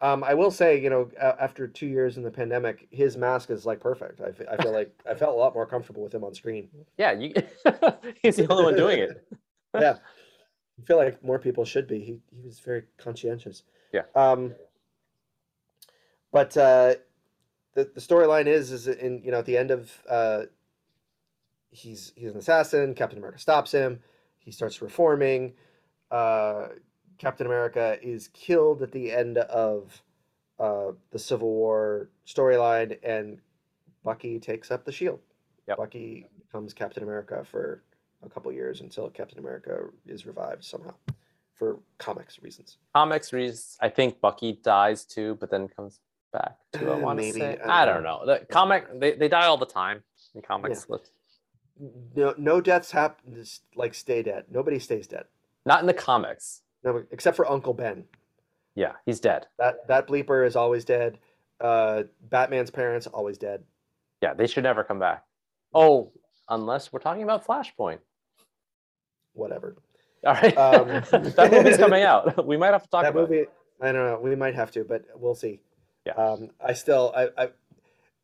Um, 0.00 0.22
I 0.22 0.34
will 0.34 0.50
say, 0.50 0.80
you 0.80 0.90
know, 0.90 1.10
after 1.18 1.66
two 1.66 1.86
years 1.86 2.18
in 2.18 2.22
the 2.22 2.30
pandemic, 2.30 2.86
his 2.90 3.16
mask 3.16 3.50
is 3.50 3.66
like 3.66 3.80
perfect. 3.80 4.20
I, 4.20 4.52
I 4.52 4.62
feel 4.62 4.72
like 4.72 4.92
I 5.10 5.14
felt 5.14 5.34
a 5.34 5.38
lot 5.38 5.54
more 5.54 5.66
comfortable 5.66 6.02
with 6.04 6.14
him 6.14 6.22
on 6.22 6.34
screen. 6.34 6.68
yeah, 6.98 7.12
you, 7.12 7.32
he's 8.22 8.36
the 8.36 8.46
only 8.48 8.64
one 8.64 8.76
doing 8.76 8.98
it. 9.00 9.26
yeah, 9.74 9.96
I 10.80 10.86
feel 10.86 10.96
like 10.96 11.22
more 11.22 11.38
people 11.38 11.64
should 11.64 11.86
be. 11.86 12.00
He 12.00 12.18
he 12.34 12.42
was 12.44 12.60
very 12.60 12.84
conscientious. 12.98 13.62
Yeah. 13.92 14.02
Um. 14.14 14.54
But 16.32 16.56
uh, 16.56 16.94
the 17.74 17.90
the 17.94 18.00
storyline 18.00 18.46
is 18.46 18.72
is 18.72 18.88
in 18.88 19.22
you 19.24 19.30
know 19.30 19.38
at 19.38 19.46
the 19.46 19.56
end 19.56 19.70
of 19.70 19.92
uh, 20.08 20.42
he's 21.70 22.12
he's 22.16 22.32
an 22.32 22.38
assassin. 22.38 22.94
Captain 22.94 23.18
America 23.18 23.38
stops 23.38 23.72
him. 23.72 24.00
He 24.38 24.50
starts 24.50 24.82
reforming. 24.82 25.54
Uh, 26.10 26.68
Captain 27.18 27.46
America 27.46 27.98
is 28.02 28.28
killed 28.28 28.82
at 28.82 28.92
the 28.92 29.12
end 29.12 29.38
of 29.38 30.02
uh, 30.58 30.92
the 31.10 31.18
Civil 31.18 31.50
War 31.50 32.10
storyline, 32.26 32.98
and 33.02 33.38
Bucky 34.02 34.38
takes 34.38 34.70
up 34.70 34.84
the 34.84 34.92
shield. 34.92 35.20
Yep. 35.66 35.78
Bucky 35.78 36.26
becomes 36.38 36.74
Captain 36.74 37.02
America 37.02 37.44
for 37.50 37.82
a 38.26 38.30
couple 38.30 38.52
years 38.52 38.80
until 38.80 39.08
Captain 39.10 39.38
America 39.38 39.84
is 40.06 40.26
revived 40.26 40.64
somehow 40.64 40.94
for 41.54 41.78
comics 41.98 42.42
reasons. 42.42 42.78
Comics 42.94 43.32
reasons. 43.32 43.76
I 43.80 43.88
think 43.88 44.20
Bucky 44.20 44.58
dies 44.62 45.04
too, 45.04 45.36
but 45.40 45.50
then 45.50 45.68
comes 45.68 46.00
back 46.32 46.56
too. 46.72 46.90
I 46.90 46.94
Uh, 46.94 46.98
want 46.98 47.20
to 47.20 47.32
say. 47.32 47.58
I 47.58 47.82
I 47.82 47.84
don't 47.84 48.02
don't 48.02 48.04
know. 48.04 48.26
The 48.26 48.44
comic, 48.46 48.86
they, 49.00 49.12
they 49.12 49.28
die 49.28 49.46
all 49.46 49.56
the 49.56 49.66
time 49.66 50.02
in 50.34 50.42
comics. 50.42 50.86
Let's- 50.88 51.10
No, 52.14 52.34
no 52.38 52.60
deaths 52.60 52.90
happen. 52.90 53.34
just, 53.34 53.62
Like 53.74 53.94
stay 53.94 54.22
dead. 54.22 54.44
Nobody 54.50 54.78
stays 54.78 55.06
dead. 55.06 55.24
Not 55.66 55.80
in 55.80 55.86
the 55.86 55.94
comics. 55.94 56.62
No, 56.82 57.04
except 57.10 57.36
for 57.36 57.50
Uncle 57.50 57.72
Ben. 57.74 58.04
Yeah, 58.74 58.92
he's 59.06 59.20
dead. 59.20 59.46
That 59.58 59.86
that 59.88 60.06
bleeper 60.08 60.46
is 60.46 60.56
always 60.56 60.84
dead. 60.84 61.18
Uh, 61.60 62.02
Batman's 62.28 62.70
parents 62.70 63.06
always 63.06 63.38
dead. 63.38 63.64
Yeah, 64.20 64.34
they 64.34 64.46
should 64.46 64.64
never 64.64 64.82
come 64.84 64.98
back. 64.98 65.24
Oh, 65.72 66.12
unless 66.48 66.92
we're 66.92 66.98
talking 67.00 67.22
about 67.22 67.46
Flashpoint. 67.46 67.98
Whatever. 69.34 69.76
All 70.26 70.32
right. 70.34 70.56
Um, 70.56 70.88
that 71.10 71.48
movie's 71.52 71.76
coming 71.76 72.02
out. 72.12 72.46
We 72.46 72.56
might 72.56 72.72
have 72.72 72.82
to 72.84 72.88
talk 72.88 73.02
that 73.02 73.10
about 73.10 73.24
it. 73.24 73.30
movie. 73.30 73.46
I 73.80 73.92
don't 73.92 74.06
know. 74.06 74.18
We 74.20 74.34
might 74.36 74.54
have 74.54 74.70
to, 74.72 74.84
but 74.84 75.04
we'll 75.14 75.34
see. 75.34 75.60
Yeah. 76.06 76.12
Um, 76.14 76.50
I 76.64 76.72
still, 76.72 77.12
I, 77.16 77.28
I, 77.36 77.48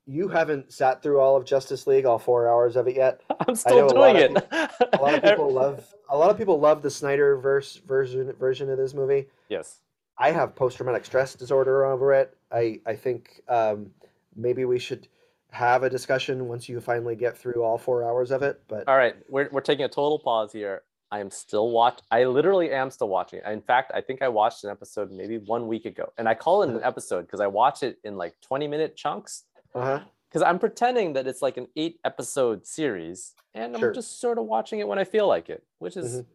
you 0.07 0.29
haven't 0.29 0.73
sat 0.73 1.03
through 1.03 1.21
all 1.21 1.37
of 1.37 1.45
Justice 1.45 1.87
League, 1.87 2.07
all 2.07 2.19
four 2.19 2.49
hours 2.49 2.77
of 2.77 2.89
it 2.89 2.97
yet. 2.97 3.21
I'm 3.47 3.55
still 3.55 3.77
know 3.77 3.87
a 3.87 3.99
lot 3.99 4.13
doing 4.15 4.37
of 4.37 4.43
it. 4.43 4.89
A 4.95 5.03
lot 5.03 5.15
of 5.15 5.23
people 5.23 5.53
love, 5.53 5.95
a 6.09 6.17
lot 6.17 6.31
of 6.31 6.39
people 6.39 6.59
love 6.59 6.83
the 6.83 6.91
Snyder 6.91 7.37
verse 7.37 7.77
version 7.87 8.33
version 8.39 8.71
of 8.71 8.79
this 8.79 8.95
movie. 8.95 9.27
Yes. 9.49 9.81
I 10.19 10.31
have 10.33 10.55
post 10.55 10.77
traumatic 10.77 11.05
stress 11.05 11.35
disorder 11.35 11.87
over 11.87 12.13
it. 12.13 12.37
I, 12.53 12.81
I 12.87 12.95
think 12.95 13.41
um, 13.49 13.91
maybe 14.37 14.65
we 14.67 14.79
should 14.79 15.09
have 15.51 15.83
a 15.83 15.91
discussion 15.91 16.47
once 16.47 16.69
you 16.69 16.81
finally 16.81 17.17
get 17.17 17.37
through 17.37 17.63
all 17.63 17.79
four 17.79 18.05
hours 18.05 18.31
of 18.31 18.43
it. 18.43 18.61
But 18.69 18.87
All 18.87 18.97
right, 18.97 19.17
we're 19.29 19.49
we're 19.51 19.61
taking 19.63 19.85
a 19.85 19.89
total 19.89 20.19
pause 20.19 20.53
here. 20.53 20.83
I 21.13 21.19
am 21.21 21.31
still 21.31 21.71
watch. 21.71 22.01
I 22.11 22.25
literally 22.25 22.71
am 22.73 22.91
still 22.91 23.09
watching. 23.09 23.41
In 23.45 23.61
fact, 23.63 23.91
I 23.95 24.01
think 24.01 24.23
I 24.23 24.29
watched 24.29 24.63
an 24.65 24.71
episode 24.71 25.11
maybe 25.11 25.39
one 25.39 25.67
week 25.67 25.85
ago, 25.85 26.13
and 26.19 26.29
I 26.29 26.35
call 26.35 26.63
it 26.63 26.71
an 26.71 26.81
episode 26.85 27.23
because 27.23 27.41
I 27.41 27.47
watch 27.49 27.83
it 27.83 27.99
in 28.05 28.17
like 28.17 28.35
twenty 28.41 28.69
minute 28.69 28.97
chunks. 28.97 29.45
uh-huh. 29.75 30.01
Because 30.29 30.43
I'm 30.43 30.61
pretending 30.61 31.15
that 31.15 31.27
it's 31.27 31.43
like 31.43 31.57
an 31.57 31.67
eight 31.75 31.99
episode 32.05 32.65
series, 32.65 33.35
and 33.53 33.77
I'm 33.77 33.93
just 33.93 34.21
sort 34.21 34.39
of 34.39 34.45
watching 34.45 34.79
it 34.79 34.87
when 34.87 34.97
I 34.97 35.03
feel 35.03 35.27
like 35.27 35.51
it, 35.51 35.65
which 35.81 35.97
is, 35.97 36.21
Mhm. 36.21 36.27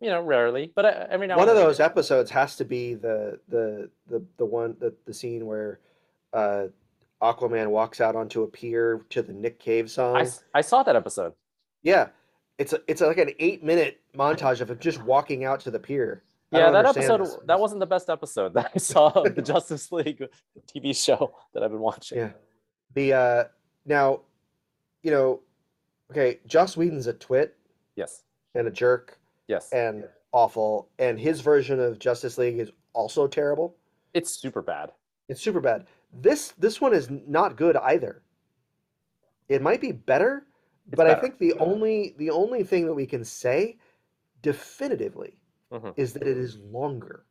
you 0.00 0.10
know, 0.10 0.20
rarely. 0.20 0.72
But 0.74 0.86
I, 0.86 1.06
every 1.08 1.28
now 1.28 1.36
one 1.36 1.48
of 1.48 1.54
those 1.54 1.78
episodes 1.78 2.32
has 2.32 2.56
to 2.56 2.64
be 2.64 2.94
the 2.94 3.38
the 3.48 3.88
the 4.08 4.24
the 4.38 4.44
one 4.44 4.76
the, 4.80 4.92
the 5.06 5.14
scene 5.14 5.46
where 5.46 5.78
uh, 6.32 6.66
Aquaman 7.22 7.68
walks 7.68 8.00
out 8.00 8.16
onto 8.16 8.42
a 8.42 8.48
pier 8.48 9.06
to 9.10 9.22
the 9.22 9.32
Nick 9.32 9.60
Cave 9.60 9.88
song. 9.88 10.26
I 10.52 10.60
saw 10.60 10.82
that 10.82 10.96
episode. 10.96 11.34
Yeah, 11.84 12.08
it's 12.58 12.72
a, 12.72 12.80
it's 12.88 13.00
like 13.00 13.18
an 13.18 13.30
eight 13.38 13.62
minute 13.64 14.00
montage 14.16 14.60
of 14.60 14.70
him 14.70 14.78
just 14.78 15.02
walking 15.02 15.44
out 15.44 15.60
to 15.60 15.70
the 15.70 15.78
pier. 15.78 16.22
I 16.52 16.58
Yeah, 16.58 16.70
that 16.70 16.84
episode 16.86 17.20
this. 17.20 17.36
that 17.46 17.58
wasn't 17.58 17.80
the 17.80 17.86
best 17.86 18.10
episode 18.10 18.54
that 18.54 18.70
I 18.74 18.78
saw 18.92 19.08
of 19.08 19.34
the 19.34 19.42
Justice 19.42 19.90
League 19.90 20.22
TV 20.66 20.94
show 20.96 21.34
that 21.54 21.62
I've 21.62 21.70
been 21.70 21.80
watching. 21.80 22.18
Yeah. 22.18 22.30
The 22.94 23.12
uh 23.14 23.44
now, 23.86 24.20
you 25.02 25.10
know, 25.10 25.40
okay, 26.10 26.40
Joss 26.46 26.76
Whedon's 26.76 27.06
a 27.06 27.14
twit 27.14 27.56
Yes. 27.96 28.24
and 28.54 28.66
a 28.66 28.70
jerk 28.70 29.18
Yes. 29.48 29.70
and 29.72 30.04
awful, 30.32 30.88
and 30.98 31.18
his 31.18 31.40
version 31.40 31.80
of 31.80 31.98
Justice 31.98 32.38
League 32.38 32.58
is 32.58 32.70
also 32.92 33.26
terrible. 33.26 33.76
It's 34.14 34.30
super 34.30 34.62
bad. 34.62 34.92
It's 35.28 35.40
super 35.40 35.60
bad. 35.60 35.86
This 36.12 36.52
this 36.58 36.80
one 36.80 36.92
is 36.94 37.08
not 37.10 37.56
good 37.56 37.76
either. 37.78 38.22
It 39.48 39.62
might 39.62 39.80
be 39.80 39.92
better, 39.92 40.46
But 40.90 41.06
I 41.06 41.14
think 41.14 41.38
the 41.38 41.54
only 41.54 42.14
the 42.18 42.30
only 42.30 42.64
thing 42.64 42.86
that 42.86 42.94
we 42.94 43.06
can 43.06 43.24
say 43.24 43.78
definitively 44.42 45.34
Mhm. 45.72 45.94
is 45.96 46.12
that 46.14 46.26
it 46.26 46.36
is 46.36 46.58
longer. 46.58 47.24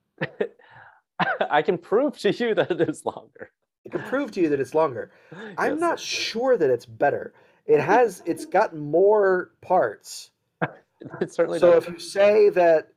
I 1.49 1.61
can 1.61 1.77
prove 1.77 2.17
to 2.19 2.31
you 2.31 2.55
that 2.55 2.71
it 2.71 2.81
is 2.81 3.05
longer. 3.05 3.51
It 3.85 3.91
can 3.91 4.03
prove 4.03 4.31
to 4.31 4.41
you 4.41 4.49
that 4.49 4.59
it's 4.59 4.73
longer. 4.73 5.11
I'm 5.57 5.73
Yes. 5.73 5.79
not 5.79 5.99
sure 5.99 6.57
that 6.57 6.69
it's 6.69 6.85
better. 6.85 7.33
It 7.65 7.79
has 7.79 8.23
it's 8.25 8.45
got 8.45 8.75
more 8.75 9.51
parts. 9.61 10.31
It 11.19 11.33
certainly 11.33 11.59
So 11.59 11.73
does. 11.73 11.83
if 11.85 11.89
you 11.89 11.99
say 11.99 12.49
that 12.49 12.93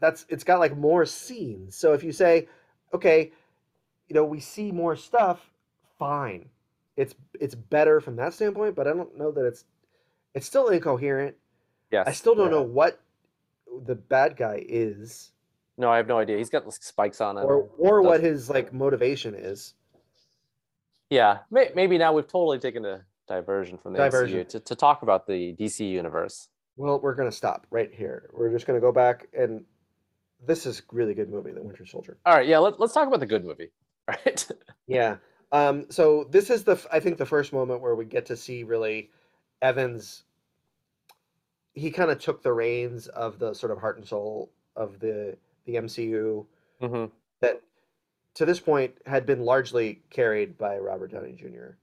that's 0.00 0.26
it's 0.28 0.44
got 0.44 0.58
like 0.60 0.76
more 0.76 1.04
scenes. 1.06 1.76
So 1.76 1.92
if 1.92 2.02
you 2.04 2.12
say, 2.12 2.48
okay, 2.92 3.32
you 4.08 4.14
know, 4.14 4.24
we 4.24 4.40
see 4.40 4.72
more 4.72 4.96
stuff, 4.96 5.50
fine. 5.98 6.48
It's 6.96 7.14
it's 7.40 7.54
better 7.54 8.00
from 8.00 8.16
that 8.16 8.34
standpoint, 8.34 8.74
but 8.74 8.86
I 8.86 8.92
don't 8.92 9.16
know 9.16 9.30
that 9.32 9.44
it's 9.44 9.64
it's 10.38 10.46
still 10.46 10.68
incoherent. 10.68 11.36
yes. 11.90 12.06
I 12.06 12.12
still 12.12 12.34
don't 12.34 12.50
know 12.50 12.62
what 12.62 13.00
the 13.86 13.94
bad 13.94 14.36
guy 14.36 14.64
is 14.66 15.32
No, 15.76 15.90
I 15.90 15.96
have 15.98 16.06
no 16.06 16.18
idea. 16.18 16.38
He's 16.38 16.48
got 16.48 16.64
like, 16.64 16.82
spikes 16.82 17.20
on 17.20 17.36
him. 17.36 17.44
or 17.44 17.68
or 17.76 18.02
what 18.02 18.20
his 18.20 18.48
like 18.48 18.72
motivation 18.72 19.34
is. 19.34 19.74
Yeah, 21.10 21.38
may, 21.50 21.70
maybe 21.74 21.98
now 21.98 22.12
we've 22.12 22.26
totally 22.26 22.58
taken 22.58 22.84
a 22.84 23.04
diversion 23.26 23.78
from 23.78 23.92
the 23.94 23.98
Diversion. 23.98 24.40
MCU 24.40 24.48
to, 24.50 24.60
to 24.60 24.74
talk 24.74 25.02
about 25.02 25.26
the 25.26 25.54
DC 25.58 25.88
universe. 25.90 26.48
Well, 26.76 27.00
we're 27.00 27.14
gonna 27.14 27.32
stop 27.32 27.66
right 27.70 27.90
here. 27.92 28.30
We're 28.32 28.52
just 28.52 28.66
gonna 28.66 28.80
go 28.80 28.92
back 28.92 29.26
and 29.36 29.64
this 30.46 30.66
is 30.66 30.78
a 30.78 30.82
really 30.92 31.14
good 31.14 31.28
movie, 31.30 31.50
The 31.50 31.62
Winter 31.62 31.84
Soldier. 31.84 32.16
All 32.24 32.34
right, 32.34 32.46
yeah, 32.46 32.58
let, 32.58 32.78
let's 32.78 32.92
talk 32.94 33.08
about 33.08 33.18
the 33.20 33.26
good 33.26 33.44
movie. 33.44 33.70
All 34.08 34.14
right. 34.24 34.46
Yeah. 34.86 35.16
Um, 35.50 35.86
so 35.90 36.26
this 36.30 36.50
is 36.50 36.64
the 36.64 36.78
I 36.92 37.00
think 37.00 37.18
the 37.18 37.26
first 37.26 37.52
moment 37.52 37.80
where 37.80 37.94
we 37.94 38.04
get 38.04 38.26
to 38.26 38.36
see 38.36 38.62
really 38.64 39.10
Evans. 39.62 40.24
He 41.78 41.90
kind 41.90 42.10
of 42.10 42.18
took 42.18 42.42
the 42.42 42.52
reins 42.52 43.06
of 43.08 43.38
the 43.38 43.54
sort 43.54 43.72
of 43.72 43.78
heart 43.78 43.96
and 43.98 44.06
soul 44.06 44.50
of 44.76 44.98
the 45.00 45.36
the 45.66 45.74
MCU 45.76 46.46
hmm 46.80 47.04
that 47.40 47.60
to 48.34 48.44
this 48.44 48.60
point 48.60 48.94
had 49.06 49.26
been 49.26 49.44
largely 49.44 50.00
carried 50.10 50.56
by 50.58 50.78
Robert 50.78 51.12
Downey 51.12 51.32
Jr. 51.32 51.76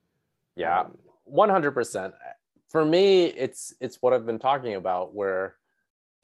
Yeah, 0.55 0.81
Um, 0.81 0.97
one 1.25 1.49
hundred 1.49 1.71
percent. 1.71 2.13
For 2.69 2.83
me, 2.85 3.25
it's 3.25 3.73
it's 3.79 4.01
what 4.01 4.13
I've 4.13 4.25
been 4.25 4.39
talking 4.39 4.75
about, 4.75 5.13
where 5.13 5.55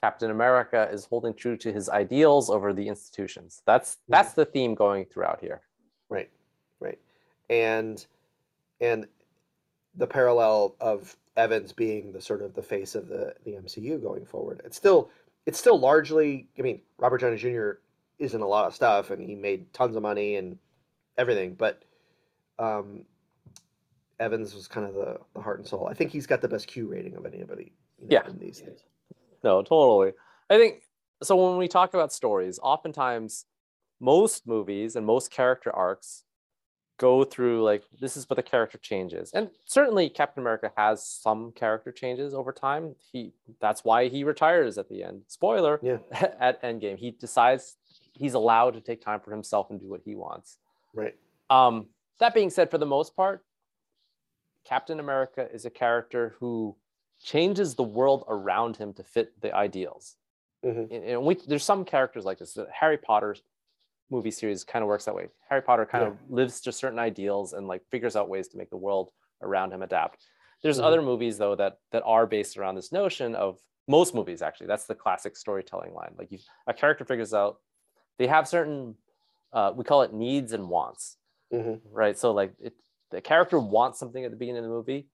Captain 0.02 0.32
America 0.32 0.90
is 0.92 1.06
holding 1.06 1.34
true 1.34 1.58
to 1.58 1.72
his 1.72 1.90
ideals 1.90 2.50
over 2.50 2.74
the 2.74 2.88
institutions. 2.88 3.62
That's 3.66 3.98
that's 4.08 4.34
the 4.34 4.46
theme 4.46 4.76
going 4.76 5.06
throughout 5.06 5.40
here. 5.42 5.62
Right, 6.10 6.30
right, 6.80 7.00
and 7.50 8.06
and 8.80 9.08
the 9.96 10.08
parallel 10.08 10.76
of 10.80 11.16
Evans 11.38 11.72
being 11.72 12.12
the 12.12 12.22
sort 12.22 12.42
of 12.42 12.54
the 12.54 12.62
face 12.62 12.96
of 12.96 13.08
the 13.08 13.34
the 13.46 13.52
MCU 13.54 14.02
going 14.02 14.26
forward. 14.26 14.62
It's 14.66 14.78
still 14.78 15.10
it's 15.46 15.58
still 15.60 15.80
largely. 15.80 16.50
I 16.60 16.62
mean, 16.62 16.82
Robert 16.98 17.20
Downey 17.22 17.38
Jr. 17.38 17.72
is 18.20 18.34
in 18.34 18.42
a 18.42 18.48
lot 18.48 18.66
of 18.66 18.76
stuff, 18.76 19.10
and 19.12 19.22
he 19.22 19.36
made 19.36 19.74
tons 19.74 19.96
of 19.96 20.04
money 20.04 20.36
and 20.36 20.58
everything, 21.18 21.54
but 21.56 21.84
um, 22.60 23.06
Evans 24.20 24.54
was 24.54 24.68
kind 24.68 24.86
of 24.86 24.94
the 24.94 25.20
the 25.34 25.42
heart 25.42 25.60
and 25.60 25.68
soul. 25.68 25.88
I 25.90 25.94
think 25.94 26.12
he's 26.12 26.28
got 26.28 26.42
the 26.42 26.48
best 26.48 26.68
Q 26.68 26.88
rating 26.88 27.16
of 27.16 27.26
anybody. 27.26 27.72
You 28.00 28.08
know, 28.08 28.10
Yeah. 28.24 28.30
in 28.30 28.38
these 28.38 28.60
things. 28.60 28.82
No, 29.44 29.62
totally. 29.64 30.14
I 30.50 30.58
think 30.58 30.84
so. 31.24 31.36
When 31.36 31.58
we 31.58 31.68
talk 31.68 31.94
about 31.94 32.12
stories, 32.12 32.60
oftentimes 32.62 33.46
most 34.00 34.46
movies 34.48 34.96
and 34.96 35.06
most 35.06 35.32
character 35.32 35.72
arcs 35.74 36.24
go 37.02 37.24
through 37.24 37.64
like 37.64 37.84
this 38.00 38.16
is 38.16 38.30
what 38.30 38.36
the 38.36 38.44
character 38.44 38.78
changes, 38.78 39.32
and 39.34 39.50
certainly 39.66 40.08
Captain 40.08 40.42
America 40.44 40.72
has 40.78 41.04
some 41.04 41.52
character 41.54 41.92
changes 41.92 42.34
over 42.36 42.54
time. 42.54 42.96
He 43.12 43.34
that's 43.60 43.84
why 43.84 44.08
he 44.08 44.24
retires 44.24 44.78
at 44.78 44.88
the 44.88 45.04
end. 45.04 45.24
Spoiler: 45.28 45.80
Yeah. 45.82 45.98
at 46.40 46.62
Endgame, 46.62 46.98
he 46.98 47.10
decides 47.12 47.76
he's 48.14 48.36
allowed 48.36 48.76
to 48.76 48.82
take 48.82 49.02
time 49.02 49.20
for 49.20 49.32
himself 49.32 49.72
and 49.72 49.80
do 49.80 49.90
what 49.90 50.02
he 50.06 50.16
wants. 50.16 50.58
Right. 50.94 51.16
Um, 51.50 51.88
that 52.20 52.36
being 52.36 52.52
said, 52.52 52.70
for 52.70 52.78
the 52.78 52.86
most 52.86 53.16
part, 53.16 53.44
Captain 54.64 55.00
America 55.00 55.48
is 55.52 55.66
a 55.66 55.72
character 55.72 56.36
who 56.40 56.76
changes 57.24 57.74
the 57.76 57.84
world 57.84 58.24
around 58.28 58.78
him 58.78 58.94
to 58.94 59.04
fit 59.04 59.34
the 59.42 59.54
ideals. 59.56 60.18
Mhm. 60.64 61.14
And, 61.14 61.24
we, 61.24 61.34
there's 61.48 61.64
some 61.64 61.84
characters 61.84 62.26
like 62.26 62.38
this. 62.38 62.58
Harry 62.72 62.98
Potter 62.98 63.36
movie 64.12 64.32
series 64.32 64.64
kind 64.64 64.84
of 64.84 64.88
works 64.88 65.06
that 65.06 65.16
way. 65.16 65.28
Harry 65.50 65.62
Potter 65.62 65.86
kind 65.86 66.04
of 66.04 66.18
lives 66.30 66.62
to 66.62 66.72
certain 66.72 67.00
ideals 67.00 67.54
and 67.54 67.68
like 67.68 67.82
figures 67.90 68.16
out 68.16 68.30
ways 68.30 68.48
to 68.50 68.58
make 68.58 68.70
the 68.70 68.78
world 68.78 69.12
around 69.42 69.72
him 69.74 69.82
adapt. 69.82 70.28
There's 70.62 70.80
Mhm. 70.80 70.84
other 70.84 71.02
movies 71.02 71.38
though 71.38 71.56
that 71.56 71.80
that 71.92 72.04
are 72.06 72.28
based 72.28 72.58
around 72.58 72.76
this 72.76 72.92
notion 72.92 73.34
of 73.36 73.60
most 73.88 74.14
movies 74.14 74.42
actually. 74.42 74.68
That's 74.68 74.86
the 74.86 74.96
classic 74.96 75.36
storytelling 75.36 75.94
line. 75.94 76.14
Like 76.18 76.32
you, 76.32 76.40
a 76.68 76.74
character 76.74 77.06
figures 77.06 77.34
out 77.34 77.58
they 78.20 78.28
have 78.28 78.48
certain 78.48 78.96
uh, 79.54 79.74
we 79.76 79.84
call 79.84 80.04
it 80.04 80.14
needs 80.14 80.54
and 80.54 80.70
wants 80.70 81.18
hmm 81.52 81.76
right? 81.92 82.18
So 82.18 82.32
like 82.32 82.54
it, 82.60 82.74
the 83.10 83.22
character 83.22 83.60
wants 83.60 84.00
something 84.00 84.24
at 84.24 84.32
the 84.32 84.38
beginning 84.38 84.64
of 84.64 84.70
the 84.70 84.76
movie, 84.76 85.08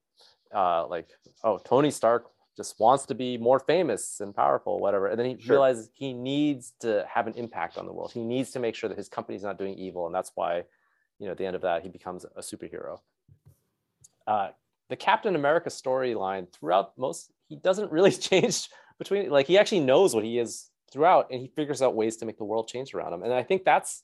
uh, 0.53 0.85
like 0.87 1.09
oh 1.43 1.57
Tony 1.57 1.91
Stark 1.91 2.25
just 2.57 2.79
wants 2.79 3.05
to 3.05 3.15
be 3.15 3.37
more 3.37 3.59
famous 3.59 4.19
and 4.19 4.35
powerful, 4.35 4.79
whatever, 4.79 5.07
and 5.07 5.19
then 5.19 5.27
he 5.27 5.41
Sure. 5.41 5.53
realizes 5.55 5.89
he 5.93 6.11
needs 6.13 6.73
to 6.79 7.05
have 7.07 7.27
an 7.27 7.33
impact 7.35 7.77
on 7.77 7.85
the 7.85 7.93
world. 7.93 8.11
He 8.11 8.23
needs 8.23 8.51
to 8.51 8.59
make 8.59 8.75
sure 8.75 8.89
that 8.89 8.97
his 8.97 9.07
company's 9.07 9.43
not 9.43 9.57
doing 9.57 9.75
evil, 9.75 10.07
and 10.07 10.13
that's 10.15 10.31
why, 10.35 10.63
you 11.19 11.25
know, 11.27 11.31
at 11.31 11.37
the 11.37 11.45
end 11.45 11.55
of 11.55 11.61
that, 11.61 11.83
he 11.83 11.89
becomes 11.89 12.25
a 12.25 12.41
superhero. 12.41 12.99
Uh, 14.25 14.49
the 14.89 14.95
Captain 14.95 15.35
America 15.35 15.69
storyline 15.69 16.51
throughout 16.51 16.97
most 16.97 17.31
he 17.47 17.55
doesn't 17.55 17.91
really 17.91 18.11
change 18.29 18.67
between 18.97 19.29
like 19.29 19.47
he 19.47 19.57
actually 19.57 19.81
knows 19.81 20.13
what 20.13 20.23
he 20.23 20.39
is 20.39 20.69
throughout, 20.91 21.27
and 21.31 21.39
he 21.39 21.47
figures 21.47 21.81
out 21.81 21.95
ways 21.95 22.17
to 22.17 22.25
make 22.25 22.37
the 22.37 22.43
world 22.45 22.67
change 22.67 22.93
around 22.93 23.13
him, 23.13 23.23
and 23.23 23.33
I 23.33 23.43
think 23.43 23.63
that's 23.63 24.03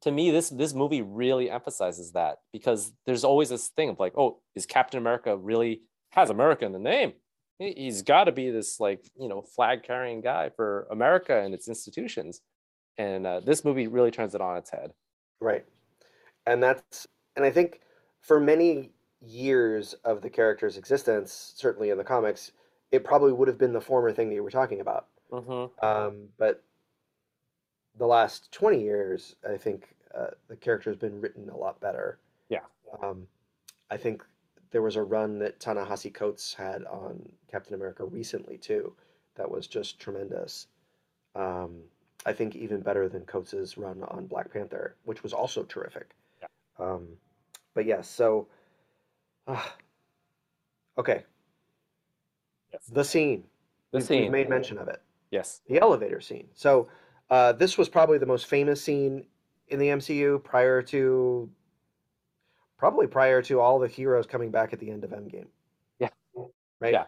to 0.00 0.10
me 0.10 0.30
this 0.30 0.48
this 0.50 0.74
movie 0.74 1.02
really 1.02 1.50
emphasizes 1.50 2.12
that 2.12 2.38
because 2.52 2.92
there's 3.06 3.24
always 3.24 3.48
this 3.48 3.68
thing 3.68 3.88
of 3.88 3.98
like 3.98 4.12
oh 4.18 4.38
is 4.54 4.66
captain 4.66 4.98
america 4.98 5.34
really 5.34 5.80
has 6.10 6.28
america 6.28 6.66
in 6.66 6.72
the 6.72 6.78
name 6.78 7.14
he's 7.58 8.02
got 8.02 8.24
to 8.24 8.32
be 8.32 8.50
this 8.50 8.80
like 8.80 9.10
you 9.18 9.28
know 9.28 9.42
flag 9.42 9.82
carrying 9.82 10.20
guy 10.20 10.50
for 10.50 10.86
america 10.90 11.40
and 11.40 11.54
its 11.54 11.68
institutions 11.68 12.40
and 12.98 13.26
uh, 13.26 13.40
this 13.40 13.64
movie 13.64 13.88
really 13.88 14.10
turns 14.10 14.34
it 14.34 14.40
on 14.40 14.56
its 14.56 14.70
head 14.70 14.92
Right. 15.44 15.64
And 16.46 16.62
that's 16.62 17.06
and 17.36 17.44
I 17.44 17.50
think 17.50 17.80
for 18.20 18.40
many 18.40 18.90
years 19.20 19.94
of 20.04 20.22
the 20.22 20.30
character's 20.30 20.76
existence, 20.76 21.52
certainly 21.56 21.90
in 21.90 21.98
the 21.98 22.04
comics, 22.04 22.52
it 22.92 23.04
probably 23.04 23.32
would 23.32 23.48
have 23.48 23.58
been 23.58 23.72
the 23.72 23.80
former 23.80 24.12
thing 24.12 24.28
that 24.28 24.34
you 24.34 24.42
were 24.42 24.50
talking 24.50 24.80
about. 24.80 25.08
hmm 25.30 25.66
Um, 25.82 26.28
but 26.38 26.62
the 27.96 28.06
last 28.06 28.50
20 28.52 28.82
years, 28.82 29.36
I 29.48 29.56
think 29.56 29.94
uh, 30.14 30.28
the 30.48 30.56
character 30.56 30.90
has 30.90 30.98
been 30.98 31.20
written 31.20 31.48
a 31.50 31.56
lot 31.56 31.80
better. 31.80 32.18
Yeah. 32.48 32.64
Um, 33.02 33.26
I 33.90 33.96
think 33.96 34.24
there 34.70 34.82
was 34.82 34.96
a 34.96 35.02
run 35.02 35.38
that 35.38 35.60
Ta-Nehisi 35.60 36.12
Coates 36.12 36.54
had 36.54 36.84
on 36.84 37.22
Captain 37.50 37.74
America 37.74 38.04
recently 38.04 38.58
too, 38.58 38.92
that 39.36 39.50
was 39.50 39.66
just 39.66 39.98
tremendous. 39.98 40.66
Um, 41.34 41.80
I 42.26 42.32
think 42.32 42.56
even 42.56 42.80
better 42.80 43.08
than 43.08 43.22
Coates's 43.22 43.76
run 43.76 44.02
on 44.04 44.26
Black 44.26 44.52
Panther, 44.52 44.96
which 45.04 45.22
was 45.22 45.32
also 45.32 45.62
terrific. 45.64 46.10
Yeah. 46.40 46.46
Um, 46.78 47.08
but 47.74 47.84
yes, 47.86 48.08
so 48.08 48.46
uh, 49.46 49.62
okay, 50.98 51.24
yes 52.72 52.82
the 52.92 53.04
scene. 53.04 53.44
the 53.90 53.98
We've- 53.98 54.06
scene 54.06 54.22
We've 54.22 54.30
made 54.32 54.48
mention 54.48 54.78
of 54.78 54.88
it 54.88 55.02
yes 55.30 55.60
the 55.68 55.80
elevator 55.80 56.20
scene. 56.20 56.46
So 56.54 56.88
uh, 57.30 57.52
this 57.52 57.76
was 57.76 57.88
probably 57.88 58.18
the 58.18 58.26
most 58.26 58.46
famous 58.46 58.80
scene 58.82 59.24
in 59.68 59.78
the 59.78 59.88
MCU 59.88 60.42
prior 60.44 60.82
to 60.82 61.48
probably 62.78 63.06
prior 63.06 63.40
to 63.42 63.60
all 63.60 63.78
the 63.78 63.88
heroes 63.88 64.26
coming 64.26 64.50
back 64.50 64.72
at 64.72 64.78
the 64.80 64.90
end 64.90 65.04
of 65.04 65.10
Endgame. 65.10 65.46
Yeah. 65.98 66.08
Right. 66.80 66.92
Yeah. 66.92 67.04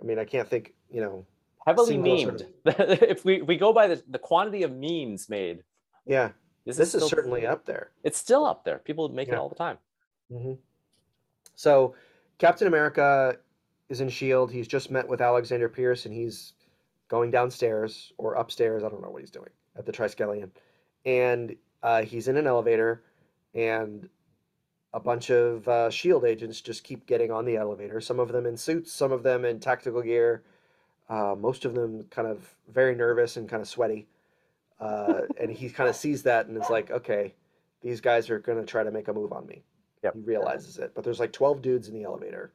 I 0.00 0.04
mean, 0.04 0.18
I 0.18 0.24
can't 0.24 0.48
think. 0.48 0.74
You 0.90 1.00
know. 1.00 1.26
heavily 1.66 1.96
memed 1.96 2.46
if 2.66 3.24
we, 3.24 3.42
we 3.42 3.56
go 3.56 3.72
by 3.72 3.86
the, 3.88 4.02
the 4.08 4.18
quantity 4.18 4.62
of 4.62 4.70
memes 4.72 5.28
made 5.28 5.62
Yeah. 6.06 6.30
This, 6.64 6.76
this 6.76 6.94
is 6.94 7.00
still- 7.02 7.08
certainly 7.08 7.46
up 7.46 7.64
there. 7.66 7.90
it's 8.04 8.18
still 8.18 8.44
up 8.44 8.64
there. 8.64 8.78
People 8.78 9.08
make 9.08 9.28
it 9.28 9.34
all 9.34 9.48
the 9.48 9.54
time. 9.54 9.78
hmm 10.30 10.52
So 11.54 11.94
Captain 12.38 12.66
America 12.68 13.36
is 13.88 14.00
in 14.00 14.08
Shield. 14.08 14.50
He's 14.52 14.68
just 14.68 14.90
met 14.90 15.06
with 15.08 15.20
Alexander 15.20 15.68
Pierce, 15.68 16.06
and 16.06 16.14
he's 16.14 16.54
going 17.08 17.30
downstairs 17.30 18.12
or 18.18 18.34
upstairs. 18.34 18.82
I 18.82 18.88
don't 18.88 19.02
know 19.02 19.10
what 19.10 19.20
he's 19.20 19.30
doing 19.30 19.50
at 19.76 19.84
the 19.86 19.92
Triskelion, 19.92 20.50
and 21.04 21.54
uh, 21.82 22.02
he's 22.02 22.28
in 22.28 22.36
an 22.36 22.46
elevator, 22.46 23.02
and 23.54 24.08
a 24.94 25.00
bunch 25.00 25.28
of 25.30 25.66
uh, 25.68 25.90
Shield 25.90 26.24
agents 26.24 26.60
just 26.60 26.84
keep 26.84 27.04
getting 27.04 27.32
on 27.32 27.44
the 27.44 27.56
elevator. 27.56 28.00
Some 28.00 28.20
of 28.20 28.30
them 28.30 28.46
in 28.46 28.56
suits, 28.56 28.92
some 28.92 29.10
of 29.10 29.24
them 29.24 29.44
in 29.44 29.58
tactical 29.58 30.00
gear. 30.00 30.44
Uh, 31.08 31.34
most 31.36 31.64
of 31.64 31.74
them 31.74 32.04
kind 32.10 32.28
of 32.28 32.48
very 32.72 32.94
nervous 32.94 33.36
and 33.36 33.48
kind 33.48 33.60
of 33.60 33.68
sweaty. 33.68 34.06
Uh, 34.80 35.22
and 35.38 35.50
he 35.50 35.68
kind 35.68 35.90
of 35.90 35.96
sees 35.96 36.22
that 36.22 36.46
and 36.46 36.56
is 36.56 36.70
like, 36.70 36.92
okay, 36.92 37.34
these 37.82 38.00
guys 38.00 38.30
are 38.30 38.38
going 38.38 38.56
to 38.56 38.64
try 38.64 38.84
to 38.84 38.92
make 38.92 39.08
a 39.08 39.12
move 39.12 39.32
on 39.32 39.44
me. 39.46 39.64
Yep. 40.04 40.14
He 40.14 40.20
realizes 40.20 40.78
it. 40.78 40.92
But 40.94 41.02
there's 41.02 41.18
like 41.18 41.32
12 41.32 41.60
dudes 41.60 41.88
in 41.88 41.94
the 41.94 42.04
elevator. 42.04 42.52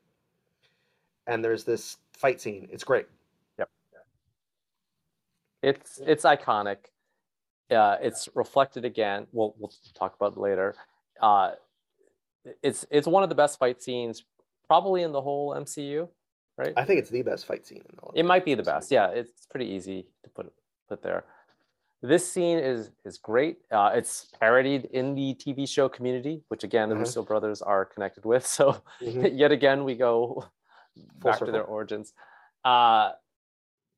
And 1.28 1.44
there's 1.44 1.66
this 1.66 1.98
fight 2.14 2.40
scene. 2.40 2.70
It's 2.72 2.86
great. 2.86 3.08
Yep. 3.58 3.70
It's 5.62 6.02
it's 6.06 6.24
iconic. 6.24 6.78
Uh, 7.70 7.98
it's 8.02 8.30
reflected 8.34 8.86
again. 8.86 9.28
We'll 9.32 9.54
we'll 9.60 9.72
talk 9.94 10.16
about 10.16 10.34
it 10.34 10.40
later. 10.40 10.74
Uh, 11.22 11.52
it's 12.64 12.86
it's 12.90 13.08
one 13.08 13.24
of 13.24 13.30
the 13.30 13.36
best 13.36 13.60
fight 13.60 13.82
scenes 13.82 14.24
probably 14.68 15.04
in 15.04 15.12
the 15.12 15.22
whole 15.22 15.54
MCU, 15.56 16.08
right? 16.58 16.74
I 16.78 16.86
think 16.86 17.00
it's 17.00 17.10
the 17.10 17.22
best 17.24 17.46
fight 17.46 17.66
scene 17.66 17.80
in 17.90 17.96
the 17.96 18.02
whole. 18.02 18.14
It 18.16 18.24
might 18.26 18.46
be 18.46 18.56
the 18.56 18.64
best. 18.64 18.92
Yeah, 18.92 19.08
it's 19.08 19.46
pretty 19.48 19.68
easy 19.68 20.08
to 20.24 20.30
put 20.30 20.52
put 20.88 21.02
there. 21.02 21.26
This 22.02 22.30
scene 22.32 22.60
is 22.60 22.92
is 23.04 23.18
great. 23.18 23.58
Uh, 23.72 23.92
it's 23.94 24.30
parodied 24.40 24.86
in 24.86 25.16
the 25.16 25.34
TV 25.36 25.68
show 25.68 25.90
Community, 25.90 26.44
which 26.48 26.64
again 26.64 26.90
the 26.90 26.96
Uh-huh. 26.96 27.04
Russo 27.04 27.24
brothers 27.24 27.62
are 27.62 27.86
connected 27.86 28.26
with. 28.26 28.46
So 28.58 28.82
Mhm. 29.02 29.32
yet 29.38 29.52
again 29.52 29.84
we 29.84 29.96
go 29.96 30.46
Full 31.22 31.32
back 31.32 31.40
to 31.40 31.52
their 31.52 31.64
origins. 31.66 32.14
Uh, 32.64 33.14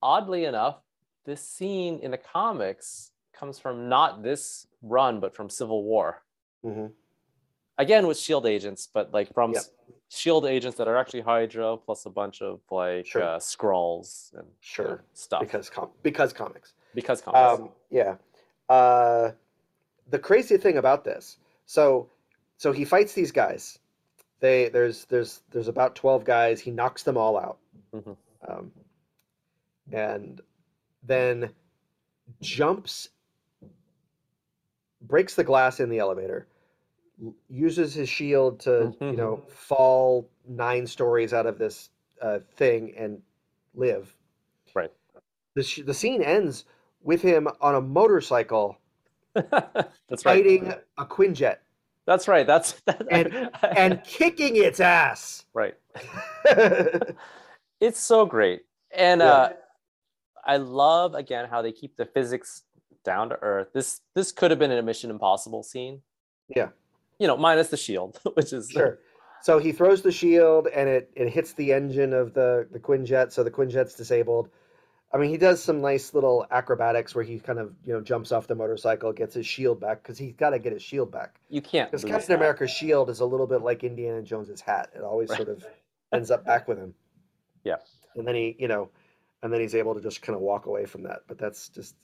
oddly 0.02 0.46
enough, 0.46 0.78
this 1.26 1.42
scene 1.48 2.00
in 2.00 2.12
the 2.12 2.18
comics 2.18 3.12
comes 3.34 3.60
from 3.60 3.90
not 3.90 4.24
this 4.24 4.68
run, 4.82 5.20
but 5.20 5.36
from 5.36 5.50
Civil 5.50 5.84
War. 5.84 6.24
Mhm. 6.66 6.94
Again 7.78 8.06
with 8.08 8.18
Shield 8.18 8.46
agents, 8.46 8.88
but 8.92 9.12
like 9.14 9.34
from 9.34 9.54
Yep. 9.54 9.64
Shield 10.10 10.46
agents 10.46 10.78
that 10.78 10.88
are 10.88 10.98
actually 10.98 11.22
Hydra 11.22 11.78
plus 11.78 12.06
a 12.06 12.10
bunch 12.10 12.42
of 12.42 12.60
like 12.70 13.06
Sure. 13.06 13.24
uh, 13.24 13.40
scrolls 13.40 14.32
and 14.36 14.44
you 14.44 14.50
know, 14.50 14.56
Sure. 14.60 15.04
stuff 15.14 15.40
Because 15.42 15.70
com- 15.70 15.92
because 16.04 16.34
comics. 16.34 16.74
because 16.94 17.22
comics. 17.22 17.62
Um, 17.62 17.72
yeah. 17.90 18.18
Uh, 18.70 19.32
the 20.10 20.20
crazy 20.20 20.58
thing 20.58 20.78
about 20.78 21.04
this, 21.04 21.38
so 21.66 22.10
so 22.58 22.72
he 22.72 22.84
fights 22.86 23.14
these 23.14 23.32
guys. 23.32 23.80
They 24.42 24.70
there's 24.70 25.06
there's 25.06 25.42
there's 25.52 25.68
about 25.70 25.96
twelve 25.96 26.24
guys. 26.26 26.60
He 26.60 26.72
knocks 26.72 27.04
them 27.04 27.16
all 27.18 27.38
out, 27.38 27.58
Mhm. 27.94 28.18
um, 28.48 28.72
and 29.92 30.42
then 31.04 31.54
jumps, 32.42 33.10
breaks 35.02 35.36
the 35.36 35.44
glass 35.44 35.80
in 35.80 35.90
the 35.90 36.00
elevator, 36.00 36.48
uses 37.50 37.94
his 37.94 38.10
shield 38.10 38.60
to 38.62 38.94
you 39.02 39.12
know 39.14 39.42
fall 39.50 40.30
nine 40.48 40.88
stories 40.88 41.34
out 41.34 41.46
of 41.46 41.58
this 41.58 41.90
uh, 42.22 42.40
thing 42.56 42.94
and 42.98 43.22
live. 43.76 44.16
Right. 44.74 44.92
The 45.56 45.64
sh- 45.64 45.82
the 45.86 45.94
scene 45.94 46.22
ends 46.22 46.66
with 47.04 47.22
him 47.22 47.48
on 47.62 47.76
a 47.76 47.82
motorcycle 47.82 48.78
That's 49.34 49.56
right. 50.12 50.22
fighting 50.24 50.74
a 50.98 51.06
Quinjet 51.06 51.58
That's 52.06 52.28
right. 52.28 52.46
That's 52.46 52.74
that, 52.86 53.06
And- 53.12 53.50
and 53.78 54.04
kicking 54.04 54.56
its 54.58 54.80
ass. 54.80 55.46
right. 55.54 55.76
It's 57.80 58.00
so 58.00 58.26
great. 58.26 58.62
And 58.92 59.22
Yeah. 59.22 59.28
uh 59.32 59.54
I 60.46 60.58
love 60.58 61.14
again 61.16 61.48
how 61.50 61.62
they 61.62 61.72
keep 61.72 61.98
the 61.98 62.06
physics 62.06 62.64
down 63.04 63.30
to 63.30 63.38
earth. 63.42 63.70
This 63.74 64.02
this 64.16 64.32
could 64.32 64.52
have 64.52 64.60
been 64.60 64.72
a 64.72 64.82
Mission 64.82 65.10
Impossible 65.10 65.64
scene. 65.64 66.02
Yeah. 66.56 66.70
You 67.22 67.28
know, 67.28 67.38
minus 67.38 67.68
the 67.70 67.78
shield, 67.78 68.20
which 68.34 68.52
is 68.52 68.70
Sure. 68.72 68.98
So 69.44 69.58
he 69.60 69.72
throws 69.72 70.02
the 70.02 70.12
shield 70.12 70.68
and 70.68 70.90
it, 70.90 71.12
it 71.16 71.30
hits 71.30 71.54
the 71.54 71.72
engine 71.74 72.14
of 72.14 72.34
the, 72.34 72.68
the 72.72 72.80
Quinjet, 72.80 73.32
so 73.32 73.44
the 73.44 73.52
Quinjet's 73.52 73.94
disabled. 73.96 74.50
I 75.14 75.18
mean, 75.18 75.30
he 75.30 75.38
does 75.38 75.62
some 75.62 75.82
nice 75.82 76.14
little 76.14 76.46
acrobatics 76.52 77.14
where 77.14 77.24
he 77.24 77.38
kind 77.40 77.60
of, 77.60 77.74
you 77.86 77.94
know, 77.94 78.02
jumps 78.02 78.32
off 78.32 78.48
the 78.48 78.56
motorcycle, 78.56 79.12
gets 79.14 79.34
his 79.36 79.46
shield 79.46 79.80
back, 79.80 80.02
because 80.02 80.18
he's 80.18 80.34
got 80.34 80.52
to 80.52 80.60
get 80.60 80.74
his 80.74 80.82
shield 80.82 81.12
back. 81.12 81.36
you 81.50 81.62
can't 81.62 81.92
Because 81.92 82.04
Captain 82.06 82.30
that. 82.30 82.36
America's 82.38 82.72
shield 82.72 83.10
is 83.10 83.20
a 83.20 83.26
little 83.26 83.46
bit 83.48 83.62
like 83.62 83.84
Indiana 83.84 84.22
Jones's 84.24 84.62
hat. 84.62 84.90
It 84.96 85.02
always 85.04 85.30
Right. 85.30 85.38
sort 85.38 85.50
of 85.50 85.66
ends 86.14 86.32
up 86.32 86.46
back 86.46 86.68
with 86.68 86.78
him. 86.78 86.94
Yeah. 87.64 87.78
And 88.16 88.28
then 88.28 88.36
he, 88.36 88.56
you 88.58 88.68
know, 88.68 88.90
and 89.44 89.52
then 89.54 89.60
he's 89.62 89.76
able 89.76 89.94
to 89.96 90.02
just 90.02 90.22
kind 90.22 90.36
of 90.36 90.42
walk 90.42 90.66
away 90.66 90.86
from 90.86 91.04
that. 91.04 91.22
But 91.28 91.38
that's 91.38 91.70
just, 91.70 91.96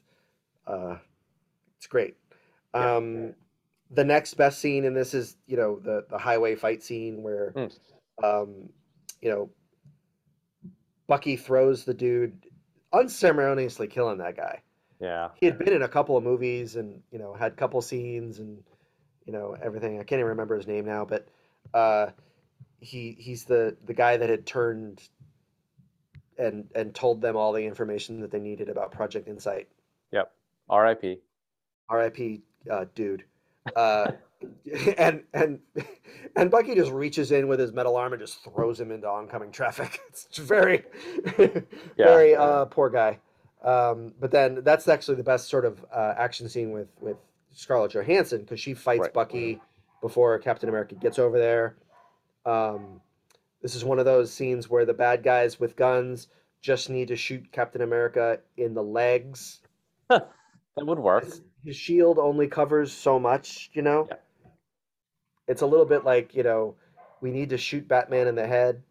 uh, 0.68 0.98
it's 1.78 1.88
great. 1.88 2.18
Yeah. 2.76 3.30
The 3.92 4.04
next 4.04 4.34
best 4.36 4.60
scene 4.60 4.84
in 4.86 4.94
this 4.94 5.14
is, 5.14 5.38
you 5.48 5.58
know, 5.58 5.80
the 5.80 6.06
the 6.10 6.18
highway 6.18 6.56
fight 6.56 6.84
scene 6.84 7.24
where, 7.24 7.54
Mm. 7.56 7.72
um, 8.24 8.70
you 9.22 9.30
know, 9.30 9.50
Bucky 11.08 11.38
throws 11.38 11.86
the 11.86 11.94
dude 11.94 12.46
unceremoniously 12.94 13.88
killing 13.88 14.18
that 14.20 14.36
guy 14.38 14.62
Yeah. 15.00 15.30
he 15.36 15.46
had 15.46 15.58
been 15.58 15.74
in 15.74 15.82
a 15.82 15.88
couple 15.88 16.16
of 16.18 16.24
movies 16.24 16.76
and 16.78 17.02
you 17.12 17.20
know 17.20 17.34
had 17.34 17.52
a 17.52 17.56
couple 17.56 17.82
scenes 17.82 18.40
and 18.40 18.64
you 19.26 19.34
know 19.34 19.58
everything 19.62 19.96
i 20.00 20.04
can't 20.04 20.20
even 20.20 20.30
remember 20.30 20.56
his 20.56 20.68
name 20.68 20.86
now 20.86 21.04
but 21.04 21.28
uh 21.74 22.08
he 22.80 23.16
he's 23.20 23.44
the 23.44 23.76
the 23.86 23.94
guy 23.94 24.16
that 24.18 24.30
had 24.30 24.46
turned 24.46 25.02
and 26.38 26.70
and 26.76 26.96
told 26.96 27.22
them 27.22 27.36
all 27.36 27.52
the 27.52 27.66
information 27.66 28.22
that 28.22 28.32
they 28.32 28.40
needed 28.40 28.70
about 28.70 28.92
project 28.92 29.28
insight 29.28 29.68
Yep. 30.12 30.32
R.I.P. 30.70 31.20
rip 31.92 32.18
uh 32.72 32.86
dude 32.96 33.26
uh 33.76 34.12
and 34.98 35.24
and 35.34 35.60
and 36.36 36.52
bucky 36.52 36.76
just 36.76 36.92
reaches 36.92 37.32
in 37.32 37.48
with 37.48 37.60
his 37.60 37.74
metal 37.74 37.96
arm 37.96 38.14
and 38.14 38.22
just 38.22 38.44
throws 38.44 38.80
him 38.80 38.92
into 38.92 39.08
oncoming 39.08 39.52
traffic. 39.52 40.00
It's 40.10 40.38
very 40.38 40.84
very 41.98 42.36
uh 42.36 42.66
poor 42.66 42.90
guy. 42.90 43.20
Um 43.64 44.14
but 44.20 44.32
then 44.32 44.62
that's 44.64 44.88
actually 44.88 45.18
the 45.18 45.24
best 45.24 45.50
sort 45.50 45.66
of 45.66 45.84
uh, 45.94 46.14
action 46.18 46.48
scene 46.50 46.72
with 46.72 46.88
with 47.02 47.18
scarlett 47.52 47.92
johansson 47.94 48.42
because 48.42 48.60
she 48.60 48.74
fights 48.76 49.02
Right. 49.02 49.14
bucky 49.14 49.62
before 50.02 50.38
captain 50.40 50.70
america 50.70 50.96
gets 50.96 51.18
over 51.20 51.40
there. 51.40 51.76
Um 52.46 53.02
this 53.64 53.74
is 53.76 53.84
one 53.84 53.98
of 53.98 54.06
those 54.06 54.32
scenes 54.32 54.70
where 54.70 54.86
the 54.86 54.94
bad 54.94 55.24
guys 55.24 55.60
with 55.60 55.76
guns 55.76 56.28
just 56.62 56.90
need 56.92 57.08
to 57.08 57.16
shoot 57.16 57.52
captain 57.52 57.82
america 57.82 58.40
in 58.58 58.74
the 58.76 58.84
legs. 58.84 59.62
That 60.10 60.86
would 60.86 61.00
work. 61.00 61.24
his, 61.24 61.42
his 61.68 61.76
shield 61.76 62.18
only 62.18 62.48
covers 62.48 62.94
so 62.94 63.20
much, 63.20 63.70
you 63.74 63.82
know. 63.82 64.08
Yeah. 64.10 64.16
It's 65.50 65.62
a 65.62 65.66
little 65.66 65.86
bit 65.86 66.06
like 66.06 66.34
you 66.34 66.44
know, 66.44 66.76
we 67.22 67.30
need 67.32 67.50
to 67.50 67.58
shoot 67.58 67.88
Batman 67.88 68.28
in 68.28 68.36
the 68.36 68.48
head 68.48 68.82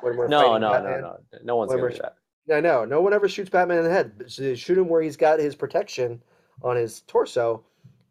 when 0.00 0.16
we're 0.16 0.28
No, 0.38 0.56
no, 0.56 0.58
no, 0.58 0.70
Batman. 0.72 1.00
no. 1.02 1.18
No 1.42 1.56
one's 1.56 1.70
When 1.70 1.78
gonna 1.78 1.82
we're- 1.82 1.94
do 1.96 2.02
that. 2.02 2.16
I 2.56 2.60
know. 2.60 2.84
No 2.84 3.00
one 3.00 3.12
ever 3.12 3.28
shoots 3.28 3.50
Batman 3.50 3.78
in 3.78 3.84
the 3.84 3.90
head. 3.90 4.12
They 4.38 4.54
shoot 4.56 4.78
him 4.78 4.88
where 4.88 5.02
he's 5.02 5.16
got 5.16 5.38
his 5.38 5.54
protection 5.54 6.20
on 6.62 6.74
his 6.76 7.02
torso. 7.02 7.62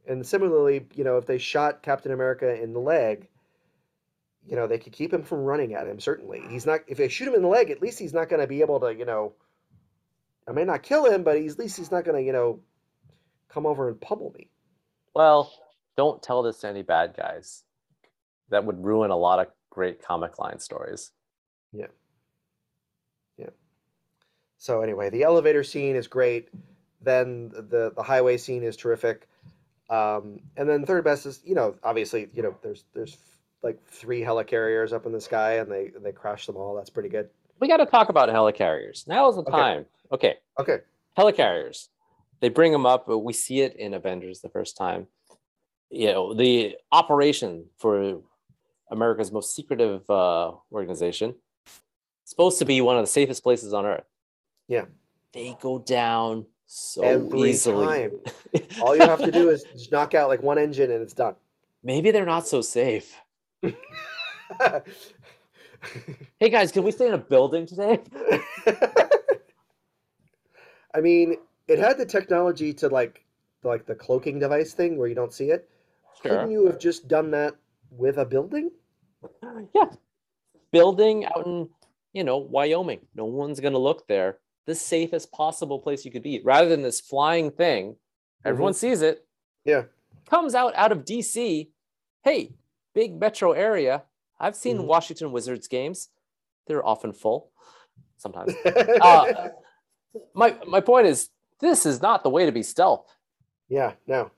And 0.08 0.26
similarly, 0.26 0.88
you 0.96 1.04
know, 1.04 1.18
if 1.18 1.26
they 1.26 1.38
shot 1.38 1.84
Captain 1.84 2.12
America 2.14 2.62
in 2.62 2.72
the 2.74 2.80
leg, 2.80 3.28
you 4.46 4.56
know, 4.56 4.66
they 4.66 4.78
could 4.78 4.94
keep 4.94 5.14
him 5.14 5.24
from 5.24 5.40
running 5.44 5.74
at 5.74 5.88
him. 5.88 6.00
Certainly, 6.00 6.44
he's 6.50 6.66
not. 6.66 6.82
If 6.88 6.98
they 6.98 7.10
shoot 7.10 7.28
him 7.28 7.36
in 7.36 7.42
the 7.42 7.48
leg, 7.50 7.70
at 7.70 7.82
least 7.82 8.00
he's 8.00 8.14
not 8.14 8.30
going 8.30 8.42
to 8.42 8.48
be 8.48 8.62
able 8.62 8.80
to, 8.82 8.94
you 8.96 9.06
know. 9.06 9.34
I 10.48 10.52
may 10.52 10.64
not 10.64 10.82
kill 10.84 11.06
him, 11.06 11.24
but 11.24 11.38
he's, 11.38 11.54
at 11.54 11.60
least 11.60 11.78
he's 11.78 11.92
not 11.92 12.06
going 12.06 12.18
to, 12.18 12.24
you 12.26 12.32
know, 12.34 12.60
come 13.50 13.66
over 13.66 13.90
and 13.90 14.00
pummel 14.00 14.32
me. 14.38 14.50
Well, 15.14 15.52
don't 15.98 16.22
tell 16.22 16.44
this 16.44 16.60
to 16.60 16.68
any 16.68 16.82
bad 16.82 17.16
guys. 17.18 17.64
That 18.50 18.66
would 18.66 18.84
ruin 18.84 19.12
a 19.12 19.18
lot 19.18 19.40
of 19.40 19.48
great 19.70 20.02
comic 20.02 20.40
line 20.40 20.60
stories. 20.60 21.12
Yeah. 21.72 21.88
Yeah. 23.38 23.50
So 24.58 24.82
anyway, 24.82 25.10
the 25.10 25.24
elevator 25.24 25.64
scene 25.64 25.96
is 25.96 26.08
great. 26.08 26.50
Then 27.02 27.50
the 27.50 27.92
the 27.96 28.04
highway 28.04 28.38
scene 28.38 28.64
is 28.64 28.76
terrific. 28.76 29.28
Um, 29.90 30.40
and 30.58 30.70
then 30.70 30.86
third 30.86 31.04
best 31.04 31.26
is 31.26 31.42
you 31.44 31.56
know 31.56 31.76
obviously 31.84 32.30
you 32.34 32.44
know 32.44 32.56
there's 32.62 32.86
there's 32.94 33.18
like 33.64 33.80
three 33.88 34.22
helicarriers 34.22 34.94
up 34.94 35.06
in 35.06 35.12
the 35.12 35.22
sky 35.22 35.54
and 35.56 35.72
they 35.72 35.92
they 36.02 36.12
crash 36.12 36.46
them 36.46 36.56
all. 36.58 36.76
That's 36.76 36.90
pretty 36.90 37.10
good. 37.10 37.30
We 37.60 37.68
got 37.68 37.78
to 37.78 37.86
talk 37.86 38.10
about 38.10 38.30
helicarriers. 38.30 39.08
Now 39.08 39.30
is 39.30 39.36
the 39.36 39.42
Okay. 39.42 39.52
time. 39.52 39.86
Okay, 40.12 40.38
Okay. 40.60 40.78
helicarriers. 41.18 41.90
They 42.42 42.50
bring 42.50 42.72
them 42.72 42.86
up. 42.86 43.06
but 43.08 43.20
We 43.20 43.34
see 43.34 43.62
it 43.62 43.76
in 43.76 43.94
Avengers 43.94 44.42
the 44.42 44.50
first 44.50 44.78
time. 44.78 45.08
You 45.90 46.08
know, 46.08 46.34
the 46.34 46.78
operation 46.92 47.66
for 47.78 48.22
America's 48.92 49.32
most 49.32 49.56
secretive 49.56 50.08
uh, 50.10 50.52
organization. 50.72 51.36
Supposed 52.26 52.60
to 52.60 52.66
be 52.66 52.80
one 52.82 52.96
of 52.98 53.04
the 53.04 53.08
safest 53.12 53.42
places 53.44 53.74
on 53.74 53.86
Earth. 53.86 54.06
Yeah. 54.68 54.86
They 55.34 55.58
go 55.60 55.80
down 55.80 56.46
so 56.68 57.02
every 57.02 57.50
easily. 57.50 57.86
time. 57.86 58.12
All 58.82 58.96
you 58.96 59.02
have 59.02 59.20
to 59.20 59.32
do 59.32 59.50
is 59.50 59.64
just 59.74 59.92
knock 59.92 60.14
out 60.14 60.30
like 60.30 60.44
one 60.44 60.60
engine 60.60 60.92
and 60.92 61.02
it's 61.02 61.14
done. 61.14 61.36
Maybe 61.84 62.12
they're 62.12 62.26
not 62.26 62.48
so 62.48 62.62
safe. 62.62 63.16
Hey 66.40 66.50
guys, 66.50 66.72
can 66.72 66.84
we 66.84 66.92
stay 66.92 67.08
in 67.08 67.14
a 67.14 67.18
building 67.18 67.66
today? 67.66 68.00
I 70.94 71.00
mean, 71.02 71.38
it 71.70 71.80
had 71.80 71.98
the 71.98 72.06
technology 72.06 72.74
to 72.74 72.88
like 72.90 73.24
like 73.64 73.86
the 73.86 73.96
cloaking 73.96 74.40
device 74.40 74.74
thing 74.74 74.98
where 74.98 75.08
you 75.08 75.16
don't 75.16 75.34
see 75.34 75.52
it. 75.52 75.70
Couldn't 76.22 76.52
you 76.52 76.66
have 76.66 76.80
just 76.80 77.08
done 77.08 77.32
that 77.32 77.56
with 77.92 78.18
a 78.18 78.26
building? 78.26 78.72
Yeah. 79.74 79.86
Building 80.72 81.26
out 81.26 81.46
in, 81.46 81.70
you 82.14 82.24
know, 82.24 82.38
Wyoming. 82.38 83.00
No 83.16 83.26
one's 83.26 83.60
going 83.60 83.74
to 83.74 83.80
look 83.80 84.08
there. 84.08 84.38
The 84.66 84.76
safest 84.76 85.32
possible 85.32 85.80
place 85.80 86.06
you 86.06 86.12
could 86.12 86.24
be 86.24 86.42
rather 86.44 86.70
than 86.70 86.82
this 86.82 87.00
flying 87.02 87.52
thing. 87.52 87.96
Everyone 88.46 88.74
sees 88.74 89.02
it. 89.02 89.26
Yeah. 89.66 89.84
Comes 90.30 90.56
out 90.56 90.74
out 90.76 90.92
of 90.92 91.06
DC. 91.06 91.70
Hey, 92.24 92.52
big 92.94 93.20
metro 93.20 93.52
area. 93.54 94.04
I've 94.40 94.56
seen 94.56 94.78
Mhm. 94.78 94.86
Washington 94.86 95.32
Wizards 95.32 95.68
games. 95.68 96.10
They're 96.68 96.86
often 96.86 97.14
full 97.14 97.52
sometimes. 98.18 98.54
Uh, 98.66 99.50
my 100.34 100.58
my 100.68 100.82
point 100.82 101.08
is 101.08 101.30
this 101.60 101.86
is 101.86 102.02
not 102.02 102.24
the 102.24 102.30
way 102.30 102.46
to 102.46 102.52
be 102.52 102.64
stealth. 102.64 103.16
Yeah, 103.68 103.94
no. 104.08 104.32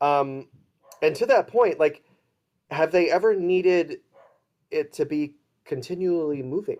Um, 0.00 0.48
and 1.02 1.14
to 1.16 1.26
that 1.26 1.46
point, 1.48 1.78
like, 1.78 2.02
have 2.70 2.92
they 2.92 3.10
ever 3.10 3.34
needed 3.34 4.00
it 4.70 4.92
to 4.94 5.04
be 5.04 5.34
continually 5.64 6.42
moving? 6.42 6.78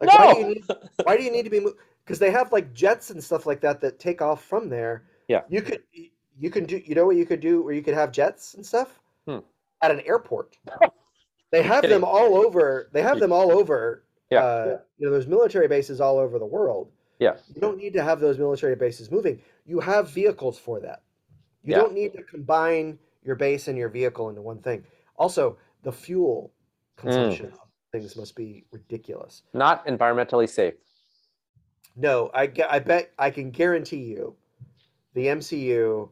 Like, 0.00 0.10
why 0.18 0.32
do 0.34 0.38
you 0.40 0.44
No! 0.46 0.52
need 0.52 0.64
why 1.04 1.16
do 1.16 1.22
you 1.22 1.30
need 1.30 1.44
to 1.44 1.50
be 1.50 1.60
moving? 1.60 1.78
Because 2.04 2.18
they 2.18 2.30
have 2.30 2.52
like 2.52 2.72
jets 2.74 3.10
and 3.10 3.22
stuff 3.22 3.46
like 3.46 3.60
that 3.60 3.80
that 3.80 3.98
take 3.98 4.20
off 4.20 4.44
from 4.44 4.68
there. 4.68 5.04
Yeah. 5.28 5.42
You 5.48 5.62
could 5.62 5.82
you 6.38 6.50
can 6.50 6.64
do 6.64 6.80
you 6.84 6.94
know 6.94 7.06
what 7.06 7.16
you 7.16 7.24
could 7.26 7.40
do 7.40 7.62
where 7.62 7.74
you 7.74 7.82
could 7.82 7.94
have 7.94 8.12
jets 8.12 8.54
and 8.54 8.64
stuff 8.66 9.00
Hmm. 9.26 9.38
at 9.80 9.90
an 9.90 10.00
airport. 10.00 10.56
They 11.52 11.62
have 11.62 11.82
them 11.86 12.02
all 12.02 12.38
over. 12.38 12.88
They 12.94 13.02
have 13.02 13.20
them 13.20 13.30
all 13.30 13.52
over. 13.52 14.04
Yeah. 14.30 14.42
Uh, 14.42 14.78
you 14.96 15.04
know, 15.04 15.12
there's 15.12 15.26
military 15.26 15.68
bases 15.68 16.00
all 16.00 16.16
over 16.18 16.38
the 16.38 16.46
world. 16.46 16.90
Yeah. 17.18 17.36
You 17.54 17.60
don't 17.60 17.78
need 17.78 17.92
to 17.94 18.02
have 18.02 18.20
those 18.20 18.38
military 18.38 18.76
bases 18.76 19.10
moving. 19.10 19.40
You 19.64 19.80
have 19.80 20.10
vehicles 20.10 20.58
for 20.58 20.80
that. 20.80 21.02
You 21.62 21.72
Yeah. 21.72 21.78
don't 21.78 21.94
need 21.94 22.12
to 22.14 22.22
combine 22.22 22.98
your 23.22 23.36
base 23.36 23.68
and 23.68 23.78
your 23.78 23.88
vehicle 23.88 24.28
into 24.28 24.42
one 24.42 24.58
thing. 24.58 24.84
Also, 25.16 25.58
the 25.82 25.92
fuel 25.92 26.52
consumption 26.96 27.46
hmm. 27.46 27.54
of 27.54 27.60
things 27.92 28.16
must 28.16 28.34
be 28.34 28.64
ridiculous. 28.72 29.42
Not 29.52 29.86
environmentally 29.86 30.48
safe. 30.48 30.74
No, 31.94 32.30
I, 32.34 32.50
I 32.68 32.78
bet 32.78 33.12
I 33.18 33.30
can 33.30 33.50
guarantee 33.50 34.04
you 34.04 34.34
the 35.14 35.26
MCU 35.26 36.08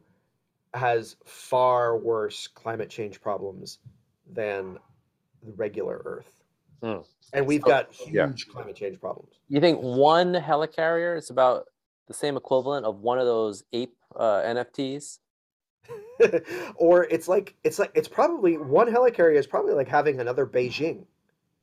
has 0.73 1.15
far 1.25 1.97
worse 1.97 2.47
climate 2.47 2.89
change 2.89 3.19
problems 3.19 3.79
than 4.31 4.77
the 5.43 5.51
regular 5.53 6.01
Earth. 6.05 6.31
Hmm. 6.81 6.97
And 7.33 7.45
we've 7.47 7.61
So- 7.61 7.67
got 7.67 7.89
yeah. 8.09 8.27
huge 8.27 8.47
climate 8.47 8.75
change 8.75 8.99
problems. 8.99 9.33
You 9.47 9.59
think 9.61 9.79
one 9.81 10.33
helicarrier 10.33 11.17
is 11.17 11.29
about 11.29 11.65
the 12.07 12.13
same 12.13 12.35
equivalent 12.37 12.85
of 12.85 13.01
one 13.01 13.19
of 13.19 13.25
those 13.25 13.63
ape 13.73 13.95
uh, 14.15 14.41
NFTs? 14.41 15.19
or 16.75 17.05
it's 17.05 17.27
like 17.27 17.55
it's 17.63 17.79
like 17.79 17.91
it's 17.95 18.07
probably 18.07 18.57
one 18.57 18.87
helicarrier 18.87 19.35
is 19.35 19.47
probably 19.47 19.73
like 19.73 19.87
having 19.87 20.19
another 20.19 20.45
Beijing, 20.45 21.05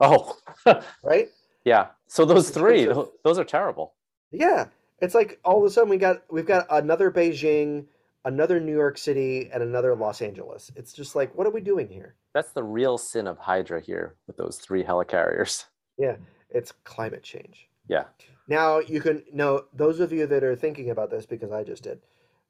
Oh, 0.00 0.36
right? 1.02 1.28
yeah. 1.64 1.88
So 2.08 2.24
those 2.24 2.50
three, 2.50 2.84
terms 2.86 2.90
of- 2.98 3.06
tho- 3.06 3.12
those 3.24 3.38
are 3.38 3.44
terrible. 3.44 3.94
Yeah, 4.30 4.66
it's 5.00 5.14
like 5.14 5.38
all 5.44 5.58
of 5.58 5.64
a 5.64 5.70
sudden 5.70 5.88
we 5.90 5.96
got 5.98 6.22
we've 6.30 6.46
got 6.46 6.66
another 6.70 7.10
Beijing, 7.10 7.84
another 8.28 8.60
New 8.60 8.74
York 8.74 8.98
City, 8.98 9.48
and 9.52 9.62
another 9.62 9.96
Los 9.96 10.20
Angeles. 10.20 10.70
It's 10.76 10.92
just 10.92 11.16
like, 11.16 11.34
what 11.34 11.46
are 11.46 11.50
we 11.50 11.62
doing 11.62 11.88
here? 11.88 12.14
That's 12.34 12.52
the 12.52 12.62
real 12.62 12.98
sin 12.98 13.26
of 13.26 13.38
Hydra 13.38 13.80
here 13.80 14.16
with 14.26 14.36
those 14.36 14.58
three 14.58 14.84
helicarriers. 14.84 15.64
Yeah, 15.96 16.16
it's 16.50 16.72
climate 16.84 17.22
change. 17.22 17.68
Yeah. 17.88 18.04
Now 18.46 18.80
you 18.80 19.00
can 19.00 19.24
know 19.32 19.64
those 19.72 19.98
of 20.00 20.12
you 20.12 20.26
that 20.26 20.44
are 20.44 20.54
thinking 20.54 20.90
about 20.90 21.10
this 21.10 21.24
because 21.24 21.52
I 21.52 21.64
just 21.64 21.82
did, 21.82 22.00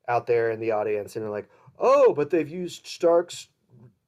out 0.09 0.27
there 0.27 0.51
in 0.51 0.59
the 0.59 0.73
audience 0.73 1.15
and 1.15 1.25
they're 1.25 1.31
like, 1.31 1.49
oh, 1.79 2.13
but 2.13 2.31
they've 2.31 2.49
used 2.49 2.87
Stark's 2.87 3.49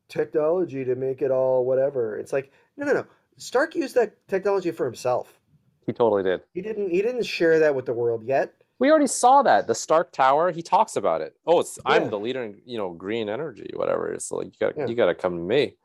technology 0.09 0.85
to 0.85 0.97
make 0.97 1.23
it 1.23 1.31
all 1.31 1.65
whatever. 1.65 2.19
It's 2.19 2.33
like, 2.33 2.53
no, 2.77 2.85
no, 2.85 2.93
no. 2.93 3.07
Stark 3.37 3.77
used 3.77 3.95
that 3.95 4.17
technology 4.27 4.73
for 4.73 4.87
himself. 4.87 5.41
He 5.87 5.93
totally 5.93 6.25
did. 6.25 6.43
He 6.53 6.63
didn't. 6.63 6.91
He 6.91 7.01
didn't 7.01 7.25
share 7.25 7.61
that 7.61 7.75
with 7.75 7.87
the 7.87 7.93
world 7.93 8.25
yet. 8.25 8.55
We 8.81 8.91
already 8.91 9.07
saw 9.07 9.43
that 9.43 9.67
the 9.67 9.75
Stark 9.75 10.11
Tower. 10.11 10.51
He 10.51 10.63
talks 10.63 10.97
about 10.97 11.21
it. 11.21 11.37
Oh, 11.47 11.61
it's 11.61 11.79
Yeah. 11.87 11.93
I'm 11.93 12.11
the 12.11 12.19
leader 12.19 12.43
in 12.43 12.61
you 12.65 12.79
know 12.79 12.91
green 12.93 13.29
energy, 13.29 13.71
whatever. 13.75 14.13
It's 14.13 14.33
like 14.33 14.47
you 14.47 14.53
got 14.59 14.75
to 14.75 14.81
Yeah. 14.81 14.87
you 14.87 14.95
got 14.97 15.07
to 15.07 15.15
come 15.15 15.37
to 15.37 15.43
me. 15.43 15.77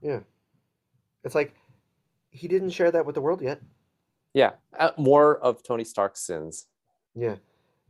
Yeah, 0.00 0.20
it's 1.24 1.34
like 1.34 1.54
he 2.30 2.48
didn't 2.48 2.70
share 2.70 2.90
that 2.92 3.04
with 3.04 3.14
the 3.16 3.20
world 3.20 3.42
yet. 3.42 3.60
Yeah, 4.32 4.52
uh, 4.78 4.92
more 4.96 5.38
of 5.38 5.62
Tony 5.62 5.84
Stark's 5.84 6.20
sins. 6.20 6.66
Yeah, 7.14 7.36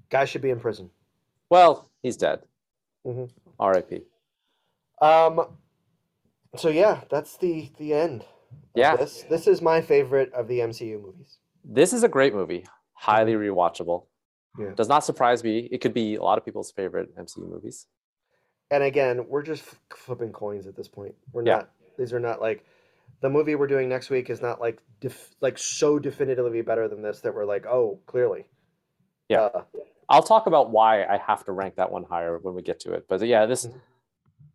guy 0.08 0.24
should 0.24 0.42
be 0.42 0.50
in 0.50 0.58
prison. 0.60 0.90
Well, 1.50 1.90
he's 2.02 2.16
dead. 2.16 2.42
Mhm. 3.04 3.30
R.I.P. 3.60 4.02
Um. 5.02 5.56
So 6.56 6.70
yeah, 6.70 7.02
that's 7.10 7.36
the 7.36 7.70
the 7.76 7.92
end. 7.92 8.24
Yeah. 8.74 8.96
This 8.96 9.24
this 9.24 9.46
is 9.46 9.60
my 9.60 9.82
favorite 9.82 10.32
of 10.32 10.48
the 10.48 10.60
MCU 10.60 10.98
movies. 11.02 11.38
This 11.62 11.92
is 11.92 12.04
a 12.04 12.08
great 12.08 12.32
movie, 12.32 12.64
highly 12.94 13.34
rewatchable. 13.34 14.06
Yeah. 14.58 14.70
Does 14.74 14.88
not 14.88 15.00
surprise 15.04 15.42
me. 15.44 15.68
It 15.70 15.80
could 15.80 15.94
be 15.94 16.14
a 16.16 16.22
lot 16.22 16.38
of 16.38 16.44
people's 16.44 16.70
favorite 16.72 17.14
MCU 17.16 17.48
movies. 17.48 17.86
And 18.70 18.82
again, 18.82 19.26
we're 19.28 19.42
just 19.42 19.64
flipping 19.94 20.32
coins 20.32 20.66
at 20.66 20.74
this 20.76 20.88
point. 20.88 21.14
We're 21.32 21.44
Yeah. 21.44 21.56
not. 21.56 21.70
These 21.98 22.12
are 22.12 22.20
not 22.20 22.40
like 22.40 22.64
the 23.20 23.30
movie 23.30 23.54
we're 23.54 23.66
doing 23.68 23.88
next 23.88 24.10
week 24.10 24.28
is 24.30 24.42
not 24.42 24.60
like 24.60 24.82
def, 25.00 25.34
like 25.40 25.56
so 25.58 25.98
definitively 25.98 26.60
better 26.62 26.88
than 26.88 27.00
this 27.02 27.20
that 27.20 27.34
we're 27.34 27.44
like, 27.44 27.64
oh, 27.66 28.00
clearly. 28.06 28.46
Yeah. 29.28 29.42
Uh, 29.42 29.62
I'll 30.08 30.22
talk 30.22 30.46
about 30.46 30.70
why 30.70 31.04
I 31.04 31.16
have 31.18 31.44
to 31.46 31.52
rank 31.52 31.76
that 31.76 31.90
one 31.90 32.04
higher 32.04 32.38
when 32.38 32.54
we 32.54 32.62
get 32.62 32.80
to 32.80 32.92
it. 32.92 33.06
But 33.08 33.20
yeah, 33.26 33.46
this 33.46 33.66
Mhm. 33.66 33.80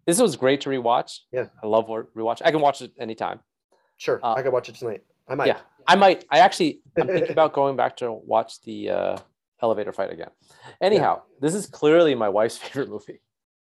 this 0.05 0.19
was 0.21 0.35
great 0.35 0.61
to 0.61 0.69
rewatch. 0.69 1.19
Yeah. 1.31 1.47
I 1.63 1.67
love 1.67 1.87
rewatch. 1.87 2.41
I 2.43 2.51
can 2.51 2.61
watch 2.61 2.81
it 2.81 2.91
anytime. 2.97 3.41
sure, 3.97 4.19
Uh, 4.23 4.33
I 4.33 4.41
could 4.41 4.51
watch 4.53 4.67
it 4.67 4.75
tonight. 4.75 5.03
I 5.27 5.35
might. 5.35 5.47
Yeah, 5.47 5.59
I 5.87 5.95
might. 5.95 6.25
I 6.31 6.39
actually 6.39 6.81
I'm 6.97 7.05
thinking 7.07 7.31
about 7.37 7.53
going 7.53 7.75
back 7.75 7.97
to 7.97 8.11
watch 8.11 8.61
the 8.63 8.89
uh, 8.89 9.17
elevator 9.61 9.91
fight 9.93 10.11
again. 10.11 10.29
Anyhow, 10.81 11.21
this 11.39 11.53
is 11.53 11.65
clearly 11.67 12.15
my 12.15 12.29
wife's 12.29 12.57
favorite 12.63 12.89
movie. 12.89 13.21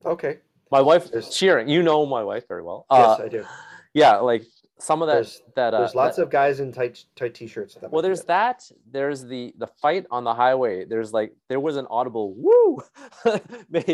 Okay. 0.06 0.40
My 0.72 0.82
wife 0.82 1.10
There's- 1.12 1.36
cheering. 1.36 1.70
You 1.70 1.82
know 1.84 2.06
my 2.06 2.24
wife 2.24 2.48
very 2.48 2.62
well. 2.64 2.86
Yes, 2.92 3.20
Uh, 3.20 3.24
I 3.24 3.28
do. 3.30 3.46
yeah, 3.94 4.18
like 4.18 4.44
some 4.80 5.02
of 5.02 5.08
that 5.08 5.14
There's- 5.14 5.42
that 5.56 5.74
uh, 5.74 5.80
There's 5.80 5.96
lots 5.96 6.18
that- 6.18 6.24
of 6.24 6.30
guys 6.30 6.60
in 6.60 6.72
tight 6.72 7.06
tight 7.16 7.34
t-shirts. 7.34 7.76
That 7.76 7.92
well 7.92 8.02
there's 8.02 8.24
that 8.26 8.70
there's 8.92 9.24
the 9.24 9.54
the 9.58 9.68
fight 9.82 10.06
on 10.12 10.24
the 10.24 10.34
highway 10.36 10.86
there's 10.86 11.14
like 11.14 11.34
there 11.50 11.60
was 11.60 11.78
an 11.78 11.88
audible 11.90 12.36
woo 12.38 12.78
made 13.70 13.88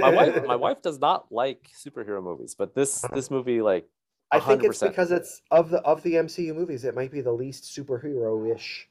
my 0.00 0.10
wife 0.10 0.44
my 0.44 0.56
wife 0.66 0.82
does 0.82 0.98
not 0.98 1.32
like 1.32 1.70
superhero 1.74 2.22
movies 2.22 2.54
but 2.54 2.74
this 2.74 3.00
this 3.14 3.30
movie 3.30 3.62
like 3.62 3.88
I 4.30 4.40
think 4.40 4.64
it's 4.64 4.80
because 4.80 5.10
it's 5.12 5.40
of 5.50 5.70
the 5.70 5.80
of 5.82 6.02
the 6.02 6.14
MCU 6.14 6.54
movies. 6.54 6.84
It 6.84 6.94
might 6.94 7.12
be 7.12 7.20
the 7.20 7.32
least 7.32 7.64
superhero-ish. 7.64 8.88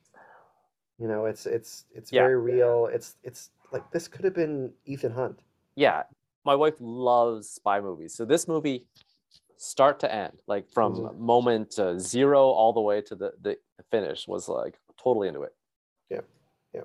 You 1.01 1.07
know, 1.07 1.25
it's 1.25 1.45
it's 1.47 1.85
it's 1.95 2.11
Yeah. 2.13 2.21
very 2.21 2.37
real. 2.37 2.85
It's 2.93 3.15
it's 3.23 3.49
like 3.71 3.89
this 3.91 4.07
could 4.07 4.23
have 4.23 4.35
been 4.35 4.71
Ethan 4.85 5.11
Hunt. 5.13 5.39
yeah 5.75 6.03
my 6.43 6.53
wife 6.55 6.75
loves 6.79 7.47
spy 7.49 7.79
movies 7.79 8.13
so 8.13 8.25
this 8.25 8.45
movie 8.47 8.85
start 9.57 9.99
to 10.01 10.13
end 10.13 10.37
like 10.47 10.67
from 10.69 10.95
Mhm. 10.95 11.17
moment 11.17 11.79
uh, 11.79 11.97
zero 11.97 12.41
all 12.49 12.73
the 12.73 12.81
way 12.81 12.99
to 13.01 13.15
the 13.15 13.29
the 13.41 13.57
finish 13.89 14.27
was 14.27 14.49
like 14.49 14.75
totally 15.01 15.27
into 15.29 15.43
it 15.43 15.53
Yeah, 16.09 16.21
yeah. 16.73 16.81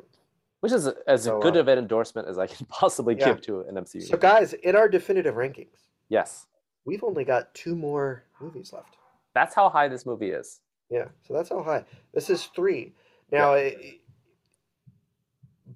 which 0.61 0.73
is 0.73 0.87
as 1.09 1.25
So, 1.25 1.41
good 1.41 1.57
uh, 1.57 1.61
of 1.61 1.69
an 1.69 1.79
endorsement 1.79 2.29
as 2.29 2.39
i 2.39 2.47
can 2.47 2.65
possibly 2.83 3.15
Yeah. 3.17 3.27
give 3.29 3.41
to 3.49 3.61
an 3.63 3.75
mcu 3.75 4.01
So, 4.03 4.13
movie. 4.15 4.23
guys, 4.31 4.53
in 4.53 4.77
our 4.77 4.89
definitive 4.89 5.35
rankings, 5.35 5.89
yes 6.09 6.47
we've 6.85 7.03
only 7.03 7.25
got 7.25 7.53
two 7.55 7.75
more 7.75 8.23
movies 8.41 8.73
left. 8.73 8.97
that's 9.35 9.55
how 9.55 9.69
high 9.69 9.89
this 9.89 10.07
movie 10.07 10.31
is 10.31 10.61
Yeah, 10.91 11.09
so 11.27 11.35
that's 11.35 11.49
how 11.49 11.63
high. 11.65 11.85
This 12.15 12.31
is 12.31 12.47
three. 12.55 12.95
Now, 13.33 13.55
it- 13.55 13.99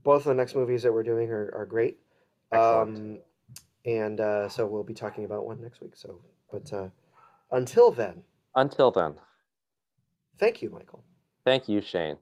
both 0.02 0.22
of 0.22 0.26
the 0.26 0.34
next 0.34 0.54
movies 0.54 0.82
that 0.82 0.92
we're 0.92 1.02
doing 1.02 1.30
are, 1.30 1.52
are 1.54 1.66
great. 1.66 1.98
Um, 2.52 3.18
and 3.84 4.20
uh, 4.20 4.48
so 4.48 4.66
we'll 4.66 4.82
be 4.82 4.94
talking 4.94 5.24
about 5.24 5.46
one 5.46 5.60
next 5.60 5.80
week. 5.80 5.92
So, 5.94 6.20
but 6.50 6.72
uh, 6.72 6.88
until 7.50 7.90
then, 7.90 8.22
until 8.54 8.90
then 8.90 9.14
thank 10.38 10.62
you, 10.62 10.70
Michael. 10.70 11.04
thank 11.44 11.68
you 11.68 11.80
shane 11.80 12.16